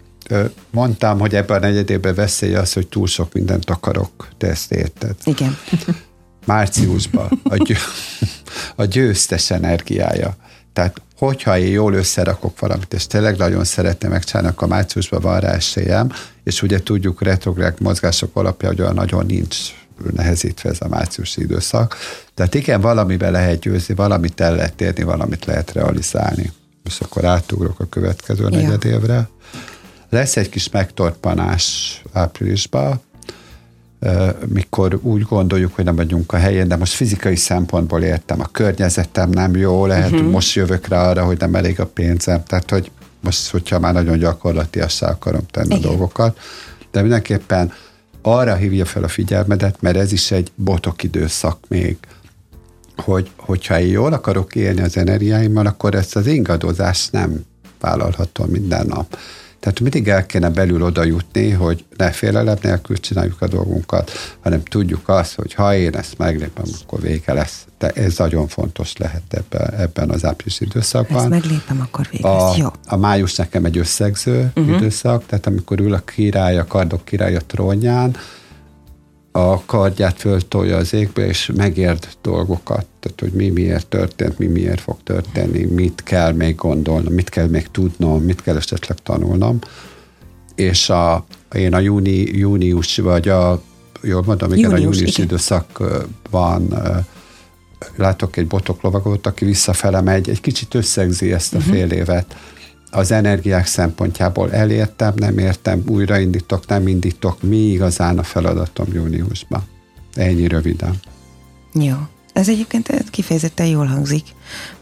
mondtam, 0.69 1.19
hogy 1.19 1.35
ebben 1.35 1.57
a 1.57 1.59
negyedében 1.59 2.15
veszély 2.15 2.55
az, 2.55 2.73
hogy 2.73 2.87
túl 2.87 3.07
sok 3.07 3.33
mindent 3.33 3.69
akarok. 3.69 4.27
Te 4.37 4.47
ezt 4.47 4.71
érted? 4.71 5.15
Igen. 5.23 5.57
Márciusban 6.45 7.41
a, 7.43 7.55
győ, 7.55 7.75
a 8.75 8.85
győztes 8.85 9.51
energiája. 9.51 10.35
Tehát, 10.73 11.01
hogyha 11.17 11.57
én 11.57 11.71
jól 11.71 11.93
összerakok 11.93 12.59
valamit, 12.59 12.93
és 12.93 13.07
tényleg 13.07 13.37
nagyon 13.37 13.63
szeretném 13.63 14.11
megcsinálni, 14.11 14.49
akkor 14.49 14.67
márciusban 14.67 15.21
van 15.21 15.39
rá 15.39 15.51
esélyem, 15.51 16.11
és 16.43 16.61
ugye 16.61 16.83
tudjuk 16.83 17.21
retrográd 17.21 17.81
mozgások 17.81 18.35
alapja, 18.35 18.67
hogy 18.67 18.81
olyan 18.81 18.93
nagyon 18.93 19.25
nincs 19.25 19.57
nehezítve 20.15 20.69
ez 20.69 20.77
a 20.79 20.87
márciusi 20.87 21.41
időszak. 21.41 21.95
Tehát 22.33 22.55
igen, 22.55 22.81
valamiben 22.81 23.31
lehet 23.31 23.59
győzni, 23.59 23.93
valamit 23.95 24.41
el 24.41 24.55
lehet 24.55 24.81
érni, 24.81 25.03
valamit 25.03 25.45
lehet 25.45 25.71
realizálni. 25.71 26.51
És 26.83 26.99
akkor 26.99 27.25
átugrok 27.25 27.79
a 27.79 27.85
következő 27.89 28.43
ja. 28.43 28.49
negyed 28.49 28.85
évre. 28.85 29.29
Lesz 30.15 30.37
egy 30.37 30.49
kis 30.49 30.69
megtorpanás 30.69 32.01
áprilisban, 32.13 33.01
mikor 34.47 34.99
úgy 35.01 35.21
gondoljuk, 35.21 35.75
hogy 35.75 35.85
nem 35.85 35.95
vagyunk 35.95 36.33
a 36.33 36.37
helyén, 36.37 36.67
de 36.67 36.75
most 36.75 36.93
fizikai 36.93 37.35
szempontból 37.35 38.01
értem, 38.01 38.39
a 38.39 38.47
környezetem 38.51 39.29
nem 39.29 39.55
jó, 39.55 39.85
lehet, 39.85 40.05
uh-huh. 40.05 40.21
hogy 40.21 40.31
most 40.31 40.55
jövök 40.55 40.87
rá 40.87 41.09
arra, 41.09 41.25
hogy 41.25 41.39
nem 41.39 41.55
elég 41.55 41.79
a 41.79 41.85
pénzem, 41.85 42.43
tehát 42.43 42.69
hogy 42.69 42.91
most, 43.19 43.49
hogyha 43.49 43.79
már 43.79 43.93
nagyon 43.93 44.17
gyakorlatiassá 44.17 45.09
akarom 45.09 45.45
tenni 45.51 45.75
Igen. 45.75 45.77
a 45.77 45.87
dolgokat, 45.87 46.39
de 46.91 47.01
mindenképpen 47.01 47.71
arra 48.21 48.55
hívja 48.55 48.85
fel 48.85 49.03
a 49.03 49.07
figyelmedet, 49.07 49.81
mert 49.81 49.97
ez 49.97 50.11
is 50.11 50.31
egy 50.31 50.51
botok 50.55 51.03
időszak 51.03 51.57
még, 51.67 51.97
hogy, 52.97 53.31
hogyha 53.35 53.79
én 53.79 53.87
jól 53.87 54.13
akarok 54.13 54.55
élni 54.55 54.81
az 54.81 54.97
energiáimmal, 54.97 55.65
akkor 55.65 55.95
ezt 55.95 56.15
az 56.15 56.27
ingadozást 56.27 57.11
nem 57.11 57.45
vállalhatom 57.79 58.47
minden 58.49 58.85
nap. 58.85 59.17
Tehát 59.65 59.79
mindig 59.79 60.07
el 60.07 60.25
kéne 60.25 60.49
belül 60.49 60.83
oda 60.83 61.03
jutni, 61.03 61.49
hogy 61.49 61.85
ne 61.97 62.11
félelem 62.11 62.57
nélkül 62.61 62.97
csináljuk 62.97 63.41
a 63.41 63.47
dolgunkat, 63.47 64.11
hanem 64.41 64.63
tudjuk 64.63 65.09
azt, 65.09 65.35
hogy 65.35 65.53
ha 65.53 65.75
én 65.75 65.95
ezt 65.95 66.17
meglépem, 66.17 66.63
akkor 66.83 67.01
vége 67.01 67.33
lesz. 67.33 67.65
De 67.77 67.89
ez 67.89 68.17
nagyon 68.17 68.47
fontos 68.47 68.97
lehet 68.97 69.21
ebben, 69.29 69.73
ebben 69.73 70.09
az 70.09 70.25
április 70.25 70.59
időszakban. 70.59 71.17
Ezt 71.17 71.29
meglépem, 71.29 71.81
akkor 71.81 72.07
vége 72.11 72.27
a, 72.27 72.53
Jó. 72.57 72.67
A 72.87 72.95
május 72.95 73.35
nekem 73.35 73.65
egy 73.65 73.77
összegző 73.77 74.51
uh-huh. 74.55 74.75
időszak, 74.75 75.25
tehát 75.25 75.45
amikor 75.45 75.79
ül 75.79 75.93
a 75.93 75.99
király, 75.99 76.57
a 76.57 76.65
kardok 76.65 77.05
király 77.05 77.35
a 77.35 77.41
trónján, 77.47 78.15
a 79.37 79.61
kardját 79.65 80.19
föltolja 80.19 80.77
az 80.77 80.93
égbe, 80.93 81.25
és 81.25 81.51
megérd 81.55 82.07
dolgokat, 82.21 82.85
tehát 82.99 83.19
hogy 83.19 83.31
mi 83.31 83.49
miért 83.49 83.87
történt, 83.87 84.37
mi 84.37 84.45
miért 84.45 84.81
fog 84.81 84.97
történni, 85.03 85.63
mit 85.63 86.03
kell 86.03 86.31
még 86.31 86.55
gondolnom, 86.55 87.13
mit 87.13 87.29
kell 87.29 87.47
még 87.47 87.67
tudnom, 87.67 88.23
mit 88.23 88.41
kell 88.41 88.55
esetleg 88.55 88.97
tanulnom. 89.03 89.59
És 90.55 90.89
a, 90.89 91.25
én 91.53 91.73
a 91.73 91.79
júni, 91.79 92.17
június, 92.17 92.97
vagy 92.97 93.27
a, 93.27 93.61
jól 94.01 94.23
mondom, 94.25 94.53
igen, 94.53 94.69
június, 94.69 94.79
a 94.79 94.83
június 94.83 95.17
igen. 95.17 95.25
időszakban 95.25 96.73
látok 97.95 98.37
egy 98.37 98.47
botoklovagot, 98.47 99.27
aki 99.27 99.45
visszafele 99.45 100.01
megy, 100.01 100.29
egy 100.29 100.41
kicsit 100.41 100.73
összegzi 100.73 101.33
ezt 101.33 101.53
a 101.53 101.57
uh-huh. 101.57 101.73
fél 101.73 101.91
évet, 101.91 102.35
az 102.95 103.11
energiák 103.11 103.65
szempontjából 103.65 104.53
elértem, 104.53 105.13
nem 105.15 105.37
értem, 105.37 105.83
újraindítok, 105.87 106.67
nem 106.67 106.87
indítok, 106.87 107.41
mi 107.41 107.57
igazán 107.57 108.17
a 108.17 108.23
feladatom 108.23 108.87
júniusban. 108.93 109.63
Ennyi 110.13 110.47
röviden. 110.47 110.95
Jó. 111.73 111.95
Ez 112.33 112.49
egyébként 112.49 113.09
kifejezetten 113.09 113.65
jól 113.65 113.85
hangzik. 113.85 114.23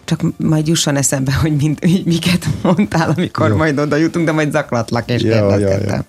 Csak 0.04 0.22
majd 0.38 0.68
jusson 0.68 0.96
eszembe, 0.96 1.34
hogy 1.34 1.56
mind, 1.56 1.80
miket 2.06 2.48
mondtál, 2.62 3.10
amikor 3.10 3.50
jó. 3.50 3.56
majd 3.56 3.80
oda 3.80 3.96
jutunk, 3.96 4.26
de 4.26 4.32
majd 4.32 4.52
zaklatlak 4.52 5.10
és 5.10 5.22
kérdezgettem. 5.22 6.04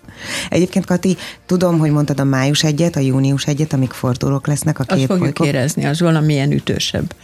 Egyébként, 0.51 0.85
Kati, 0.85 1.17
tudom, 1.47 1.79
hogy 1.79 1.91
mondtad 1.91 2.21
a 2.21 2.25
május 2.25 2.65
egyet, 2.65 2.97
a 2.97 3.01
június 3.01 3.47
egyet, 3.47 3.73
amik 3.73 3.91
fordulók 3.91 4.47
lesznek 4.47 4.79
a 4.79 4.85
Azt 4.87 4.99
két 4.99 5.07
fogjuk 5.07 5.35
bolygó. 5.35 5.45
érezni, 5.45 5.85
az 5.85 6.01
valamilyen 6.01 6.53
ütősebb 6.53 7.15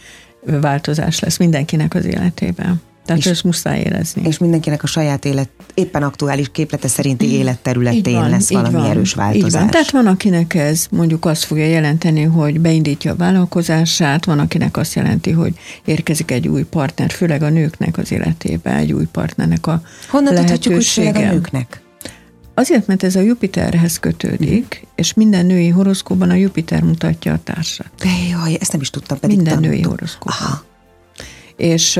változás 0.45 1.19
lesz 1.19 1.37
mindenkinek 1.37 1.93
az 1.93 2.05
életében. 2.05 2.81
Tehát 3.05 3.21
és, 3.21 3.27
ezt 3.27 3.43
muszáj 3.43 3.79
érezni. 3.79 4.21
És 4.27 4.37
mindenkinek 4.37 4.83
a 4.83 4.87
saját 4.87 5.25
élet, 5.25 5.49
éppen 5.73 6.03
aktuális 6.03 6.51
képlete 6.51 6.87
szerinti 6.87 7.27
mm. 7.27 7.29
életterületén 7.29 8.13
van, 8.13 8.29
lesz 8.29 8.49
valami 8.49 8.75
van, 8.75 8.89
erős 8.89 9.13
változás. 9.13 9.45
Így 9.45 9.59
van. 9.59 9.69
Tehát 9.69 9.91
van, 9.91 10.07
akinek 10.07 10.53
ez 10.53 10.87
mondjuk 10.91 11.25
azt 11.25 11.43
fogja 11.43 11.65
jelenteni, 11.65 12.23
hogy 12.23 12.59
beindítja 12.59 13.11
a 13.11 13.15
vállalkozását, 13.15 14.25
van, 14.25 14.39
akinek 14.39 14.77
azt 14.77 14.93
jelenti, 14.93 15.31
hogy 15.31 15.53
érkezik 15.85 16.31
egy 16.31 16.47
új 16.47 16.63
partner, 16.63 17.11
főleg 17.11 17.41
a 17.41 17.49
nőknek 17.49 17.97
az 17.97 18.11
életébe, 18.11 18.75
egy 18.75 18.93
új 18.93 19.05
partnernek 19.05 19.67
a 19.67 19.81
Honnan 20.09 20.35
tudhatjuk, 20.35 20.73
hogy 20.73 20.85
főleg 20.85 21.15
a 21.15 21.31
nőknek? 21.31 21.81
Azért, 22.53 22.87
mert 22.87 23.03
ez 23.03 23.15
a 23.15 23.21
Jupiterhez 23.21 23.99
kötődik, 23.99 24.81
mm. 24.85 24.89
és 24.95 25.13
minden 25.13 25.45
női 25.45 25.69
horoszkóban 25.69 26.29
a 26.29 26.33
Jupiter 26.33 26.83
mutatja 26.83 27.33
a 27.33 27.39
társat. 27.43 27.89
De 27.99 28.09
jaj, 28.29 28.57
ezt 28.59 28.71
nem 28.71 28.81
is 28.81 28.89
tudtam, 28.89 29.19
pedig 29.19 29.35
Minden 29.35 29.59
női 29.59 29.81
horoszkóban. 29.81 30.63
És 31.55 31.99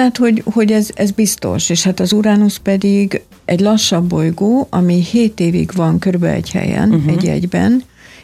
Hát, 0.00 0.16
hogy, 0.16 0.42
hogy 0.52 0.72
ez, 0.72 0.88
ez 0.94 1.10
biztos, 1.10 1.70
és 1.70 1.82
hát 1.82 2.00
az 2.00 2.12
Uranus 2.12 2.58
pedig 2.58 3.22
egy 3.44 3.60
lassabb 3.60 4.04
bolygó, 4.04 4.66
ami 4.70 5.04
7 5.04 5.40
évig 5.40 5.70
van 5.74 5.98
körülbelül 5.98 6.36
egy 6.36 6.50
helyen, 6.50 6.90
uh-huh. 6.90 7.12
egy 7.12 7.26
egyben, 7.26 7.82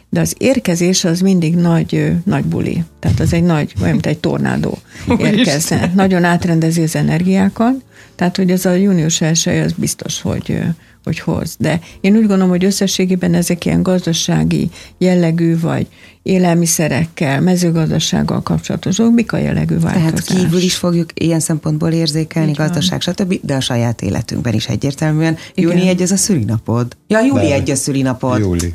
de 0.08 0.20
az 0.20 0.34
érkezés 0.38 1.04
az 1.04 1.20
mindig 1.20 1.54
nagy, 1.54 2.12
nagy 2.24 2.44
buli. 2.44 2.84
Tehát 3.00 3.20
az 3.20 3.32
egy 3.32 3.42
nagy, 3.42 3.72
olyan, 3.80 3.92
mint 3.92 4.06
egy 4.06 4.18
tornádó 4.18 4.78
érkezne. 5.18 5.92
Nagyon 5.94 6.24
átrendezi 6.24 6.82
az 6.82 6.96
energiákat, 6.96 7.74
tehát 8.14 8.36
hogy 8.36 8.50
ez 8.50 8.64
a 8.64 8.72
június 8.72 9.20
első, 9.20 9.62
az 9.62 9.72
biztos, 9.72 10.20
hogy, 10.20 10.58
hogy 11.06 11.18
hoz. 11.18 11.56
De 11.58 11.80
én 12.00 12.12
úgy 12.12 12.26
gondolom, 12.26 12.48
hogy 12.48 12.64
összességében 12.64 13.34
ezek 13.34 13.64
ilyen 13.64 13.82
gazdasági 13.82 14.70
jellegű, 14.98 15.60
vagy 15.60 15.86
élelmiszerekkel, 16.22 17.40
mezőgazdasággal 17.40 18.42
kapcsolatos 18.42 18.98
mik 19.14 19.32
a 19.32 19.36
jellegű 19.36 19.78
változás. 19.78 20.24
Tehát 20.24 20.42
kívül 20.42 20.60
is 20.60 20.76
fogjuk 20.76 21.10
ilyen 21.14 21.40
szempontból 21.40 21.90
érzékelni, 21.90 22.48
Így 22.48 22.56
gazdaság, 22.56 23.02
van. 23.04 23.14
stb., 23.14 23.38
de 23.42 23.54
a 23.54 23.60
saját 23.60 24.02
életünkben 24.02 24.54
is 24.54 24.66
egyértelműen. 24.66 25.36
Igen. 25.54 25.70
Júni 25.70 25.88
egy 25.88 26.02
ez 26.02 26.10
a 26.10 26.16
szülinapod. 26.16 26.96
Ja, 27.06 27.20
júli 27.20 27.52
egy 27.52 27.70
a 27.70 27.74
szülinapod. 27.74 28.38
Júli. 28.38 28.74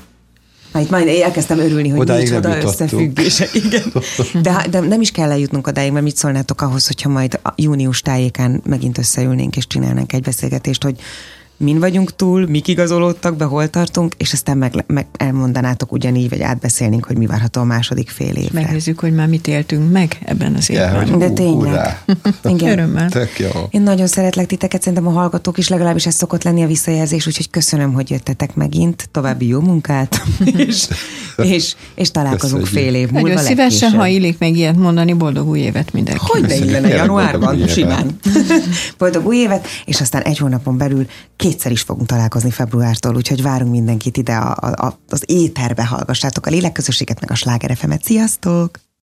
Hát 0.74 0.90
majd 0.90 1.08
elkezdtem 1.08 1.60
örülni, 1.60 1.90
hogy 1.90 2.00
odáig 2.00 2.30
nincs 2.30 2.46
oda 2.46 2.62
összefüggése. 2.62 3.48
Igen. 3.54 3.84
De, 4.44 4.66
de 4.70 4.80
nem 4.80 5.02
is 5.02 5.12
kell 5.12 5.32
eljutnunk 5.32 5.68
odáig, 5.68 5.92
mert 5.92 6.04
mit 6.04 6.16
szólnátok 6.16 6.62
ahhoz, 6.62 6.88
hogyha 6.88 7.10
majd 7.10 7.40
június 7.56 8.02
tájékán 8.02 8.62
megint 8.66 8.98
összeülnénk 8.98 9.58
és 9.58 9.68
csinálnánk 9.68 10.14
egy 10.14 10.22
beszélgetést, 10.22 10.84
hogy 10.84 11.00
min 11.62 11.80
vagyunk 11.80 12.16
túl, 12.16 12.46
mik 12.48 12.68
igazolódtak 12.68 13.36
be, 13.36 13.46
hol 13.46 13.70
tartunk, 13.70 14.14
és 14.18 14.34
aztán 14.34 14.58
meg, 14.58 14.84
meg 14.88 15.06
elmondanátok 15.18 15.92
ugyanígy, 15.92 16.30
vagy 16.30 16.42
átbeszélnénk, 16.42 17.06
hogy 17.06 17.18
mi 17.18 17.26
várható 17.26 17.62
a 17.62 17.64
második 17.64 18.10
fél 18.10 18.36
évre. 18.36 18.62
Megnézzük, 18.62 19.00
hogy 19.00 19.14
már 19.14 19.28
mit 19.28 19.48
éltünk 19.48 19.92
meg 19.92 20.18
ebben 20.26 20.56
az 20.56 20.70
évben. 20.70 21.08
Ja, 21.08 21.18
De 21.18 21.30
tényleg. 21.30 22.04
Igen. 22.44 22.72
Örömmel. 22.72 23.10
Tök 23.10 23.40
jó. 23.40 23.50
Én 23.70 23.82
nagyon 23.82 24.08
szeretlek 24.08 24.46
titeket, 24.46 24.82
szerintem 24.82 25.08
a 25.08 25.12
hallgatók 25.12 25.58
is 25.58 25.68
legalábbis 25.68 26.06
ez 26.06 26.16
szokott 26.16 26.44
lenni 26.44 26.64
a 26.64 26.68
visszajelzés, 26.68 27.28
úgyhogy 27.28 27.50
köszönöm, 27.50 27.94
hogy 27.94 28.10
jöttetek 28.10 28.56
megint. 28.56 29.10
További 29.12 29.48
jó 29.48 29.60
munkát, 29.60 30.22
és, 30.68 30.88
és, 31.38 31.76
és 31.96 32.12
találkozunk 32.12 32.64
Köszönjük. 32.64 32.92
fél 32.92 33.02
év 33.02 33.12
múlva. 33.12 33.28
Nagyon 33.28 33.44
szívesen, 33.44 33.92
ha 33.92 34.08
illik 34.08 34.38
meg 34.38 34.56
ilyet 34.56 34.76
mondani, 34.76 35.14
boldog 35.14 35.48
új 35.48 35.60
évet 35.60 35.94
mindenki. 35.94 36.24
Hogy 36.28 36.46
de 36.46 36.56
illene 36.56 36.88
januárban, 36.88 37.68
simán. 37.68 38.20
boldog 38.98 39.26
új 39.26 39.38
évet, 39.38 39.68
és 39.86 40.02
aztán 40.02 40.22
egy 40.22 40.38
hónapon 40.38 40.78
belül 40.78 41.06
két 41.36 41.51
kétszer 41.52 41.72
is 41.72 41.82
fogunk 41.82 42.08
találkozni 42.08 42.52
februártól, 42.52 43.16
úgyhogy 43.16 43.42
várunk 43.42 43.72
mindenkit 43.72 44.18
ide 44.18 44.36
a, 44.36 44.52
a, 44.86 45.00
az 45.10 45.24
éterbe, 45.26 45.86
hallgassátok 45.86 46.46
a 46.46 46.50
lélekközösséget, 46.50 47.20
meg 47.20 47.32
a 47.32 47.36
slágerefemet. 47.36 48.04
Sziasztok! 48.04 48.91